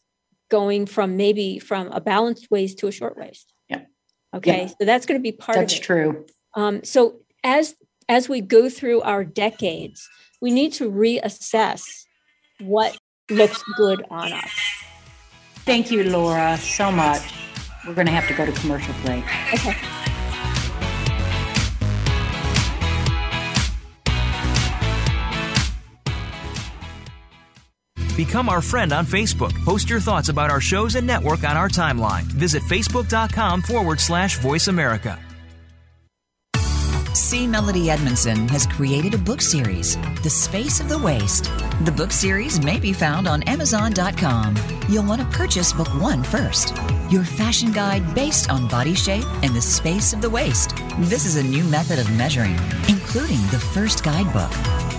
going 0.50 0.86
from 0.86 1.18
maybe 1.18 1.60
from 1.60 1.88
a 1.88 2.02
balanced 2.02 2.50
waist 2.50 2.80
to 2.80 2.88
a 2.88 2.92
short 2.92 3.18
waist. 3.18 3.54
Yeah. 3.70 3.82
Okay. 4.34 4.64
Yeah. 4.64 4.68
So 4.68 4.86
that's 4.86 5.06
going 5.06 5.20
to 5.20 5.24
be 5.24 5.32
part 5.32 5.58
that's 5.58 5.74
of. 5.74 5.78
That's 5.78 5.86
true. 5.86 6.26
Um, 6.56 6.84
so 6.84 7.20
as 7.44 7.76
as 8.08 8.30
we 8.30 8.42
go 8.42 8.70
through 8.70 9.02
our 9.02 9.24
decades, 9.24 10.08
we 10.42 10.52
need 10.52 10.74
to 10.74 10.90
reassess 10.90 11.84
what 12.60 12.98
looks 13.30 13.64
good 13.78 14.04
on 14.10 14.34
us. 14.34 14.52
Thank 15.70 15.92
you, 15.92 16.04
Laura, 16.04 16.58
so 16.58 16.92
much. 16.92 17.32
We're 17.86 17.94
going 17.94 18.08
to 18.08 18.12
have 18.12 18.28
to 18.28 18.34
go 18.34 18.44
to 18.44 18.52
commercial 18.54 18.92
break. 19.06 19.24
Okay. 19.54 19.78
Become 28.16 28.50
our 28.50 28.64
friend 28.64 28.92
on 28.92 29.06
Facebook. 29.06 29.54
Post 29.64 29.92
your 29.92 30.00
thoughts 30.00 30.30
about 30.30 30.50
our 30.50 30.60
shows 30.60 30.96
and 30.96 31.06
network 31.06 31.44
on 31.44 31.56
our 31.56 31.70
timeline. 31.70 32.24
Visit 32.24 32.64
facebook.com 32.64 33.62
forward 33.62 34.00
slash 34.00 34.40
voice 34.40 34.70
America. 34.70 35.20
C. 37.30 37.46
Melody 37.46 37.92
Edmondson 37.92 38.48
has 38.48 38.66
created 38.66 39.14
a 39.14 39.18
book 39.20 39.40
series, 39.40 39.98
The 40.24 40.32
Space 40.32 40.80
of 40.80 40.90
the 40.90 40.98
Waist. 40.98 41.52
The 41.86 41.92
book 41.92 42.12
series 42.12 42.60
may 42.60 42.80
be 42.80 42.92
found 42.92 43.28
on 43.28 43.44
Amazon.com. 43.44 44.56
You'll 44.90 45.04
want 45.04 45.22
to 45.22 45.38
purchase 45.38 45.72
book 45.72 45.90
one 46.02 46.24
first. 46.24 46.76
Your 47.12 47.24
fashion 47.24 47.72
guide 47.72 48.16
based 48.16 48.50
on 48.50 48.68
body 48.68 48.96
shape 48.96 49.28
and 49.44 49.54
the 49.54 49.62
space 49.62 50.12
of 50.12 50.22
the 50.22 50.30
waist. 50.32 50.76
This 51.02 51.28
is 51.28 51.36
a 51.36 51.44
new 51.44 51.64
method 51.66 52.00
of 52.00 52.10
measuring, 52.18 52.56
including 52.88 53.42
the 53.52 53.64
first 53.76 54.04
guidebook. 54.04 54.50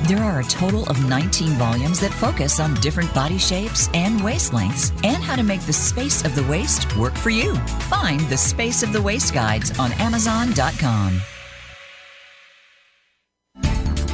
There 0.06 0.22
are 0.22 0.38
a 0.38 0.44
total 0.44 0.88
of 0.88 1.08
19 1.08 1.54
volumes 1.54 1.98
that 1.98 2.12
focus 2.12 2.60
on 2.60 2.74
different 2.74 3.12
body 3.12 3.38
shapes 3.38 3.88
and 3.92 4.22
waist 4.22 4.52
lengths 4.52 4.92
and 5.02 5.20
how 5.20 5.34
to 5.34 5.42
make 5.42 5.62
the 5.62 5.72
space 5.72 6.24
of 6.24 6.36
the 6.36 6.44
waist 6.44 6.96
work 6.96 7.16
for 7.16 7.30
you. 7.30 7.56
Find 7.90 8.20
the 8.28 8.36
Space 8.36 8.84
of 8.84 8.92
the 8.92 9.02
Waist 9.02 9.34
guides 9.34 9.76
on 9.80 9.90
Amazon.com. 9.94 11.20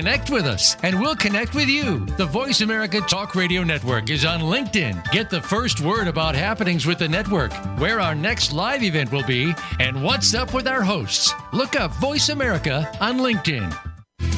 Connect 0.00 0.30
with 0.30 0.46
us, 0.46 0.78
and 0.82 0.98
we'll 0.98 1.14
connect 1.14 1.54
with 1.54 1.68
you. 1.68 2.00
The 2.16 2.24
Voice 2.24 2.62
America 2.62 3.02
Talk 3.02 3.34
Radio 3.34 3.62
Network 3.62 4.08
is 4.08 4.24
on 4.24 4.40
LinkedIn. 4.40 5.12
Get 5.12 5.28
the 5.28 5.42
first 5.42 5.82
word 5.82 6.08
about 6.08 6.34
happenings 6.34 6.86
with 6.86 7.00
the 7.00 7.06
network, 7.06 7.52
where 7.78 8.00
our 8.00 8.14
next 8.14 8.54
live 8.54 8.82
event 8.82 9.12
will 9.12 9.26
be, 9.26 9.54
and 9.78 10.02
what's 10.02 10.34
up 10.34 10.54
with 10.54 10.66
our 10.66 10.80
hosts. 10.80 11.34
Look 11.52 11.76
up 11.76 11.90
Voice 11.96 12.30
America 12.30 12.90
on 12.98 13.18
LinkedIn. 13.18 13.76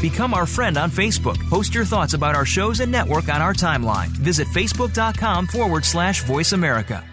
Become 0.00 0.34
our 0.34 0.46
friend 0.46 0.76
on 0.76 0.90
Facebook. 0.90 1.38
Post 1.48 1.76
your 1.76 1.84
thoughts 1.84 2.14
about 2.14 2.34
our 2.34 2.44
shows 2.44 2.80
and 2.80 2.90
network 2.90 3.28
on 3.28 3.40
our 3.40 3.54
timeline. 3.54 4.08
Visit 4.08 4.48
facebook.com 4.48 5.46
forward 5.46 5.84
slash 5.84 6.24
voice 6.24 6.50
America. 6.50 7.04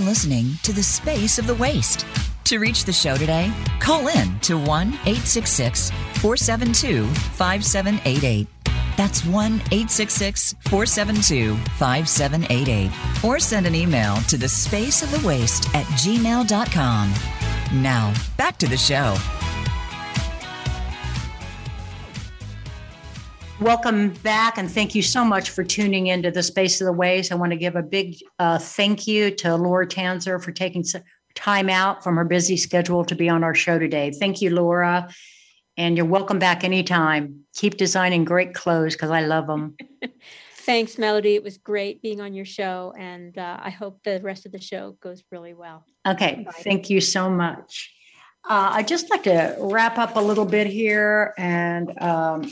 Listening 0.00 0.58
to 0.62 0.74
The 0.74 0.82
Space 0.82 1.38
of 1.38 1.46
the 1.46 1.54
Waist. 1.54 2.06
To 2.44 2.58
reach 2.58 2.84
the 2.84 2.92
show 2.92 3.16
today, 3.16 3.50
call 3.80 4.08
in 4.08 4.38
to 4.40 4.56
1 4.58 4.66
866 4.88 5.90
472 6.20 7.06
5788. 7.06 8.46
That's 8.96 9.24
1 9.24 9.52
866 9.52 10.54
472 10.68 11.56
5788. 11.56 13.24
Or 13.24 13.38
send 13.38 13.66
an 13.66 13.74
email 13.74 14.16
to 14.28 14.36
the 14.36 14.48
space 14.48 15.02
of 15.02 15.10
the 15.10 15.26
waist 15.26 15.74
at 15.74 15.86
gmail.com. 15.86 17.14
Now, 17.82 18.14
back 18.36 18.58
to 18.58 18.68
the 18.68 18.76
show. 18.76 19.16
Welcome 23.60 24.10
back, 24.22 24.58
and 24.58 24.70
thank 24.70 24.94
you 24.94 25.00
so 25.00 25.24
much 25.24 25.48
for 25.48 25.64
tuning 25.64 26.08
into 26.08 26.30
the 26.30 26.42
Space 26.42 26.78
of 26.82 26.84
the 26.84 26.92
Waist. 26.92 27.32
I 27.32 27.36
want 27.36 27.52
to 27.52 27.56
give 27.56 27.74
a 27.74 27.82
big 27.82 28.16
uh, 28.38 28.58
thank 28.58 29.06
you 29.06 29.30
to 29.36 29.56
Laura 29.56 29.86
Tanzer 29.86 30.42
for 30.42 30.52
taking 30.52 30.84
some 30.84 31.02
time 31.34 31.70
out 31.70 32.04
from 32.04 32.16
her 32.16 32.24
busy 32.26 32.58
schedule 32.58 33.02
to 33.06 33.14
be 33.14 33.30
on 33.30 33.42
our 33.42 33.54
show 33.54 33.78
today. 33.78 34.10
Thank 34.10 34.42
you, 34.42 34.50
Laura, 34.50 35.08
and 35.78 35.96
you're 35.96 36.04
welcome 36.04 36.38
back 36.38 36.64
anytime. 36.64 37.46
Keep 37.54 37.78
designing 37.78 38.26
great 38.26 38.52
clothes 38.52 38.92
because 38.92 39.10
I 39.10 39.22
love 39.22 39.46
them. 39.46 39.74
Thanks, 40.56 40.98
Melody. 40.98 41.34
It 41.34 41.42
was 41.42 41.56
great 41.56 42.02
being 42.02 42.20
on 42.20 42.34
your 42.34 42.44
show, 42.44 42.92
and 42.98 43.38
uh, 43.38 43.58
I 43.62 43.70
hope 43.70 44.00
the 44.04 44.20
rest 44.22 44.44
of 44.44 44.52
the 44.52 44.60
show 44.60 44.98
goes 45.00 45.24
really 45.32 45.54
well. 45.54 45.86
Okay, 46.06 46.44
Bye. 46.44 46.52
thank 46.58 46.90
you 46.90 47.00
so 47.00 47.30
much. 47.30 47.90
Uh, 48.44 48.72
I'd 48.74 48.86
just 48.86 49.08
like 49.08 49.22
to 49.22 49.56
wrap 49.58 49.96
up 49.96 50.16
a 50.16 50.20
little 50.20 50.44
bit 50.44 50.66
here 50.66 51.32
and. 51.38 51.98
Um, 52.02 52.50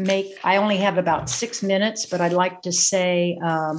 make, 0.00 0.38
I 0.44 0.56
only 0.56 0.78
have 0.78 0.98
about 0.98 1.30
six 1.30 1.62
minutes, 1.62 2.06
but 2.06 2.20
I'd 2.20 2.32
like 2.32 2.62
to 2.62 2.72
say 2.72 3.38
um, 3.42 3.78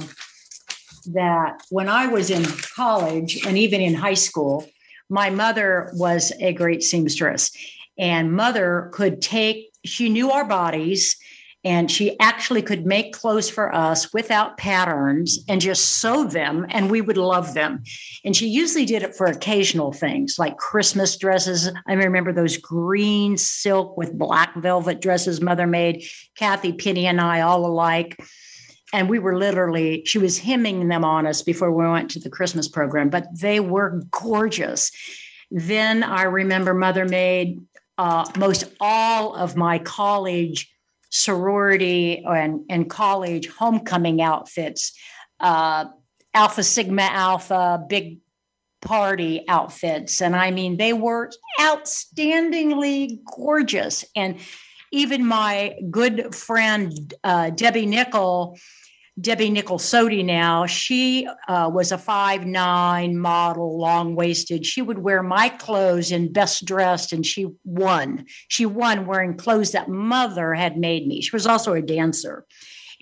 that 1.12 1.62
when 1.70 1.88
I 1.88 2.06
was 2.06 2.30
in 2.30 2.44
college 2.74 3.44
and 3.46 3.58
even 3.58 3.80
in 3.80 3.94
high 3.94 4.14
school, 4.14 4.66
my 5.08 5.30
mother 5.30 5.90
was 5.94 6.32
a 6.40 6.52
great 6.52 6.82
seamstress. 6.82 7.50
And 7.98 8.32
mother 8.32 8.90
could 8.92 9.20
take, 9.20 9.70
she 9.84 10.08
knew 10.08 10.30
our 10.30 10.46
bodies 10.46 11.16
and 11.64 11.90
she 11.90 12.18
actually 12.18 12.62
could 12.62 12.86
make 12.86 13.12
clothes 13.12 13.48
for 13.48 13.72
us 13.74 14.12
without 14.12 14.56
patterns 14.56 15.38
and 15.48 15.60
just 15.60 15.98
sew 15.98 16.24
them 16.24 16.66
and 16.70 16.90
we 16.90 17.00
would 17.00 17.16
love 17.16 17.54
them. 17.54 17.82
And 18.24 18.34
she 18.34 18.48
usually 18.48 18.84
did 18.84 19.02
it 19.02 19.14
for 19.14 19.26
occasional 19.26 19.92
things 19.92 20.36
like 20.38 20.56
christmas 20.56 21.16
dresses. 21.16 21.70
I 21.86 21.92
remember 21.92 22.32
those 22.32 22.56
green 22.56 23.36
silk 23.36 23.96
with 23.96 24.18
black 24.18 24.54
velvet 24.56 25.00
dresses 25.00 25.40
mother 25.40 25.66
made 25.66 26.04
kathy 26.36 26.72
penny 26.72 27.06
and 27.06 27.20
i 27.20 27.40
all 27.40 27.64
alike. 27.64 28.20
And 28.92 29.08
we 29.08 29.20
were 29.20 29.38
literally 29.38 30.02
she 30.04 30.18
was 30.18 30.38
hemming 30.38 30.88
them 30.88 31.04
on 31.04 31.26
us 31.26 31.42
before 31.42 31.72
we 31.72 31.88
went 31.88 32.10
to 32.10 32.20
the 32.20 32.30
christmas 32.30 32.68
program 32.68 33.08
but 33.08 33.26
they 33.38 33.60
were 33.60 34.02
gorgeous. 34.10 34.90
Then 35.52 36.02
i 36.02 36.24
remember 36.24 36.74
mother 36.74 37.04
made 37.04 37.60
uh, 37.98 38.28
most 38.36 38.64
all 38.80 39.34
of 39.34 39.54
my 39.54 39.78
college 39.78 40.71
sorority 41.12 42.24
and, 42.24 42.64
and 42.68 42.90
college 42.90 43.46
homecoming 43.48 44.20
outfits, 44.20 44.92
uh, 45.40 45.84
Alpha 46.34 46.62
Sigma 46.62 47.02
Alpha, 47.02 47.84
big 47.88 48.18
party 48.80 49.44
outfits. 49.46 50.20
And 50.20 50.34
I 50.34 50.50
mean, 50.50 50.78
they 50.78 50.92
were 50.92 51.30
outstandingly 51.60 53.18
gorgeous. 53.24 54.04
And 54.16 54.38
even 54.90 55.24
my 55.24 55.76
good 55.90 56.34
friend, 56.34 57.14
uh, 57.22 57.50
Debbie 57.50 57.86
Nickel, 57.86 58.58
Debbie 59.20 59.50
Nickel 59.50 59.78
Sodi 59.78 60.24
now, 60.24 60.64
she 60.64 61.28
uh, 61.46 61.70
was 61.72 61.92
a 61.92 61.98
five 61.98 62.46
nine 62.46 63.18
model, 63.18 63.78
long 63.78 64.14
waisted. 64.14 64.64
She 64.64 64.80
would 64.80 64.98
wear 64.98 65.22
my 65.22 65.50
clothes 65.50 66.10
in 66.10 66.32
best 66.32 66.64
dressed, 66.64 67.12
and 67.12 67.24
she 67.24 67.48
won. 67.64 68.24
She 68.48 68.64
won 68.64 69.06
wearing 69.06 69.36
clothes 69.36 69.72
that 69.72 69.90
mother 69.90 70.54
had 70.54 70.78
made 70.78 71.06
me. 71.06 71.20
She 71.20 71.36
was 71.36 71.46
also 71.46 71.74
a 71.74 71.82
dancer. 71.82 72.46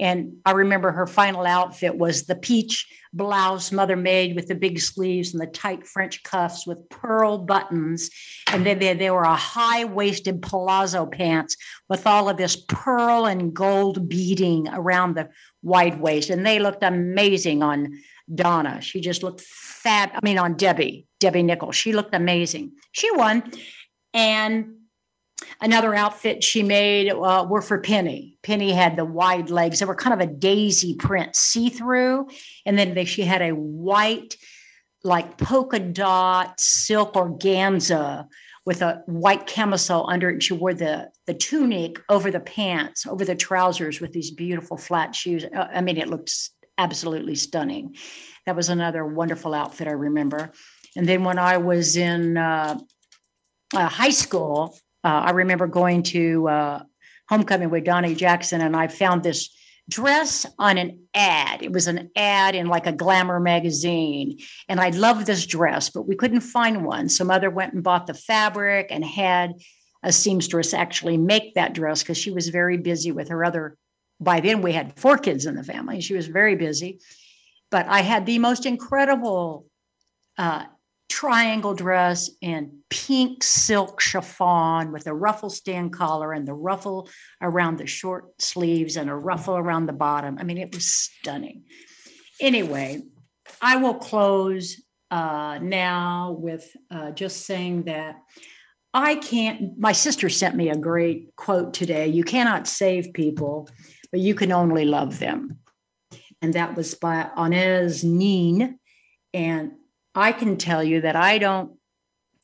And 0.01 0.39
I 0.47 0.53
remember 0.53 0.91
her 0.93 1.07
final 1.07 1.45
outfit 1.45 1.97
was 1.97 2.25
the 2.25 2.35
peach 2.35 2.89
blouse 3.13 3.71
mother 3.71 3.97
made 3.97 4.35
with 4.35 4.47
the 4.47 4.55
big 4.55 4.81
sleeves 4.81 5.35
and 5.35 5.43
the 5.43 5.47
tight 5.47 5.87
French 5.87 6.23
cuffs 6.23 6.67
with 6.67 6.89
pearl 6.89 7.39
buttons. 7.39 8.09
And 8.47 8.65
then 8.65 8.79
they, 8.79 8.95
they 8.95 9.11
were 9.11 9.25
a 9.25 9.37
high 9.37 9.85
waisted 9.85 10.41
palazzo 10.41 11.05
pants 11.05 11.57
with 11.89 12.07
all 12.07 12.31
of 12.31 12.39
this 12.39 12.57
pearl 12.57 13.27
and 13.27 13.53
gold 13.53 14.09
beading 14.09 14.69
around 14.69 15.17
the 15.17 15.29
wide 15.63 16.01
waist. 16.01 16.31
And 16.31 16.47
they 16.47 16.59
looked 16.59 16.83
amazing 16.83 17.63
on 17.63 17.99
Donna. 18.35 18.81
She 18.81 19.01
just 19.01 19.23
looked 19.23 19.41
fat. 19.41 20.13
I 20.15 20.21
mean, 20.23 20.39
on 20.39 20.57
Debbie, 20.57 21.07
Debbie 21.19 21.43
Nichols. 21.43 21.77
She 21.77 21.93
looked 21.93 22.15
amazing. 22.15 22.73
She 22.93 23.11
won. 23.13 23.51
And 24.15 24.75
another 25.61 25.95
outfit 25.95 26.45
she 26.45 26.63
made 26.63 27.11
uh, 27.11 27.47
were 27.49 27.63
for 27.63 27.81
Penny. 27.81 28.39
Penny 28.43 28.73
had 28.73 28.97
the 28.97 29.05
wide 29.05 29.51
legs. 29.51 29.79
They 29.79 29.87
were 29.87 29.95
kind 29.95 30.15
of 30.15 30.29
a 30.29 30.33
daisy 30.33 30.95
print, 30.95 31.35
see 31.37 31.69
through. 31.69 32.29
And 32.67 32.79
then 32.79 32.95
they, 32.95 33.05
she 33.05 33.23
had 33.23 33.43
a 33.43 33.53
white, 33.53 34.37
like 35.03 35.39
polka 35.39 35.79
dot 35.79 36.61
silk 36.61 37.15
organza 37.15 38.27
with 38.71 38.83
a 38.83 39.03
white 39.07 39.49
camisole 39.49 40.09
under 40.09 40.31
it. 40.31 40.35
And 40.35 40.43
she 40.45 40.53
wore 40.53 40.75
the, 40.75 41.11
the 41.27 41.35
tunic 41.35 42.01
over 42.09 42.31
the 42.31 42.39
pants, 42.39 43.05
over 43.05 43.25
the 43.25 43.35
trousers 43.35 44.01
with 44.01 44.12
these 44.12 44.31
beautiful 44.31 44.77
flat 44.77 45.12
shoes. 45.12 45.45
Uh, 45.45 45.66
I 45.75 45.81
mean, 45.81 45.97
it 45.97 46.09
looked 46.09 46.33
absolutely 46.79 47.35
stunning. 47.35 47.97
That 48.47 48.55
was 48.55 48.68
another 48.68 49.05
wonderful 49.05 49.55
outfit 49.55 49.89
I 49.89 49.91
remember. 49.91 50.53
And 50.95 51.05
then 51.09 51.25
when 51.25 51.37
I 51.37 51.57
was 51.57 51.97
in 51.97 52.37
uh, 52.37 52.79
uh, 53.75 53.89
high 53.89 54.11
school, 54.11 54.79
uh, 55.03 55.23
I 55.27 55.31
remember 55.33 55.66
going 55.66 56.05
to 56.14 56.49
uh, 56.49 56.83
homecoming 57.29 57.71
with 57.71 57.83
Donnie 57.83 58.14
Jackson, 58.14 58.61
and 58.61 58.77
I 58.77 58.87
found 58.87 59.25
this 59.25 59.51
dress 59.91 60.47
on 60.59 60.78
an 60.78 61.01
ad. 61.14 61.62
It 61.62 61.72
was 61.72 61.88
an 61.88 62.11
ad 62.16 62.55
in 62.55 62.68
like 62.68 62.86
a 62.86 62.93
glamour 62.93 63.41
magazine. 63.41 64.38
And 64.68 64.80
I 64.80 64.91
loved 64.91 65.26
this 65.26 65.45
dress, 65.45 65.91
but 65.91 66.09
we 66.09 66.16
couldn't 66.16 66.41
find 66.41 66.84
one. 66.84 67.09
So 67.09 67.24
mother 67.24 67.51
went 67.51 67.74
and 67.74 67.82
bought 67.82 68.07
the 68.07 68.14
fabric 68.14 68.86
and 68.91 69.05
had 69.05 69.55
a 70.03 70.12
seamstress 70.12 70.72
actually 70.72 71.18
make 71.18 71.55
that 71.55 71.74
dress 71.74 72.03
because 72.03 72.16
she 72.16 72.30
was 72.30 72.49
very 72.49 72.78
busy 72.78 73.12
with 73.12 73.28
her 73.28 73.45
other. 73.45 73.76
By 74.18 74.41
then, 74.41 74.62
we 74.62 74.72
had 74.72 74.99
four 74.99 75.18
kids 75.18 75.45
in 75.45 75.57
the 75.57 75.64
family. 75.64 76.01
She 76.01 76.14
was 76.14 76.26
very 76.26 76.55
busy. 76.55 77.01
But 77.70 77.86
I 77.86 78.01
had 78.01 78.24
the 78.24 78.38
most 78.38 78.64
incredible 78.66 79.66
uh, 80.38 80.64
triangle 81.11 81.75
dress 81.75 82.31
and 82.41 82.71
pink 82.89 83.43
silk 83.43 84.01
chiffon 84.01 84.93
with 84.93 85.07
a 85.09 85.13
ruffle 85.13 85.51
stand 85.51 85.93
collar 85.93 86.33
and 86.33 86.47
the 86.47 86.55
ruffle 86.55 87.11
around 87.43 87.77
the 87.77 87.87
short 87.87 88.41
sleeves 88.41 88.97
and 88.97 89.11
a 89.11 89.15
ruffle 89.15 89.57
around 89.57 89.87
the 89.87 89.93
bottom. 89.93 90.39
I 90.39 90.45
mean, 90.45 90.57
it 90.57 90.73
was 90.73 90.87
stunning. 90.87 91.65
Anyway, 92.41 93.03
I 93.61 93.77
will 93.77 93.95
close 93.95 94.81
uh, 95.11 95.59
now 95.61 96.37
with 96.39 96.75
uh, 96.91 97.11
just 97.11 97.45
saying 97.45 97.83
that 97.85 98.17
I 98.95 99.17
can't. 99.17 99.79
My 99.79 99.93
sister 99.93 100.29
sent 100.29 100.57
me 100.57 100.71
a 100.71 100.77
great 100.77 101.35
quote 101.37 101.75
today 101.75 102.07
You 102.07 102.25
cannot 102.25 102.69
save 102.69 103.13
people, 103.13 103.69
but 104.11 104.21
you 104.21 104.35
can 104.35 104.53
only 104.53 104.85
love 104.85 105.19
them. 105.19 105.59
And 106.41 106.55
that 106.55 106.77
was 106.77 106.95
by 106.95 107.29
Anaïs 107.37 108.05
Nin 108.05 108.79
And 109.35 109.73
I 110.15 110.33
can 110.33 110.57
tell 110.57 110.83
you 110.83 111.03
that 111.03 111.17
I 111.17 111.39
don't 111.39 111.73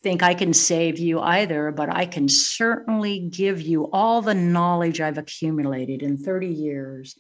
think 0.03 0.23
I 0.23 0.35
can 0.35 0.53
save 0.53 0.99
you 0.99 1.21
either, 1.21 1.73
but 1.73 1.93
I 1.93 2.07
can 2.07 2.29
certainly 2.29 3.19
give 3.19 3.61
you 3.61 3.91
all 3.91 4.23
the 4.23 4.35
knowledge 4.35 5.01
I've 5.01 5.19
accumulated 5.19 6.03
in 6.03 6.17
30 6.17 6.47
years 6.47 7.19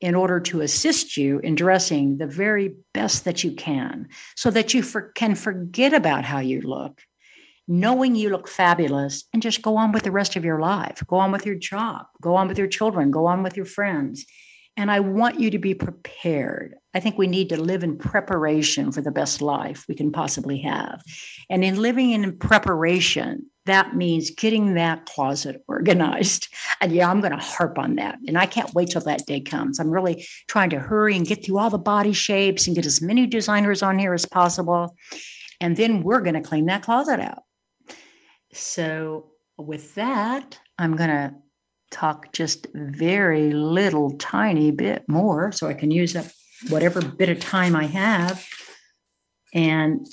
in 0.00 0.14
order 0.14 0.38
to 0.38 0.60
assist 0.60 1.16
you 1.16 1.38
in 1.40 1.54
dressing 1.54 2.18
the 2.18 2.26
very 2.26 2.76
best 2.92 3.24
that 3.24 3.42
you 3.42 3.52
can 3.52 4.08
so 4.36 4.50
that 4.50 4.74
you 4.74 4.82
for, 4.82 5.12
can 5.12 5.34
forget 5.34 5.92
about 5.92 6.24
how 6.24 6.38
you 6.38 6.60
look, 6.60 7.00
knowing 7.66 8.14
you 8.14 8.30
look 8.30 8.46
fabulous, 8.46 9.24
and 9.32 9.42
just 9.42 9.62
go 9.62 9.76
on 9.76 9.92
with 9.92 10.02
the 10.02 10.12
rest 10.12 10.36
of 10.36 10.44
your 10.44 10.60
life. 10.60 11.02
Go 11.06 11.16
on 11.16 11.32
with 11.32 11.46
your 11.46 11.54
job, 11.54 12.06
go 12.20 12.36
on 12.36 12.48
with 12.48 12.58
your 12.58 12.68
children, 12.68 13.10
go 13.10 13.26
on 13.26 13.42
with 13.42 13.56
your 13.56 13.66
friends. 13.66 14.26
And 14.76 14.90
I 14.90 15.00
want 15.00 15.38
you 15.38 15.50
to 15.50 15.58
be 15.58 15.74
prepared. 15.74 16.74
I 16.94 17.00
think 17.00 17.16
we 17.16 17.28
need 17.28 17.48
to 17.50 17.60
live 17.60 17.84
in 17.84 17.96
preparation 17.96 18.90
for 18.90 19.00
the 19.02 19.12
best 19.12 19.40
life 19.40 19.84
we 19.88 19.94
can 19.94 20.10
possibly 20.10 20.58
have. 20.62 21.02
And 21.48 21.62
in 21.62 21.80
living 21.80 22.10
in 22.10 22.36
preparation, 22.38 23.46
that 23.66 23.94
means 23.94 24.30
getting 24.30 24.74
that 24.74 25.06
closet 25.06 25.62
organized. 25.68 26.48
And 26.80 26.92
yeah, 26.92 27.08
I'm 27.08 27.20
going 27.20 27.32
to 27.32 27.42
harp 27.42 27.78
on 27.78 27.94
that. 27.94 28.18
And 28.26 28.36
I 28.36 28.44
can't 28.44 28.74
wait 28.74 28.90
till 28.90 29.00
that 29.02 29.24
day 29.26 29.40
comes. 29.40 29.78
I'm 29.78 29.90
really 29.90 30.26
trying 30.48 30.68
to 30.70 30.78
hurry 30.78 31.16
and 31.16 31.26
get 31.26 31.42
through 31.42 31.58
all 31.58 31.70
the 31.70 31.78
body 31.78 32.12
shapes 32.12 32.66
and 32.66 32.76
get 32.76 32.84
as 32.84 33.00
many 33.00 33.26
designers 33.26 33.82
on 33.82 33.98
here 33.98 34.12
as 34.12 34.26
possible. 34.26 34.94
And 35.62 35.76
then 35.76 36.02
we're 36.02 36.20
going 36.20 36.34
to 36.34 36.42
clean 36.42 36.66
that 36.66 36.82
closet 36.82 37.20
out. 37.20 37.44
So, 38.52 39.30
with 39.56 39.94
that, 39.94 40.58
I'm 40.78 40.96
going 40.96 41.08
to 41.08 41.34
talk 41.90 42.32
just 42.32 42.66
very 42.74 43.52
little 43.52 44.16
tiny 44.18 44.70
bit 44.70 45.04
more 45.08 45.52
so 45.52 45.68
I 45.68 45.74
can 45.74 45.90
use 45.90 46.16
up 46.16 46.26
whatever 46.68 47.00
bit 47.02 47.28
of 47.28 47.40
time 47.40 47.76
I 47.76 47.84
have. 47.86 48.44
And 49.52 50.06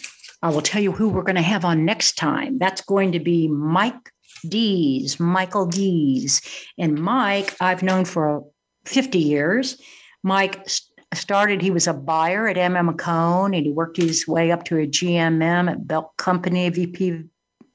I 0.44 0.50
will 0.50 0.62
tell 0.62 0.82
you 0.82 0.92
who 0.92 1.10
we're 1.10 1.24
going 1.24 1.36
to 1.36 1.42
have 1.42 1.66
on 1.66 1.86
next 1.86 2.18
time. 2.18 2.58
That's 2.58 2.82
going 2.82 3.12
to 3.14 3.20
be 3.20 3.48
Mike 3.48 4.12
Dees, 4.48 5.20
Michael 5.20 5.66
Dees. 5.66 6.42
And 6.78 7.00
Mike, 7.00 7.56
I've 7.60 7.84
known 7.84 8.06
for 8.06 8.44
50 8.86 9.20
years. 9.20 9.80
Mike 10.24 10.68
started, 11.14 11.62
he 11.62 11.72
was 11.72 11.88
a 11.88 11.94
buyer 11.94 12.48
at 12.48 12.58
MM 12.58 12.98
Cohn 12.98 13.54
and 13.54 13.66
he 13.66 13.72
worked 13.72 13.98
his 13.98 14.28
way 14.28 14.52
up 14.52 14.64
to 14.66 14.78
a 14.78 14.88
GMM 14.88 15.70
at 15.70 15.88
Belk 15.88 16.16
Company, 16.18 16.70
VP, 16.70 17.24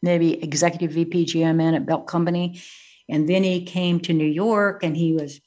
maybe 0.02 0.42
executive 0.42 0.92
VP 0.92 1.26
GMM 1.26 1.76
at 1.76 1.86
Belk 1.86 2.08
Company. 2.08 2.60
And 3.08 3.28
then 3.28 3.42
he 3.42 3.64
came 3.64 4.00
to 4.00 4.12
New 4.12 4.26
York 4.26 4.82
and 4.82 4.96
he 4.96 5.12
was 5.12 5.40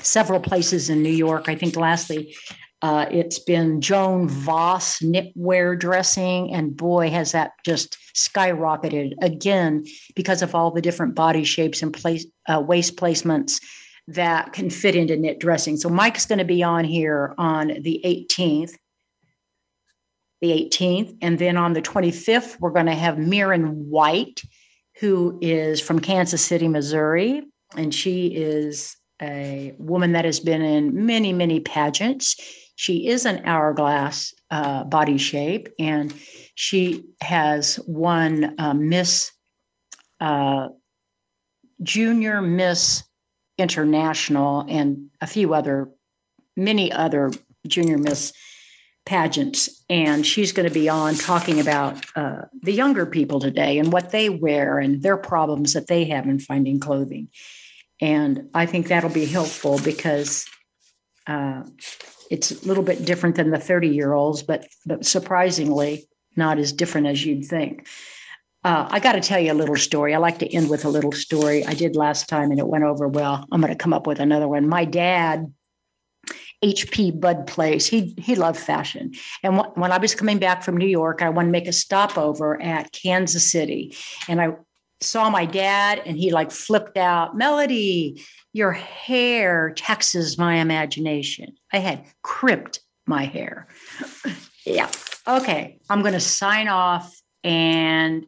several 0.00 0.40
places 0.40 0.90
in 0.90 1.02
New 1.02 1.10
York. 1.10 1.48
I 1.48 1.54
think 1.54 1.76
lastly, 1.76 2.34
uh, 2.80 3.06
it's 3.10 3.40
been 3.40 3.80
Joan 3.80 4.28
Vass 4.28 5.00
knitwear 5.00 5.78
dressing, 5.78 6.52
and 6.54 6.76
boy, 6.76 7.10
has 7.10 7.32
that 7.32 7.52
just 7.64 7.96
skyrocketed 8.14 9.14
again 9.20 9.84
because 10.14 10.42
of 10.42 10.54
all 10.54 10.70
the 10.70 10.80
different 10.80 11.16
body 11.16 11.42
shapes 11.42 11.82
and 11.82 11.92
place 11.92 12.24
uh, 12.48 12.60
waist 12.60 12.96
placements 12.96 13.60
that 14.06 14.52
can 14.52 14.70
fit 14.70 14.94
into 14.94 15.16
knit 15.16 15.38
dressing. 15.38 15.76
So 15.76 15.88
Mike's 15.88 16.24
going 16.24 16.38
to 16.38 16.44
be 16.44 16.62
on 16.62 16.84
here 16.84 17.34
on 17.36 17.68
the 17.82 18.00
18th. 18.04 18.72
The 20.40 20.70
18th. 20.70 21.18
And 21.20 21.38
then 21.38 21.56
on 21.56 21.72
the 21.72 21.82
25th, 21.82 22.58
we're 22.60 22.70
going 22.70 22.86
to 22.86 22.94
have 22.94 23.18
Mirren 23.18 23.90
White, 23.90 24.40
who 25.00 25.38
is 25.40 25.80
from 25.80 26.00
Kansas 26.00 26.44
City, 26.44 26.68
Missouri. 26.68 27.42
And 27.76 27.94
she 27.94 28.28
is 28.28 28.96
a 29.20 29.74
woman 29.78 30.12
that 30.12 30.24
has 30.24 30.40
been 30.40 30.62
in 30.62 31.06
many, 31.06 31.32
many 31.32 31.60
pageants. 31.60 32.36
She 32.76 33.08
is 33.08 33.26
an 33.26 33.42
hourglass 33.44 34.32
uh, 34.50 34.84
body 34.84 35.18
shape, 35.18 35.68
and 35.78 36.14
she 36.54 37.04
has 37.20 37.78
won 37.86 38.54
uh, 38.58 38.74
Miss 38.74 39.32
uh, 40.20 40.68
Junior 41.82 42.40
Miss 42.40 43.02
International 43.58 44.64
and 44.68 45.10
a 45.20 45.26
few 45.26 45.54
other, 45.54 45.90
many 46.56 46.92
other 46.92 47.32
Junior 47.66 47.98
Miss 47.98 48.32
pageants. 49.08 49.82
And 49.88 50.24
she's 50.24 50.52
going 50.52 50.68
to 50.68 50.74
be 50.74 50.88
on 50.88 51.14
talking 51.14 51.60
about 51.60 52.04
uh, 52.14 52.42
the 52.62 52.72
younger 52.72 53.06
people 53.06 53.40
today 53.40 53.78
and 53.78 53.90
what 53.90 54.10
they 54.10 54.28
wear 54.28 54.78
and 54.78 55.02
their 55.02 55.16
problems 55.16 55.72
that 55.72 55.86
they 55.86 56.04
have 56.04 56.26
in 56.26 56.38
finding 56.38 56.78
clothing. 56.78 57.28
And 58.02 58.50
I 58.52 58.66
think 58.66 58.88
that'll 58.88 59.10
be 59.10 59.24
helpful 59.24 59.80
because 59.82 60.46
uh, 61.26 61.62
it's 62.30 62.50
a 62.50 62.68
little 62.68 62.84
bit 62.84 63.06
different 63.06 63.36
than 63.36 63.50
the 63.50 63.58
30 63.58 63.88
year 63.88 64.12
olds, 64.12 64.42
but 64.42 64.66
but 64.84 65.06
surprisingly 65.06 66.06
not 66.36 66.58
as 66.58 66.72
different 66.72 67.06
as 67.06 67.24
you'd 67.24 67.46
think. 67.46 67.88
Uh, 68.62 68.86
I 68.90 69.00
got 69.00 69.12
to 69.12 69.20
tell 69.20 69.40
you 69.40 69.52
a 69.52 69.54
little 69.54 69.76
story. 69.76 70.14
I 70.14 70.18
like 70.18 70.38
to 70.40 70.54
end 70.54 70.68
with 70.68 70.84
a 70.84 70.88
little 70.88 71.12
story. 71.12 71.64
I 71.64 71.72
did 71.72 71.96
last 71.96 72.28
time 72.28 72.50
and 72.50 72.60
it 72.60 72.66
went 72.66 72.84
over 72.84 73.08
well. 73.08 73.46
I'm 73.50 73.60
going 73.60 73.72
to 73.72 73.78
come 73.78 73.94
up 73.94 74.06
with 74.06 74.20
another 74.20 74.46
one. 74.46 74.68
My 74.68 74.84
dad, 74.84 75.52
H.P. 76.62 77.12
Bud 77.12 77.46
Place, 77.46 77.86
he 77.86 78.14
he 78.18 78.34
loved 78.34 78.58
fashion. 78.58 79.12
And 79.42 79.58
wh- 79.58 79.76
when 79.78 79.92
I 79.92 79.98
was 79.98 80.14
coming 80.14 80.38
back 80.38 80.62
from 80.62 80.76
New 80.76 80.88
York, 80.88 81.22
I 81.22 81.28
wanted 81.28 81.48
to 81.48 81.52
make 81.52 81.68
a 81.68 81.72
stopover 81.72 82.60
at 82.60 82.92
Kansas 82.92 83.50
City, 83.50 83.96
and 84.28 84.40
I 84.40 84.56
saw 85.00 85.30
my 85.30 85.44
dad, 85.44 86.02
and 86.04 86.16
he 86.16 86.32
like 86.32 86.50
flipped 86.50 86.96
out, 86.96 87.36
Melody, 87.36 88.22
your 88.52 88.72
hair 88.72 89.72
taxes 89.76 90.38
my 90.38 90.56
imagination. 90.56 91.54
I 91.72 91.78
had 91.78 92.04
crimped 92.22 92.80
my 93.06 93.24
hair. 93.24 93.68
yeah. 94.66 94.90
Okay. 95.26 95.78
I'm 95.88 96.00
going 96.00 96.14
to 96.14 96.20
sign 96.20 96.68
off. 96.68 97.14
And 97.44 98.26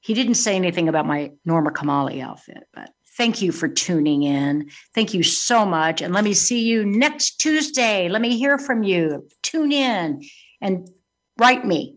he 0.00 0.14
didn't 0.14 0.34
say 0.34 0.56
anything 0.56 0.88
about 0.88 1.06
my 1.06 1.32
Norma 1.44 1.70
Kamali 1.70 2.22
outfit, 2.22 2.64
but 2.72 2.90
thank 3.16 3.42
you 3.42 3.52
for 3.52 3.68
tuning 3.68 4.22
in. 4.22 4.70
Thank 4.94 5.14
you 5.14 5.22
so 5.22 5.64
much. 5.64 6.02
And 6.02 6.14
let 6.14 6.24
me 6.24 6.34
see 6.34 6.64
you 6.64 6.84
next 6.84 7.38
Tuesday. 7.38 8.08
Let 8.08 8.22
me 8.22 8.36
hear 8.36 8.58
from 8.58 8.82
you. 8.82 9.28
Tune 9.42 9.72
in 9.72 10.22
and 10.60 10.88
write 11.38 11.64
me. 11.64 11.96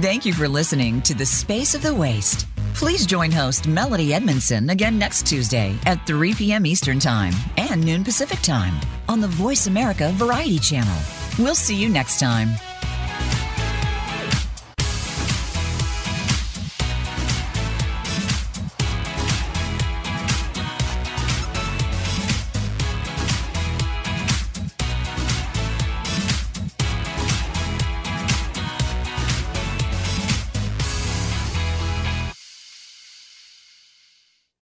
Thank 0.00 0.24
you 0.24 0.32
for 0.32 0.48
listening 0.48 1.02
to 1.02 1.14
The 1.14 1.26
Space 1.26 1.74
of 1.74 1.82
the 1.82 1.94
Waist. 1.94 2.46
Please 2.74 3.04
join 3.06 3.30
host 3.30 3.68
Melody 3.68 4.14
Edmondson 4.14 4.70
again 4.70 4.98
next 4.98 5.26
Tuesday 5.26 5.78
at 5.86 6.04
3 6.06 6.34
p.m. 6.34 6.64
Eastern 6.64 6.98
Time 6.98 7.34
and 7.58 7.84
noon 7.84 8.02
Pacific 8.02 8.40
Time 8.40 8.74
on 9.08 9.20
the 9.20 9.28
Voice 9.28 9.66
America 9.66 10.10
Variety 10.14 10.58
Channel. 10.58 10.96
We'll 11.38 11.54
see 11.54 11.76
you 11.76 11.88
next 11.88 12.18
time. 12.18 12.48